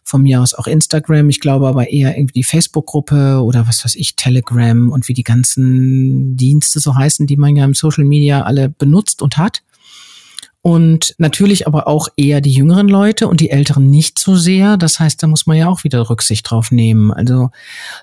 von 0.03 0.23
mir 0.23 0.41
aus 0.41 0.55
auch 0.55 0.65
Instagram. 0.65 1.29
Ich 1.29 1.39
glaube 1.39 1.67
aber 1.67 1.89
eher 1.91 2.17
irgendwie 2.17 2.39
die 2.39 2.43
Facebook-Gruppe 2.43 3.41
oder 3.43 3.67
was 3.67 3.86
weiß 3.86 3.95
ich, 3.95 4.15
Telegram 4.15 4.89
und 4.89 5.07
wie 5.07 5.13
die 5.13 5.23
ganzen 5.23 6.36
Dienste 6.36 6.79
so 6.79 6.95
heißen, 6.95 7.27
die 7.27 7.38
man 7.38 7.55
ja 7.55 7.65
im 7.65 7.75
Social 7.75 8.05
Media 8.05 8.41
alle 8.41 8.69
benutzt 8.69 9.21
und 9.21 9.38
hat 9.38 9.61
und 10.66 11.13
natürlich 11.20 11.68
aber 11.68 11.88
auch 11.88 12.07
eher 12.18 12.41
die 12.41 12.51
jüngeren 12.51 12.88
Leute 12.88 13.28
und 13.28 13.39
die 13.39 13.51
älteren 13.51 13.91
nicht 13.91 14.18
so 14.18 14.36
sehr. 14.36 14.78
Das 14.78 14.99
heißt, 14.99 15.22
da 15.22 15.28
muss 15.28 15.45
man 15.45 15.57
ja 15.57 15.68
auch 15.68 15.84
wieder 15.84 16.09
Rücksicht 16.09 16.49
drauf 16.49 16.72
nehmen. 16.72 17.13
Also 17.13 17.51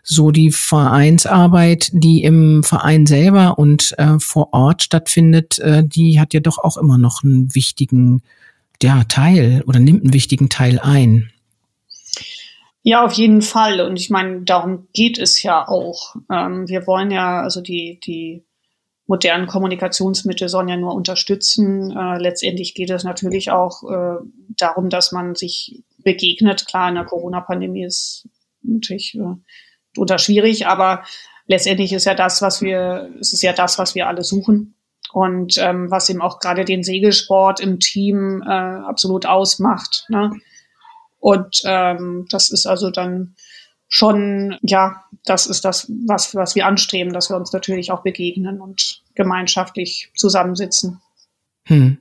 so 0.05 0.31
die 0.31 0.53
Vereinsarbeit, 0.53 1.91
die 1.93 2.23
im 2.23 2.63
Verein 2.63 3.07
selber 3.07 3.59
und 3.59 3.99
äh, 3.99 4.21
vor 4.21 4.53
Ort 4.53 4.85
stattfindet, 4.85 5.59
äh, 5.59 5.83
die 5.85 6.21
hat 6.21 6.35
ja 6.35 6.39
doch 6.39 6.59
auch 6.59 6.77
immer 6.77 6.99
noch 6.99 7.25
einen 7.25 7.53
wichtigen 7.53 8.23
ja, 8.81 9.03
Teil 9.09 9.65
oder 9.67 9.81
nimmt 9.81 10.05
einen 10.05 10.13
wichtigen 10.13 10.49
Teil 10.49 10.79
ein. 10.79 11.33
Ja, 12.85 13.05
auf 13.05 13.15
jeden 13.15 13.43
Fall. 13.43 13.81
Und 13.81 13.99
ich 13.99 14.09
meine, 14.09 14.43
darum 14.43 14.87
geht 14.93 15.19
es 15.19 15.43
ja 15.43 15.67
auch. 15.67 16.15
Ähm, 16.31 16.69
wir 16.69 16.87
wollen 16.87 17.11
ja, 17.11 17.41
also 17.41 17.61
die, 17.61 17.99
die 18.07 18.45
modernen 19.13 19.47
Kommunikationsmittel 19.47 20.49
sollen 20.49 20.69
ja 20.69 20.79
nur 20.79 20.95
unterstützen. 20.95 21.95
Äh, 21.95 22.17
letztendlich 22.17 22.73
geht 22.73 22.89
es 22.89 23.05
natürlich 23.05 23.51
auch 23.51 23.83
äh, 23.83 24.17
darum, 24.57 24.89
dass 24.89 25.13
man 25.13 25.35
sich 25.35 25.83
begegnet. 25.99 26.67
Klar, 26.67 26.89
in 26.89 26.95
der 26.95 27.05
Corona-Pandemie 27.05 27.85
ist 27.85 28.27
natürlich 28.63 29.15
äh, 29.17 29.35
oder 29.99 30.17
schwierig, 30.17 30.67
aber 30.67 31.05
letztendlich 31.47 31.93
ist 31.93 32.07
ja 32.07 32.15
das, 32.15 32.41
was 32.41 32.63
wir, 32.63 33.11
es 33.21 33.35
ist 33.35 33.43
ja 33.43 33.53
das, 33.53 33.79
was 33.79 33.95
wir 33.95 34.09
alle 34.09 34.25
suchen. 34.25 34.77
Und 35.13 35.59
ähm, 35.59 35.91
was 35.91 36.09
eben 36.09 36.23
auch 36.23 36.39
gerade 36.39 36.65
den 36.65 36.83
Segelsport 36.83 37.61
im 37.61 37.81
Team 37.81 38.43
äh, 38.47 38.51
absolut 38.51 39.27
ausmacht. 39.27 40.07
Ne? 40.09 40.33
Und 41.19 41.61
ähm, 41.67 42.25
das 42.31 42.49
ist 42.49 42.65
also 42.65 42.91
dann 42.91 43.35
schon, 43.89 44.57
ja, 44.63 45.05
das 45.27 45.47
ist 45.47 45.67
das, 45.67 45.93
was, 46.07 46.35
was 46.35 46.55
wir 46.55 46.67
anstreben, 46.67 47.13
dass 47.13 47.29
wir 47.29 47.37
uns 47.37 47.53
natürlich 47.53 47.93
auch 47.93 48.03
begegnen 48.03 48.63
und 48.63 49.02
gemeinschaftlich 49.15 50.11
zusammensitzen. 50.15 51.01
Hm. 51.65 51.99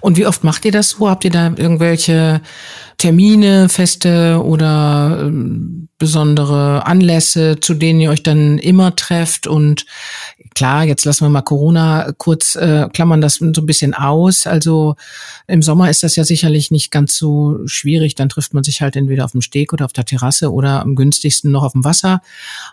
Und 0.00 0.16
wie 0.16 0.26
oft 0.26 0.44
macht 0.44 0.64
ihr 0.64 0.72
das 0.72 0.90
so? 0.90 1.08
Habt 1.08 1.24
ihr 1.24 1.30
da 1.30 1.46
irgendwelche 1.56 2.40
Termine, 2.98 3.68
Feste 3.68 4.42
oder 4.44 5.18
ähm, 5.22 5.88
besondere 5.98 6.86
Anlässe, 6.86 7.58
zu 7.60 7.74
denen 7.74 8.00
ihr 8.00 8.10
euch 8.10 8.22
dann 8.22 8.58
immer 8.58 8.96
trefft? 8.96 9.46
Und 9.46 9.86
klar, 10.54 10.84
jetzt 10.84 11.04
lassen 11.04 11.24
wir 11.24 11.30
mal 11.30 11.42
Corona 11.42 12.12
kurz, 12.18 12.56
äh, 12.56 12.88
klammern 12.92 13.20
das 13.20 13.36
so 13.36 13.46
ein 13.46 13.66
bisschen 13.66 13.94
aus. 13.94 14.46
Also 14.46 14.96
im 15.46 15.62
Sommer 15.62 15.88
ist 15.88 16.02
das 16.02 16.16
ja 16.16 16.24
sicherlich 16.24 16.70
nicht 16.70 16.90
ganz 16.90 17.16
so 17.16 17.60
schwierig. 17.66 18.14
Dann 18.14 18.28
trifft 18.28 18.54
man 18.54 18.64
sich 18.64 18.82
halt 18.82 18.96
entweder 18.96 19.24
auf 19.24 19.32
dem 19.32 19.40
Steg 19.40 19.72
oder 19.72 19.84
auf 19.84 19.92
der 19.92 20.04
Terrasse 20.04 20.52
oder 20.52 20.80
am 20.80 20.96
günstigsten 20.96 21.50
noch 21.50 21.62
auf 21.62 21.72
dem 21.72 21.84
Wasser. 21.84 22.20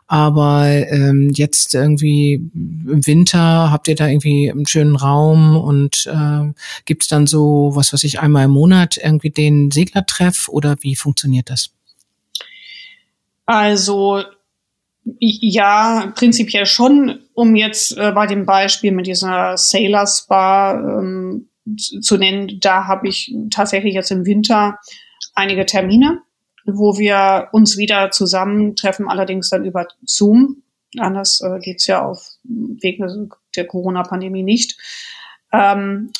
Aber 0.07 0.65
ähm, 0.67 1.31
jetzt 1.33 1.75
irgendwie 1.75 2.49
im 2.53 3.05
Winter 3.05 3.71
habt 3.71 3.87
ihr 3.87 3.95
da 3.95 4.07
irgendwie 4.07 4.51
einen 4.51 4.65
schönen 4.65 4.95
Raum 4.95 5.55
und 5.55 6.07
äh, 6.07 6.53
gibt 6.87 7.11
dann 7.11 7.27
so, 7.27 7.71
was 7.73 7.93
weiß 7.93 8.03
ich, 8.05 8.19
einmal 8.19 8.45
im 8.45 8.51
Monat 8.51 8.97
irgendwie 8.97 9.29
den 9.29 9.69
Seglertreff 9.69 10.49
oder 10.49 10.77
wie 10.81 10.95
funktioniert 10.95 11.51
das? 11.51 11.69
Also 13.45 14.23
ja, 15.19 16.11
prinzipiell 16.15 16.65
schon, 16.65 17.19
um 17.33 17.55
jetzt 17.55 17.97
äh, 17.97 18.11
bei 18.11 18.27
dem 18.27 18.45
Beispiel 18.45 18.91
mit 18.91 19.07
dieser 19.07 19.57
Sailors 19.57 20.27
Bar 20.27 20.99
ähm, 20.99 21.49
zu 21.77 22.17
nennen, 22.17 22.59
da 22.59 22.87
habe 22.87 23.07
ich 23.07 23.33
tatsächlich 23.51 23.93
jetzt 23.93 24.11
im 24.11 24.25
Winter 24.25 24.79
einige 25.33 25.65
Termine, 25.65 26.21
wo 26.65 26.97
wir 26.97 27.49
uns 27.51 27.77
wieder 27.77 28.11
zusammentreffen, 28.11 29.07
allerdings 29.07 29.49
dann 29.49 29.65
über 29.65 29.87
Zoom. 30.03 30.63
Anders 30.97 31.41
äh, 31.41 31.59
geht's 31.59 31.87
ja 31.87 32.03
auf 32.03 32.25
wegen 32.43 33.29
der 33.55 33.67
Corona-Pandemie 33.67 34.43
nicht. 34.43 34.77
Ähm, 35.51 36.11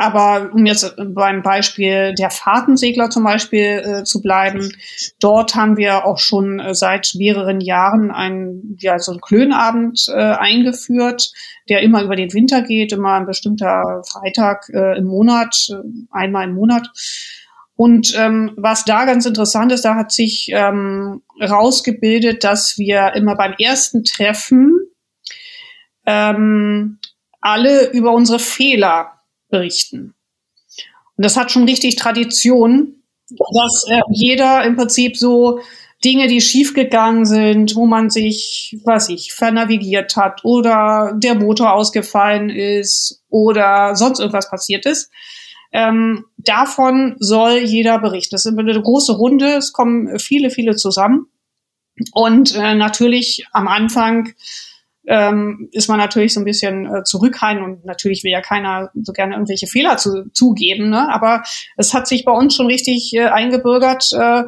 aber 0.00 0.50
um 0.54 0.64
jetzt 0.64 0.94
beim 0.96 1.42
Beispiel 1.42 2.14
der 2.14 2.30
Fahrtensegler 2.30 3.10
zum 3.10 3.22
Beispiel 3.22 3.82
äh, 3.84 4.04
zu 4.04 4.22
bleiben, 4.22 4.72
dort 5.20 5.54
haben 5.54 5.76
wir 5.76 6.06
auch 6.06 6.18
schon 6.18 6.58
äh, 6.58 6.74
seit 6.74 7.12
mehreren 7.16 7.60
Jahren 7.60 8.10
einen, 8.10 8.78
ja, 8.80 8.98
so 8.98 9.12
einen 9.12 9.20
Klönabend 9.20 10.06
äh, 10.08 10.14
eingeführt, 10.14 11.30
der 11.68 11.82
immer 11.82 12.02
über 12.02 12.16
den 12.16 12.32
Winter 12.32 12.62
geht, 12.62 12.92
immer 12.92 13.12
ein 13.12 13.26
bestimmter 13.26 14.02
Freitag 14.10 14.70
äh, 14.72 14.96
im 14.96 15.04
Monat, 15.04 15.68
äh, 15.68 15.74
einmal 16.10 16.48
im 16.48 16.54
Monat. 16.54 16.88
Und 17.76 18.14
ähm, 18.16 18.52
was 18.56 18.86
da 18.86 19.04
ganz 19.04 19.26
interessant 19.26 19.70
ist, 19.70 19.84
da 19.84 19.96
hat 19.96 20.12
sich 20.12 20.48
ähm, 20.50 21.20
rausgebildet, 21.42 22.42
dass 22.42 22.78
wir 22.78 23.12
immer 23.16 23.36
beim 23.36 23.52
ersten 23.58 24.04
Treffen 24.04 24.78
ähm, 26.06 27.00
alle 27.42 27.90
über 27.90 28.12
unsere 28.12 28.38
Fehler 28.38 29.19
berichten. 29.50 30.14
Und 31.16 31.24
das 31.24 31.36
hat 31.36 31.50
schon 31.50 31.64
richtig 31.64 31.96
Tradition, 31.96 33.02
dass 33.28 33.84
äh, 33.88 34.00
jeder 34.10 34.64
im 34.64 34.76
Prinzip 34.76 35.16
so 35.16 35.60
Dinge, 36.04 36.28
die 36.28 36.40
schiefgegangen 36.40 37.26
sind, 37.26 37.76
wo 37.76 37.84
man 37.84 38.08
sich, 38.08 38.78
was 38.84 39.10
ich, 39.10 39.34
vernavigiert 39.34 40.16
hat 40.16 40.44
oder 40.44 41.12
der 41.14 41.34
Motor 41.34 41.74
ausgefallen 41.74 42.48
ist 42.48 43.22
oder 43.28 43.94
sonst 43.94 44.18
irgendwas 44.18 44.48
passiert 44.48 44.86
ist. 44.86 45.10
Ähm, 45.72 46.24
davon 46.38 47.16
soll 47.18 47.58
jeder 47.58 47.98
berichten. 47.98 48.34
Das 48.34 48.46
ist 48.46 48.58
eine 48.58 48.82
große 48.82 49.12
Runde, 49.12 49.56
es 49.58 49.72
kommen 49.72 50.18
viele, 50.18 50.50
viele 50.50 50.74
zusammen. 50.74 51.26
Und 52.12 52.54
äh, 52.54 52.74
natürlich 52.74 53.46
am 53.52 53.68
Anfang 53.68 54.32
ähm, 55.10 55.68
ist 55.72 55.88
man 55.88 55.98
natürlich 55.98 56.32
so 56.32 56.40
ein 56.40 56.44
bisschen 56.44 56.86
äh, 56.86 57.02
zurückhaltend 57.02 57.64
und 57.64 57.84
natürlich 57.84 58.22
will 58.22 58.30
ja 58.30 58.40
keiner 58.40 58.90
so 58.94 59.12
gerne 59.12 59.34
irgendwelche 59.34 59.66
Fehler 59.66 59.96
zu, 59.96 60.30
zugeben, 60.32 60.88
ne? 60.88 61.12
aber 61.12 61.42
es 61.76 61.92
hat 61.92 62.06
sich 62.06 62.24
bei 62.24 62.30
uns 62.30 62.54
schon 62.54 62.66
richtig 62.66 63.12
äh, 63.14 63.26
eingebürgert. 63.26 64.08
Äh, 64.12 64.44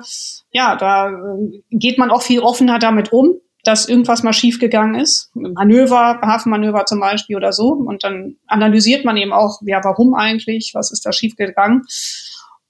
ja, 0.52 0.76
da 0.76 1.10
äh, 1.10 1.62
geht 1.70 1.98
man 1.98 2.12
auch 2.12 2.22
viel 2.22 2.38
offener 2.38 2.78
damit 2.78 3.12
um, 3.12 3.40
dass 3.64 3.88
irgendwas 3.88 4.22
mal 4.22 4.32
schiefgegangen 4.32 4.94
ist. 5.00 5.32
Manöver, 5.34 6.20
Hafenmanöver 6.22 6.84
zum 6.86 7.00
Beispiel 7.00 7.36
oder 7.36 7.52
so. 7.52 7.72
Und 7.72 8.04
dann 8.04 8.36
analysiert 8.46 9.04
man 9.04 9.16
eben 9.16 9.32
auch, 9.32 9.60
ja, 9.66 9.80
warum 9.82 10.14
eigentlich, 10.14 10.72
was 10.74 10.92
ist 10.92 11.04
da 11.04 11.12
schiefgegangen. 11.12 11.82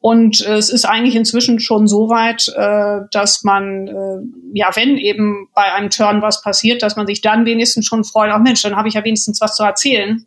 Und 0.02 0.44
äh, 0.44 0.56
es 0.56 0.68
ist 0.68 0.84
eigentlich 0.84 1.14
inzwischen 1.14 1.60
schon 1.60 1.86
so 1.86 2.08
weit, 2.08 2.48
äh, 2.56 3.06
dass 3.12 3.44
man, 3.44 3.86
äh, 3.86 4.18
ja, 4.52 4.68
wenn 4.74 4.98
eben 4.98 5.48
bei 5.54 5.72
einem 5.72 5.90
Turn 5.90 6.22
was 6.22 6.42
passiert, 6.42 6.82
dass 6.82 6.96
man 6.96 7.06
sich 7.06 7.20
dann 7.20 7.46
wenigstens 7.46 7.86
schon 7.86 8.02
freut, 8.02 8.30
ach 8.32 8.40
Mensch, 8.40 8.62
dann 8.62 8.74
habe 8.74 8.88
ich 8.88 8.94
ja 8.94 9.04
wenigstens 9.04 9.40
was 9.40 9.54
zu 9.54 9.62
erzählen. 9.62 10.26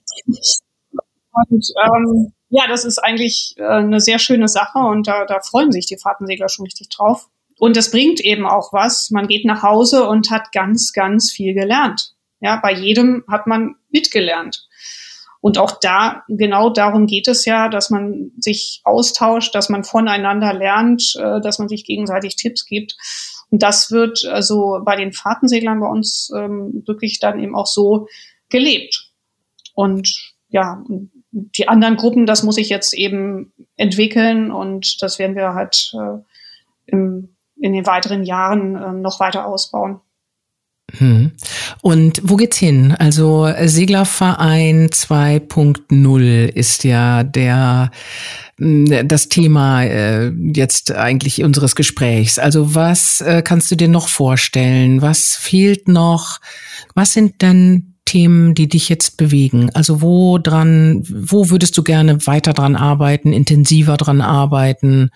Und 1.34 1.67
ähm, 1.84 2.32
ja, 2.47 2.67
das 2.69 2.86
ist 2.86 2.99
eigentlich 2.99 3.55
äh, 3.57 3.65
eine 3.65 3.99
sehr 3.99 4.17
schöne 4.17 4.47
Sache 4.47 4.80
und 4.80 5.07
da, 5.07 5.26
da 5.26 5.41
freuen 5.41 5.73
sich 5.73 5.88
die 5.88 5.97
Fahrtensegler 5.97 6.47
schon 6.47 6.63
richtig 6.63 6.88
drauf. 6.88 7.28
Und 7.59 7.76
es 7.76 7.91
bringt 7.91 8.21
eben 8.21 8.45
auch 8.45 8.71
was. 8.71 9.11
Man 9.11 9.28
geht 9.28 9.43
nach 9.43 9.61
Hause 9.61 10.07
und 10.07 10.32
hat 10.32 10.53
ganz, 10.53 10.93
ganz 10.93 11.34
viel 11.34 11.53
gelernt. 11.53 12.13
Ja, 12.39 12.61
bei 12.63 12.71
jedem 12.71 13.26
hat 13.30 13.45
man 13.45 13.76
mitgelernt. 13.89 14.69
Und 15.45 15.59
auch 15.59 15.79
da, 15.79 16.23
genau 16.27 16.71
darum 16.71 17.05
geht 17.05 17.27
es 17.27 17.45
ja, 17.45 17.69
dass 17.69 17.91
man 17.91 18.31
sich 18.39 18.81
austauscht, 18.83 19.53
dass 19.53 19.69
man 19.69 19.83
voneinander 19.83 20.55
lernt, 20.55 21.15
äh, 21.19 21.39
dass 21.39 21.59
man 21.59 21.69
sich 21.69 21.85
gegenseitig 21.85 22.35
Tipps 22.35 22.65
gibt. 22.65 22.97
Und 23.51 23.61
das 23.61 23.91
wird 23.91 24.25
also 24.25 24.79
bei 24.83 24.95
den 24.95 25.13
Fahrtenseglern 25.13 25.81
bei 25.81 25.87
uns 25.87 26.31
ähm, 26.35 26.81
wirklich 26.87 27.19
dann 27.19 27.39
eben 27.39 27.55
auch 27.55 27.67
so 27.67 28.07
gelebt. 28.49 29.11
Und 29.75 30.11
ja, 30.49 30.83
die 31.29 31.67
anderen 31.67 31.97
Gruppen, 31.97 32.25
das 32.25 32.41
muss 32.41 32.57
ich 32.57 32.69
jetzt 32.69 32.95
eben 32.95 33.53
entwickeln 33.77 34.49
und 34.49 34.99
das 35.03 35.19
werden 35.19 35.35
wir 35.35 35.53
halt 35.53 35.93
äh, 35.93 36.23
im, 36.87 37.35
in 37.57 37.71
den 37.71 37.85
weiteren 37.85 38.23
Jahren 38.23 38.75
äh, 38.75 38.93
noch 38.93 39.19
weiter 39.19 39.45
ausbauen. 39.45 40.01
Hm. 40.93 41.31
Und 41.81 42.21
wo 42.23 42.36
geht's 42.36 42.57
hin? 42.57 42.93
Also 42.97 43.51
Seglerverein 43.63 44.89
2.0 44.89 46.45
ist 46.47 46.83
ja 46.83 47.23
der 47.23 47.91
hm, 48.57 49.07
das 49.07 49.27
Thema 49.27 49.83
äh, 49.83 50.29
jetzt 50.29 50.91
eigentlich 50.91 51.43
unseres 51.43 51.75
Gesprächs. 51.75 52.39
Also 52.39 52.75
was 52.75 53.21
äh, 53.21 53.41
kannst 53.41 53.71
du 53.71 53.75
dir 53.75 53.88
noch 53.88 54.07
vorstellen? 54.07 55.01
Was 55.01 55.36
fehlt 55.36 55.88
noch? 55.88 56.39
Was 56.93 57.13
sind 57.13 57.41
denn 57.41 57.95
Themen, 58.05 58.53
die 58.53 58.67
dich 58.69 58.88
jetzt 58.88 59.17
bewegen? 59.17 59.71
Also 59.73 60.01
wo 60.01 60.38
dran, 60.38 61.03
wo 61.09 61.49
würdest 61.49 61.75
du 61.77 61.83
gerne 61.83 62.25
weiter 62.27 62.53
dran 62.53 62.75
arbeiten, 62.75 63.33
intensiver 63.33 63.97
dran 63.97 64.21
arbeiten? 64.21 65.09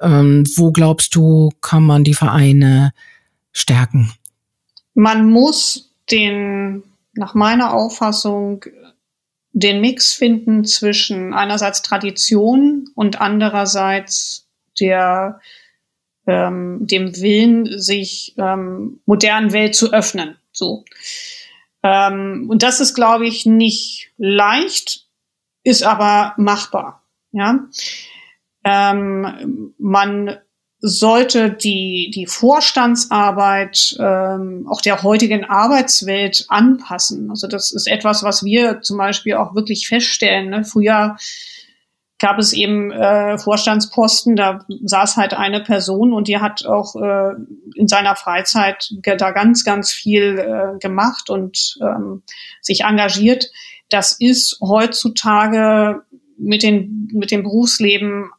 Ähm, 0.00 0.44
wo 0.56 0.70
glaubst 0.70 1.14
du, 1.16 1.50
kann 1.60 1.82
man 1.82 2.04
die 2.04 2.14
Vereine 2.14 2.92
stärken? 3.52 4.12
Man 4.94 5.30
muss 5.30 5.94
den, 6.10 6.82
nach 7.14 7.34
meiner 7.34 7.72
Auffassung, 7.74 8.64
den 9.52 9.80
Mix 9.80 10.14
finden 10.14 10.64
zwischen 10.64 11.34
einerseits 11.34 11.82
Tradition 11.82 12.88
und 12.94 13.20
andererseits 13.20 14.48
der, 14.80 15.40
ähm, 16.26 16.78
dem 16.80 17.16
Willen, 17.20 17.78
sich 17.78 18.34
ähm, 18.38 19.00
modernen 19.04 19.52
Welt 19.52 19.74
zu 19.74 19.92
öffnen. 19.92 20.36
So. 20.52 20.84
Ähm, 21.82 22.46
und 22.48 22.62
das 22.62 22.80
ist, 22.80 22.94
glaube 22.94 23.26
ich, 23.26 23.44
nicht 23.44 24.12
leicht, 24.16 25.06
ist 25.64 25.82
aber 25.82 26.34
machbar. 26.36 27.02
Ja. 27.32 27.66
Ähm, 28.64 29.74
man 29.78 30.38
sollte 30.84 31.52
die, 31.52 32.10
die 32.12 32.26
Vorstandsarbeit 32.26 33.96
ähm, 34.00 34.66
auch 34.68 34.80
der 34.80 35.04
heutigen 35.04 35.44
Arbeitswelt 35.44 36.46
anpassen. 36.48 37.30
Also 37.30 37.46
das 37.46 37.70
ist 37.70 37.86
etwas, 37.86 38.24
was 38.24 38.42
wir 38.42 38.80
zum 38.80 38.98
Beispiel 38.98 39.34
auch 39.34 39.54
wirklich 39.54 39.86
feststellen. 39.86 40.50
Ne? 40.50 40.64
Früher 40.64 41.16
gab 42.18 42.38
es 42.38 42.52
eben 42.52 42.90
äh, 42.90 43.38
Vorstandsposten, 43.38 44.34
da 44.34 44.64
saß 44.84 45.16
halt 45.16 45.34
eine 45.34 45.60
Person 45.60 46.12
und 46.12 46.26
die 46.26 46.38
hat 46.38 46.66
auch 46.66 46.96
äh, 46.96 47.34
in 47.76 47.86
seiner 47.86 48.16
Freizeit 48.16 48.92
da 49.02 49.30
ganz, 49.30 49.64
ganz 49.64 49.92
viel 49.92 50.38
äh, 50.38 50.78
gemacht 50.80 51.30
und 51.30 51.78
ähm, 51.80 52.24
sich 52.60 52.82
engagiert. 52.82 53.50
Das 53.88 54.16
ist 54.18 54.58
heutzutage 54.60 56.02
mit, 56.38 56.64
den, 56.64 57.08
mit 57.12 57.30
dem 57.30 57.44
Berufsleben 57.44 58.30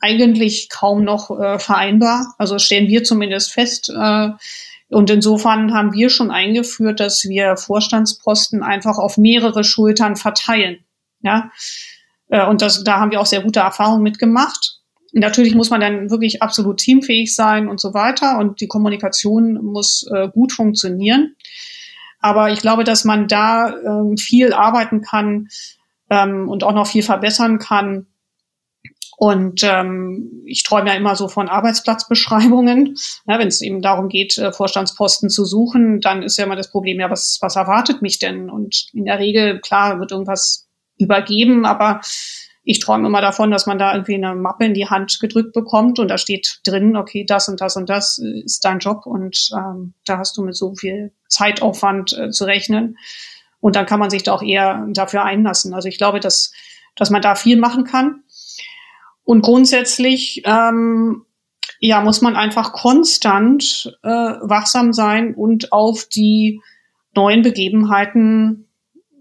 eigentlich 0.00 0.68
kaum 0.68 1.04
noch 1.04 1.30
äh, 1.30 1.58
vereinbar. 1.58 2.34
Also 2.38 2.58
stellen 2.58 2.88
wir 2.88 3.04
zumindest 3.04 3.52
fest. 3.52 3.88
Äh, 3.88 4.30
und 4.88 5.10
insofern 5.10 5.74
haben 5.74 5.92
wir 5.92 6.10
schon 6.10 6.30
eingeführt, 6.30 7.00
dass 7.00 7.24
wir 7.24 7.56
Vorstandsposten 7.56 8.62
einfach 8.62 8.98
auf 8.98 9.18
mehrere 9.18 9.64
Schultern 9.64 10.16
verteilen. 10.16 10.78
Ja, 11.22 11.50
äh, 12.28 12.46
und 12.46 12.62
das, 12.62 12.84
da 12.84 13.00
haben 13.00 13.10
wir 13.10 13.20
auch 13.20 13.26
sehr 13.26 13.42
gute 13.42 13.60
Erfahrungen 13.60 14.02
mitgemacht. 14.02 14.80
Natürlich 15.12 15.54
muss 15.54 15.70
man 15.70 15.80
dann 15.80 16.10
wirklich 16.10 16.42
absolut 16.42 16.78
teamfähig 16.78 17.34
sein 17.34 17.68
und 17.68 17.80
so 17.80 17.94
weiter. 17.94 18.38
Und 18.38 18.60
die 18.60 18.68
Kommunikation 18.68 19.54
muss 19.64 20.06
äh, 20.14 20.28
gut 20.28 20.52
funktionieren. 20.52 21.36
Aber 22.20 22.50
ich 22.50 22.60
glaube, 22.60 22.84
dass 22.84 23.04
man 23.04 23.26
da 23.28 23.70
äh, 23.70 24.16
viel 24.18 24.52
arbeiten 24.52 25.00
kann 25.00 25.48
ähm, 26.10 26.48
und 26.48 26.64
auch 26.64 26.74
noch 26.74 26.86
viel 26.86 27.02
verbessern 27.02 27.58
kann 27.58 28.06
und 29.16 29.62
ähm, 29.64 30.42
ich 30.44 30.62
träume 30.62 30.90
ja 30.90 30.94
immer 30.94 31.16
so 31.16 31.28
von 31.28 31.48
Arbeitsplatzbeschreibungen. 31.48 32.96
Ja, 33.26 33.38
Wenn 33.38 33.48
es 33.48 33.62
eben 33.62 33.80
darum 33.80 34.08
geht, 34.08 34.36
äh, 34.36 34.52
Vorstandsposten 34.52 35.30
zu 35.30 35.46
suchen, 35.46 36.00
dann 36.00 36.22
ist 36.22 36.36
ja 36.36 36.44
immer 36.44 36.56
das 36.56 36.70
Problem, 36.70 37.00
ja, 37.00 37.10
was, 37.10 37.38
was 37.40 37.56
erwartet 37.56 38.02
mich 38.02 38.18
denn? 38.18 38.50
Und 38.50 38.88
in 38.92 39.06
der 39.06 39.18
Regel, 39.18 39.60
klar, 39.60 39.98
wird 39.98 40.12
irgendwas 40.12 40.68
übergeben, 40.98 41.64
aber 41.64 42.00
ich 42.68 42.80
träume 42.80 43.06
immer 43.06 43.20
davon, 43.20 43.50
dass 43.50 43.66
man 43.66 43.78
da 43.78 43.92
irgendwie 43.92 44.16
eine 44.16 44.34
Mappe 44.34 44.66
in 44.66 44.74
die 44.74 44.88
Hand 44.88 45.18
gedrückt 45.20 45.52
bekommt 45.52 45.98
und 45.98 46.08
da 46.08 46.18
steht 46.18 46.60
drin, 46.66 46.96
okay, 46.96 47.24
das 47.24 47.48
und 47.48 47.60
das 47.60 47.76
und 47.76 47.88
das 47.88 48.18
ist 48.18 48.64
dein 48.64 48.80
Job 48.80 49.06
und 49.06 49.50
ähm, 49.56 49.94
da 50.04 50.18
hast 50.18 50.36
du 50.36 50.42
mit 50.42 50.56
so 50.56 50.74
viel 50.74 51.12
Zeitaufwand 51.28 52.12
äh, 52.18 52.30
zu 52.30 52.44
rechnen. 52.44 52.98
Und 53.60 53.76
dann 53.76 53.86
kann 53.86 54.00
man 54.00 54.10
sich 54.10 54.24
da 54.24 54.32
auch 54.32 54.42
eher 54.42 54.84
dafür 54.90 55.22
einlassen. 55.24 55.74
Also 55.74 55.88
ich 55.88 55.96
glaube, 55.96 56.20
dass, 56.20 56.52
dass 56.96 57.10
man 57.10 57.22
da 57.22 57.36
viel 57.36 57.56
machen 57.56 57.84
kann. 57.84 58.24
Und 59.26 59.42
grundsätzlich 59.42 60.42
ähm, 60.44 61.26
ja, 61.80 62.00
muss 62.00 62.22
man 62.22 62.36
einfach 62.36 62.72
konstant 62.72 63.98
äh, 64.04 64.08
wachsam 64.08 64.92
sein 64.92 65.34
und 65.34 65.72
auf 65.72 66.04
die 66.04 66.62
neuen 67.12 67.42
Begebenheiten 67.42 68.68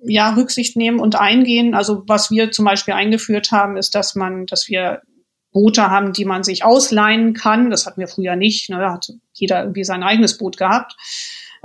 ja 0.04 0.36
Rücksicht 0.36 0.78
nehmen 0.78 1.00
und 1.00 1.20
eingehen. 1.20 1.74
Also 1.74 2.04
was 2.08 2.30
wir 2.30 2.52
zum 2.52 2.66
Beispiel 2.66 2.94
eingeführt 2.94 3.52
haben, 3.52 3.78
ist, 3.78 3.96
dass 3.96 4.14
man, 4.14 4.46
dass 4.46 4.70
wir 4.70 5.02
Boote 5.52 5.90
haben, 5.90 6.14
die 6.14 6.26
man 6.26 6.44
sich 6.44 6.64
ausleihen 6.64 7.34
kann. 7.34 7.72
Das 7.72 7.88
hatten 7.88 8.00
wir 8.00 8.08
früher 8.08 8.36
nicht. 8.36 8.70
Ne? 8.70 8.78
Da 8.78 8.94
hat 8.94 9.08
jeder 9.34 9.62
irgendwie 9.62 9.84
sein 9.84 10.04
eigenes 10.04 10.38
Boot 10.38 10.58
gehabt. 10.58 10.96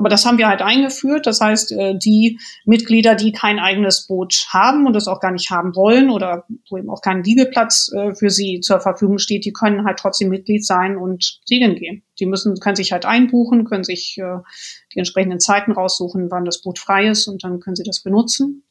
Aber 0.01 0.09
das 0.09 0.25
haben 0.25 0.39
wir 0.39 0.49
halt 0.49 0.63
eingeführt. 0.63 1.27
Das 1.27 1.43
heißt, 1.43 1.73
äh, 1.73 1.95
die 1.95 2.41
Mitglieder, 2.65 3.15
die 3.15 3.33
kein 3.33 3.59
eigenes 3.59 4.07
Boot 4.07 4.47
haben 4.49 4.87
und 4.87 4.95
das 4.95 5.09
auch 5.09 5.21
gar 5.21 5.31
nicht 5.31 5.51
haben 5.51 5.77
wollen 5.77 6.09
oder 6.09 6.47
wo 6.71 6.79
eben 6.79 6.89
auch 6.89 7.03
kein 7.03 7.23
Liegeplatz 7.23 7.93
äh, 7.95 8.15
für 8.15 8.31
sie 8.31 8.61
zur 8.61 8.81
Verfügung 8.81 9.19
steht, 9.19 9.45
die 9.45 9.53
können 9.53 9.85
halt 9.85 9.99
trotzdem 9.99 10.31
Mitglied 10.31 10.65
sein 10.65 10.97
und 10.97 11.41
segeln 11.45 11.75
gehen. 11.75 12.03
Die 12.19 12.25
müssen, 12.25 12.59
können 12.61 12.77
sich 12.77 12.93
halt 12.93 13.05
einbuchen, 13.05 13.67
können 13.67 13.85
sich 13.85 14.17
äh, 14.17 14.39
die 14.95 15.01
entsprechenden 15.01 15.39
Zeiten 15.39 15.73
raussuchen, 15.73 16.31
wann 16.31 16.47
das 16.47 16.63
Boot 16.63 16.79
frei 16.79 17.09
ist 17.09 17.29
und 17.29 17.45
dann 17.45 17.61
können 17.61 17.77
sie 17.77 17.85
das 17.85 18.03
benutzen 18.03 18.65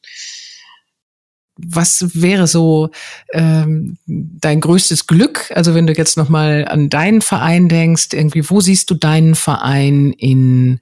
was 1.62 2.20
wäre 2.20 2.46
so 2.46 2.88
ähm, 3.34 3.98
dein 4.06 4.62
größtes 4.62 5.06
Glück? 5.06 5.52
Also 5.54 5.74
wenn 5.74 5.86
du 5.86 5.92
jetzt 5.92 6.16
noch 6.16 6.30
mal 6.30 6.66
an 6.66 6.88
deinen 6.88 7.20
Verein 7.20 7.68
denkst, 7.68 8.14
irgendwie, 8.14 8.48
wo 8.48 8.60
siehst 8.60 8.88
du 8.88 8.94
deinen 8.94 9.34
Verein 9.34 10.14
in 10.16 10.80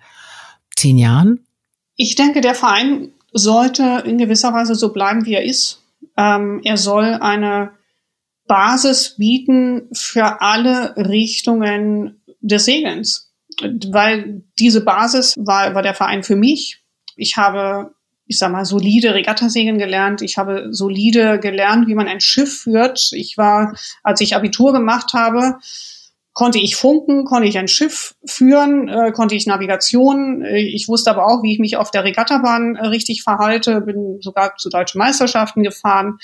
zehn 0.79 0.99
Jahren? 0.99 1.47
Ich 1.97 2.15
denke, 2.15 2.41
der 2.41 2.55
Verein 2.55 3.13
sollte 3.33 4.03
in 4.07 4.19
gewisser 4.19 4.53
Weise 4.53 4.75
so 4.75 4.93
bleiben, 4.93 5.27
wie 5.27 5.35
er 5.35 5.45
ist. 5.45 5.83
Ähm, 6.17 6.61
er 6.65 6.77
soll 6.77 7.15
eine 7.15 7.73
Basis 8.47 9.17
bieten 9.17 9.89
für 9.93 10.41
alle 10.41 10.97
Richtungen 10.97 12.23
des 12.41 12.65
Segelns. 12.65 13.31
Weil 13.61 14.43
diese 14.59 14.85
Basis 14.85 15.35
war, 15.37 15.75
war 15.75 15.83
der 15.83 15.95
Verein 15.95 16.23
für 16.23 16.37
mich. 16.37 16.81
Ich 17.17 17.37
habe, 17.37 17.95
ich 18.27 18.39
sag 18.39 18.53
mal, 18.53 18.65
solide 18.65 19.15
Regattasegeln 19.15 19.79
gelernt. 19.79 20.23
Ich 20.23 20.39
habe 20.39 20.69
solide 20.71 21.39
gelernt, 21.41 21.89
wie 21.89 21.95
man 21.95 22.09
ein 22.09 22.21
Schiff 22.21 22.61
führt. 22.63 23.11
Ich 23.13 23.37
war, 23.37 23.77
als 24.03 24.21
ich 24.21 24.37
Abitur 24.37 24.73
gemacht 24.73 25.13
habe, 25.13 25.59
konnte 26.33 26.59
ich 26.59 26.77
funken, 26.77 27.25
konnte 27.25 27.49
ich 27.49 27.59
ein 27.59 27.69
Schiff 27.69 28.15
führen, 28.25 28.89
äh, 28.89 29.11
konnte 29.13 29.35
ich 29.35 29.47
Navigation. 29.47 30.43
Äh, 30.43 30.61
ich 30.61 30.89
wusste 30.89 31.11
aber 31.11 31.27
auch, 31.27 31.43
wie 31.43 31.53
ich 31.53 31.59
mich 31.59 31.77
auf 31.77 31.91
der 31.91 32.05
Regattabahn 32.05 32.77
äh, 32.77 32.87
richtig 32.87 33.23
verhalte, 33.23 33.81
bin 33.81 34.19
sogar 34.21 34.57
zu 34.57 34.69
deutschen 34.69 34.99
Meisterschaften 34.99 35.63
gefahren. 35.63 36.19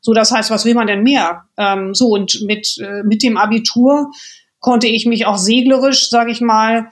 So, 0.00 0.14
das 0.14 0.32
heißt, 0.32 0.50
was 0.50 0.64
will 0.64 0.74
man 0.74 0.86
denn 0.86 1.02
mehr? 1.02 1.44
Ähm, 1.58 1.94
so, 1.94 2.08
und 2.08 2.42
mit, 2.46 2.78
äh, 2.78 3.02
mit 3.02 3.22
dem 3.22 3.36
Abitur 3.36 4.10
konnte 4.60 4.86
ich 4.86 5.06
mich 5.06 5.26
auch 5.26 5.38
seglerisch, 5.38 6.08
sage 6.08 6.30
ich 6.30 6.40
mal, 6.40 6.88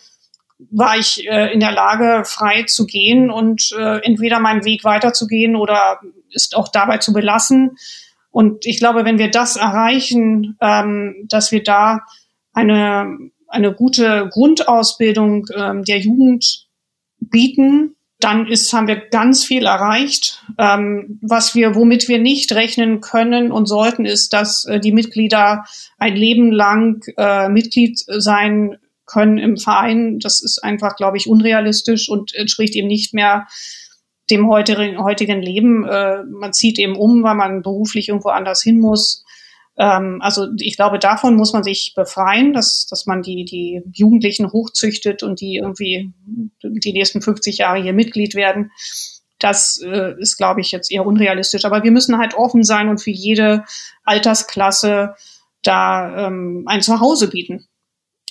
war 0.71 0.97
ich 0.97 1.27
äh, 1.29 1.53
in 1.53 1.61
der 1.61 1.73
Lage, 1.73 2.25
frei 2.25 2.65
zu 2.65 2.87
gehen 2.87 3.31
und 3.31 3.73
äh, 3.79 3.99
entweder 4.05 4.41
meinen 4.41 4.65
Weg 4.65 4.85
weiterzugehen 4.85 5.57
oder 5.57 6.01
ist 6.31 6.57
auch 6.57 6.69
dabei 6.69 6.99
zu 6.99 7.13
belassen. 7.13 7.77
Und 8.31 8.67
ich 8.67 8.79
glaube, 8.79 9.05
wenn 9.05 9.19
wir 9.19 9.31
das 9.31 9.57
erreichen, 9.57 10.57
ähm, 10.61 11.27
dass 11.29 11.53
wir 11.53 11.63
da 11.63 12.01
eine, 12.57 13.19
eine 13.49 13.73
gute 13.75 14.29
Grundausbildung 14.33 15.47
ähm, 15.55 15.85
der 15.85 15.99
Jugend 15.99 16.67
bieten, 17.21 17.95
dann 18.19 18.47
ist, 18.47 18.73
haben 18.73 18.89
wir 18.89 18.97
ganz 18.97 19.45
viel 19.45 19.67
erreicht. 19.67 20.43
Ähm, 20.59 21.21
was 21.21 21.55
wir, 21.55 21.75
womit 21.75 22.09
wir 22.09 22.19
nicht 22.19 22.53
rechnen 22.53 23.01
können 23.01 23.53
und 23.53 23.67
sollten, 23.67 24.07
ist, 24.07 24.33
dass 24.33 24.65
äh, 24.65 24.81
die 24.81 24.93
Mitglieder 24.93 25.65
ein 25.99 26.17
Leben 26.17 26.51
lang 26.51 27.05
äh, 27.19 27.51
Mitglied 27.51 28.03
sein 28.07 28.79
können 29.05 29.37
im 29.37 29.59
Verein. 29.59 30.19
Das 30.19 30.43
ist 30.43 30.65
einfach, 30.65 30.97
glaube 30.97 31.19
ich, 31.19 31.29
unrealistisch 31.29 32.09
und 32.09 32.35
entspricht 32.35 32.75
eben 32.75 32.89
nicht 32.89 33.13
mehr 33.13 33.47
dem 34.31 34.49
heutigen, 34.49 34.99
heutigen 35.05 35.43
Leben. 35.43 35.85
Äh, 35.85 36.25
man 36.25 36.55
zieht 36.55 36.79
eben 36.79 36.97
um, 36.97 37.23
weil 37.23 37.35
man 37.35 37.61
beruflich 37.61 38.09
irgendwo 38.09 38.31
anders 38.31 38.63
hin 38.63 38.79
muss. 38.79 39.26
Ähm, 39.79 40.21
also 40.23 40.49
ich 40.59 40.77
glaube, 40.77 40.99
davon 40.99 41.37
muss 41.37 41.53
man 41.53 41.63
sich 41.63 41.93
befreien, 41.95 42.53
dass, 42.53 42.87
dass 42.87 43.07
man 43.07 43.23
die, 43.23 43.45
die 43.45 43.83
Jugendlichen 43.93 44.53
hochzüchtet 44.53 45.23
und 45.23 45.41
die 45.41 45.57
irgendwie 45.57 46.13
die 46.63 46.93
nächsten 46.93 47.23
50 47.23 47.59
Jahre 47.59 47.83
hier 47.83 47.93
Mitglied 47.93 48.35
werden. 48.35 48.71
das 49.39 49.81
äh, 49.85 50.15
ist, 50.19 50.37
glaube 50.39 50.63
ich, 50.63 50.73
jetzt 50.73 50.91
eher 50.91 51.05
unrealistisch. 51.05 51.65
Aber 51.67 51.83
wir 51.83 51.91
müssen 51.91 52.19
halt 52.19 52.35
offen 52.35 52.65
sein 52.65 52.89
und 52.89 53.03
für 53.03 53.11
jede 53.11 53.65
Altersklasse 54.05 55.15
da 55.63 56.27
ähm, 56.27 56.65
ein 56.67 56.81
Zuhause 56.81 57.29
bieten. 57.29 57.67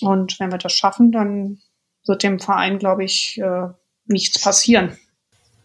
Und 0.02 0.39
wenn 0.39 0.52
wir 0.52 0.58
das 0.58 0.74
schaffen, 0.74 1.12
dann 1.12 1.60
wird 2.08 2.24
dem 2.24 2.39
Verein, 2.39 2.80
glaube 2.80 3.04
ich, 3.04 3.39
äh, 3.41 3.68
nichts 4.08 4.41
passieren. 4.41 4.98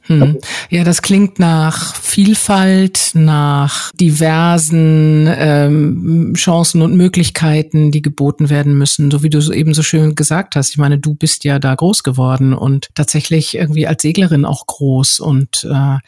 Hm. 0.07 0.39
Ja, 0.71 0.83
das 0.83 1.03
klingt 1.03 1.39
nach 1.39 1.95
Vielfalt, 1.97 3.11
nach 3.15 3.93
diversen 3.93 5.29
ähm, 5.29 6.35
Chancen 6.37 6.83
und 6.83 6.97
Möglichkeiten, 6.97 7.91
die 7.93 8.03
geboten 8.03 8.51
werden 8.51 8.77
müssen, 8.77 9.11
so 9.11 9.23
wie 9.23 9.31
du 9.31 9.41
eben 9.53 9.75
so 9.75 9.83
schön 9.83 10.15
gesagt 10.15 10.57
hast. 10.57 10.71
Ich 10.71 10.79
meine, 10.79 10.99
du 10.99 11.15
bist 11.15 11.45
ja 11.45 11.59
da 11.59 11.75
groß 11.75 12.03
geworden 12.03 12.55
und 12.55 12.89
tatsächlich 12.95 13.55
irgendwie 13.55 13.87
als 13.87 14.03
Seglerin 14.03 14.45
auch 14.45 14.67
groß. 14.67 15.21
Und 15.21 15.69
äh, 15.71 15.99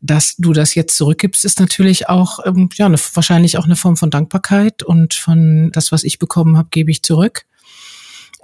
dass 0.00 0.36
du 0.36 0.52
das 0.52 0.74
jetzt 0.74 0.96
zurückgibst, 0.96 1.44
ist 1.44 1.60
natürlich 1.60 2.08
auch 2.08 2.40
ähm, 2.44 2.70
ja 2.74 2.86
eine, 2.86 2.98
wahrscheinlich 3.14 3.58
auch 3.58 3.64
eine 3.64 3.76
Form 3.76 3.96
von 3.96 4.10
Dankbarkeit 4.10 4.82
und 4.82 5.14
von 5.14 5.70
das, 5.72 5.92
was 5.92 6.02
ich 6.02 6.18
bekommen 6.18 6.56
habe, 6.56 6.68
gebe 6.70 6.90
ich 6.90 7.02
zurück 7.02 7.44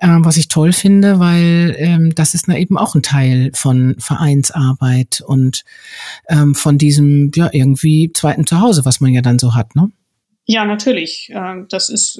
was 0.00 0.36
ich 0.36 0.48
toll 0.48 0.72
finde, 0.72 1.18
weil 1.18 1.74
ähm, 1.78 2.14
das 2.14 2.34
ist 2.34 2.48
na 2.48 2.56
eben 2.56 2.78
auch 2.78 2.94
ein 2.94 3.02
Teil 3.02 3.50
von 3.54 3.96
Vereinsarbeit 3.98 5.22
und 5.26 5.64
ähm, 6.28 6.54
von 6.54 6.78
diesem 6.78 7.30
ja 7.34 7.50
irgendwie 7.52 8.10
zweiten 8.12 8.46
Zuhause, 8.46 8.84
was 8.84 9.00
man 9.00 9.12
ja 9.12 9.20
dann 9.20 9.38
so 9.38 9.54
hat, 9.54 9.76
ne? 9.76 9.90
Ja, 10.46 10.64
natürlich. 10.64 11.30
Äh, 11.32 11.64
das 11.68 11.88
ist, 11.90 12.18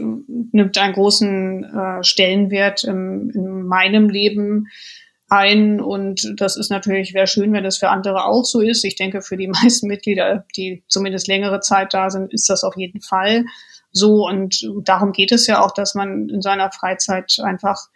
nimmt 0.53 0.79
einen 0.79 0.95
großen 0.95 1.65
äh, 1.65 2.05
Stellenwert 2.05 2.85
in 2.85 3.65
meinem 3.67 4.09
Leben 4.09 4.69
ein 5.29 5.81
und 5.81 6.35
das 6.37 6.57
ist 6.57 6.71
natürlich, 6.71 7.15
wäre 7.15 7.27
schön, 7.27 7.53
wenn 7.53 7.65
das 7.65 7.79
für 7.79 7.89
andere 7.89 8.25
auch 8.27 8.45
so 8.45 8.61
ist. 8.61 8.85
Ich 8.85 8.97
denke, 8.97 9.23
für 9.23 9.37
die 9.37 9.49
meisten 9.63 9.87
Mitglieder, 9.87 10.45
die 10.57 10.85
zumindest 10.89 11.29
längere 11.29 11.61
Zeit 11.61 11.95
da 11.95 12.11
sind, 12.11 12.33
ist 12.33 12.51
das 12.51 12.63
auf 12.63 12.77
jeden 12.77 13.01
Fall 13.01 13.45
so. 13.93 14.27
Und 14.27 14.69
darum 14.85 15.13
geht 15.13 15.33
es 15.33 15.47
ja 15.47 15.65
auch, 15.65 15.73
dass 15.73 15.95
man 15.95 16.29
in 16.29 16.43
seiner 16.43 16.71
Freizeit 16.71 17.39
einfach 17.43 17.89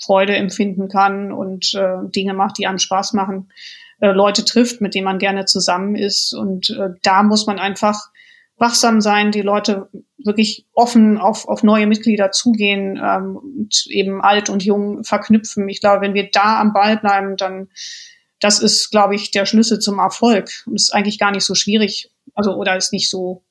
Freude 0.00 0.36
empfinden 0.36 0.88
kann 0.88 1.32
und 1.32 1.74
äh, 1.74 2.10
Dinge 2.14 2.34
macht, 2.34 2.58
die 2.58 2.66
einem 2.66 2.78
Spaß 2.78 3.14
machen, 3.14 3.50
äh, 4.00 4.10
Leute 4.10 4.44
trifft, 4.44 4.80
mit 4.80 4.94
denen 4.94 5.06
man 5.06 5.18
gerne 5.18 5.46
zusammen 5.46 5.96
ist. 5.96 6.34
Und 6.34 6.70
äh, 6.70 6.90
da 7.02 7.22
muss 7.22 7.46
man 7.46 7.58
einfach 7.58 8.10
wachsam 8.58 9.00
sein, 9.00 9.32
die 9.32 9.42
Leute 9.42 9.88
wirklich 10.18 10.66
offen 10.72 11.18
auf, 11.18 11.46
auf 11.48 11.62
neue 11.62 11.86
Mitglieder 11.86 12.30
zugehen 12.30 13.00
ähm, 13.02 13.36
und 13.36 13.86
eben 13.88 14.20
alt 14.22 14.48
und 14.50 14.64
jung 14.64 15.04
verknüpfen. 15.04 15.68
Ich 15.68 15.80
glaube, 15.80 16.02
wenn 16.02 16.14
wir 16.14 16.30
da 16.30 16.60
am 16.60 16.72
Ball 16.72 16.96
bleiben, 16.96 17.36
dann 17.36 17.68
das 18.40 18.58
ist, 18.60 18.90
glaube 18.90 19.14
ich, 19.14 19.30
der 19.30 19.46
Schlüssel 19.46 19.78
zum 19.78 19.98
Erfolg. 19.98 20.50
Und 20.66 20.74
ist 20.74 20.94
eigentlich 20.94 21.18
gar 21.18 21.30
nicht 21.30 21.44
so 21.44 21.54
schwierig, 21.54 22.10
also 22.34 22.54
oder 22.54 22.76
ist 22.76 22.92
nicht 22.92 23.08
so 23.08 23.42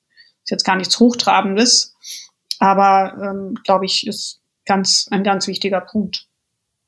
ist 0.45 0.51
jetzt 0.51 0.63
gar 0.63 0.75
nichts 0.75 0.99
Hochtrabendes, 0.99 1.95
aber 2.59 3.13
ähm, 3.21 3.55
glaube 3.63 3.85
ich, 3.85 4.07
ist 4.07 4.41
ganz 4.65 5.07
ein 5.11 5.23
ganz 5.23 5.47
wichtiger 5.47 5.81
Punkt. 5.81 6.27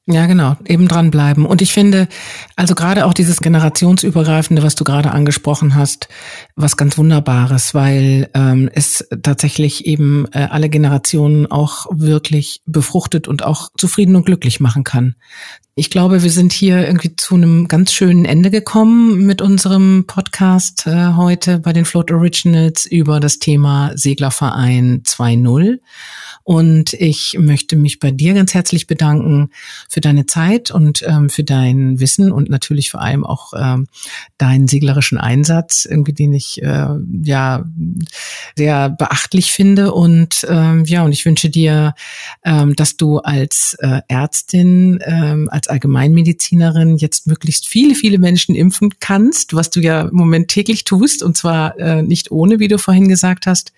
Ja, 0.09 0.25
genau, 0.25 0.55
eben 0.65 0.87
dranbleiben. 0.87 1.45
Und 1.45 1.61
ich 1.61 1.73
finde, 1.73 2.07
also 2.55 2.75
gerade 2.75 3.05
auch 3.05 3.13
dieses 3.13 3.41
generationsübergreifende, 3.41 4.63
was 4.63 4.75
du 4.75 4.85
gerade 4.85 5.11
angesprochen 5.11 5.75
hast, 5.75 6.07
was 6.55 6.77
ganz 6.77 6.97
Wunderbares, 6.97 7.73
weil 7.73 8.29
ähm, 8.33 8.69
es 8.73 9.05
tatsächlich 9.21 9.85
eben 9.85 10.25
äh, 10.31 10.47
alle 10.49 10.69
Generationen 10.69 11.51
auch 11.51 11.87
wirklich 11.91 12.61
befruchtet 12.65 13.27
und 13.27 13.43
auch 13.43 13.69
zufrieden 13.77 14.15
und 14.15 14.25
glücklich 14.25 14.61
machen 14.61 14.85
kann. 14.85 15.15
Ich 15.79 15.91
glaube, 15.91 16.23
wir 16.23 16.31
sind 16.31 16.53
hier 16.53 16.87
irgendwie 16.87 17.15
zu 17.15 17.35
einem 17.35 17.67
ganz 17.67 17.93
schönen 17.93 18.25
Ende 18.25 18.49
gekommen 18.49 19.27
mit 19.27 19.43
unserem 19.43 20.05
Podcast 20.07 20.87
äh, 20.87 21.13
heute 21.13 21.59
bei 21.59 21.71
den 21.71 21.85
Float 21.85 22.09
Originals 22.09 22.87
über 22.87 23.19
das 23.19 23.37
Thema 23.37 23.91
Seglerverein 23.93 25.03
2.0. 25.03 25.77
Und 26.47 26.93
ich 26.93 27.35
möchte 27.37 27.75
mich 27.75 27.99
bei 27.99 28.09
dir 28.09 28.33
ganz 28.33 28.53
herzlich 28.53 28.87
bedanken 28.87 29.49
für 29.89 29.99
deine 29.99 30.25
Zeit 30.25 30.71
und 30.71 31.03
ähm, 31.05 31.29
für 31.29 31.43
dein 31.43 31.99
Wissen 31.99 32.31
und 32.31 32.49
natürlich 32.49 32.89
vor 32.89 33.01
allem 33.01 33.25
auch 33.25 33.51
ähm, 33.53 33.87
deinen 34.37 34.69
seglerischen 34.69 35.17
Einsatz, 35.17 35.83
irgendwie 35.83 36.13
den 36.13 36.33
ich 36.33 36.63
äh, 36.63 36.87
ja 37.21 37.65
sehr 38.55 38.89
beachtlich 38.89 39.51
finde. 39.51 39.93
Und 39.93 40.47
ähm, 40.49 40.85
ja, 40.85 41.03
und 41.03 41.11
ich 41.11 41.25
wünsche 41.25 41.49
dir, 41.49 41.93
ähm, 42.45 42.77
dass 42.77 42.95
du 42.95 43.17
als 43.17 43.75
äh, 43.81 43.99
Ärztin, 44.07 44.99
ähm, 45.05 45.49
als 45.67 45.73
Allgemeinmedizinerin 45.77 46.97
jetzt 46.97 47.27
möglichst 47.27 47.67
viele, 47.67 47.95
viele 47.95 48.17
Menschen 48.17 48.55
impfen 48.55 48.99
kannst, 48.99 49.53
was 49.53 49.69
du 49.69 49.79
ja 49.81 50.01
im 50.01 50.15
Moment 50.15 50.47
täglich 50.49 50.83
tust, 50.83 51.23
und 51.23 51.37
zwar 51.37 51.77
äh, 51.79 52.01
nicht 52.01 52.31
ohne, 52.31 52.59
wie 52.59 52.67
du 52.67 52.77
vorhin 52.77 53.07
gesagt 53.09 53.45
hast 53.45 53.73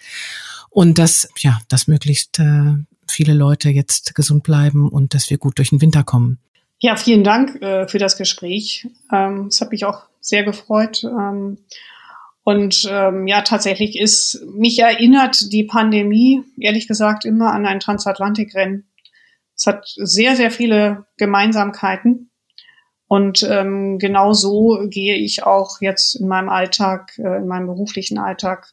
und 0.69 0.97
dass, 0.97 1.27
ja, 1.39 1.59
dass 1.67 1.87
möglichst 1.87 2.39
äh, 2.39 2.73
viele 3.07 3.33
Leute 3.33 3.69
jetzt 3.69 4.15
gesund 4.15 4.43
bleiben 4.43 4.87
und 4.87 5.13
dass 5.13 5.29
wir 5.29 5.37
gut 5.37 5.57
durch 5.57 5.69
den 5.69 5.81
Winter 5.81 6.03
kommen. 6.03 6.39
Ja, 6.79 6.95
vielen 6.95 7.23
Dank 7.23 7.61
äh, 7.61 7.87
für 7.87 7.97
das 7.97 8.17
Gespräch. 8.17 8.87
Ähm, 9.11 9.47
es 9.47 9.59
hat 9.59 9.71
mich 9.71 9.83
auch 9.83 10.03
sehr 10.21 10.43
gefreut. 10.43 11.03
Ähm, 11.03 11.57
und 12.43 12.87
ähm, 12.89 13.27
ja, 13.27 13.41
tatsächlich 13.41 13.99
ist, 13.99 14.41
mich 14.55 14.79
erinnert 14.79 15.51
die 15.51 15.65
Pandemie, 15.65 16.41
ehrlich 16.57 16.87
gesagt, 16.87 17.25
immer 17.25 17.51
an 17.51 17.65
ein 17.65 17.79
Transatlantikrennen. 17.79 18.85
Es 19.59 19.67
hat 19.67 19.85
sehr, 19.97 20.37
sehr 20.37 20.51
viele 20.51 21.05
Gemeinsamkeiten. 21.17 22.31
Und 23.07 23.43
ähm, 23.43 23.99
genau 23.99 24.31
so 24.31 24.85
gehe 24.89 25.17
ich 25.17 25.43
auch 25.43 25.81
jetzt 25.81 26.15
in 26.15 26.29
meinem 26.29 26.47
Alltag, 26.47 27.11
äh, 27.17 27.37
in 27.37 27.47
meinem 27.47 27.67
beruflichen 27.67 28.19
Alltag 28.19 28.71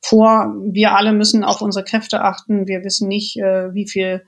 vor. 0.00 0.54
Wir 0.64 0.96
alle 0.96 1.12
müssen 1.12 1.44
auf 1.44 1.60
unsere 1.60 1.84
Kräfte 1.84 2.22
achten. 2.22 2.66
Wir 2.66 2.82
wissen 2.82 3.08
nicht, 3.08 3.36
äh, 3.36 3.74
wie 3.74 3.86
viel 3.86 4.24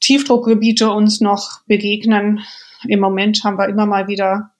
Tiefdruckgebiete 0.00 0.90
uns 0.90 1.22
noch 1.22 1.62
begegnen. 1.66 2.40
Im 2.86 3.00
Moment 3.00 3.42
haben 3.42 3.56
wir 3.56 3.68
immer 3.68 3.86
mal 3.86 4.08
wieder 4.08 4.50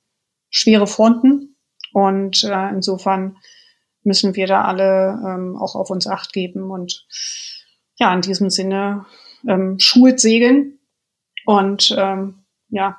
schwere 0.49 0.87
Fronten 0.87 1.57
und 1.93 2.43
äh, 2.45 2.69
insofern 2.71 3.37
müssen 4.03 4.35
wir 4.35 4.47
da 4.47 4.65
alle 4.65 5.21
ähm, 5.27 5.57
auch 5.57 5.75
auf 5.75 5.91
uns 5.91 6.07
acht 6.07 6.33
geben 6.33 6.71
und 6.71 7.07
ja, 7.99 8.15
in 8.15 8.23
diesem 8.23 8.49
Sinne 8.49 9.05
ähm, 9.47 9.79
schult 9.79 10.21
segeln 10.21 10.79
und 11.45 11.95
ähm, 11.97 12.35
ja, 12.69 12.99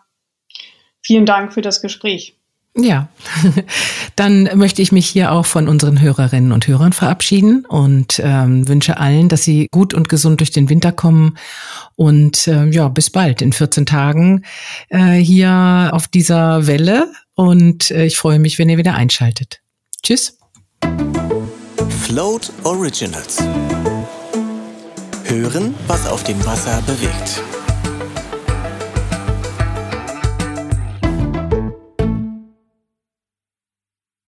vielen 1.01 1.25
Dank 1.25 1.53
für 1.53 1.61
das 1.61 1.81
Gespräch. 1.81 2.35
Ja, 2.75 3.09
dann 4.15 4.49
möchte 4.55 4.81
ich 4.81 4.93
mich 4.93 5.05
hier 5.05 5.33
auch 5.33 5.45
von 5.45 5.67
unseren 5.67 6.01
Hörerinnen 6.01 6.53
und 6.53 6.67
Hörern 6.67 6.93
verabschieden 6.93 7.65
und 7.65 8.21
ähm, 8.23 8.65
wünsche 8.67 8.97
allen, 8.97 9.27
dass 9.27 9.43
sie 9.43 9.67
gut 9.71 9.93
und 9.93 10.07
gesund 10.07 10.39
durch 10.39 10.51
den 10.51 10.69
Winter 10.69 10.93
kommen 10.93 11.37
und 11.97 12.47
äh, 12.47 12.67
ja, 12.67 12.87
bis 12.87 13.09
bald 13.09 13.41
in 13.41 13.51
14 13.51 13.85
Tagen 13.85 14.45
äh, 14.87 15.15
hier 15.15 15.89
auf 15.91 16.07
dieser 16.07 16.65
Welle 16.65 17.11
und 17.35 17.91
äh, 17.91 18.05
ich 18.05 18.17
freue 18.17 18.39
mich, 18.39 18.57
wenn 18.57 18.69
ihr 18.69 18.77
wieder 18.77 18.93
einschaltet. 18.93 19.59
Tschüss. 20.01 20.37
Float 21.89 22.53
Originals. 22.63 23.43
Hören, 25.32 25.73
was 25.88 26.09
auf 26.09 26.25
dem 26.25 26.45
Wasser 26.45 26.82
bewegt. 26.86 27.41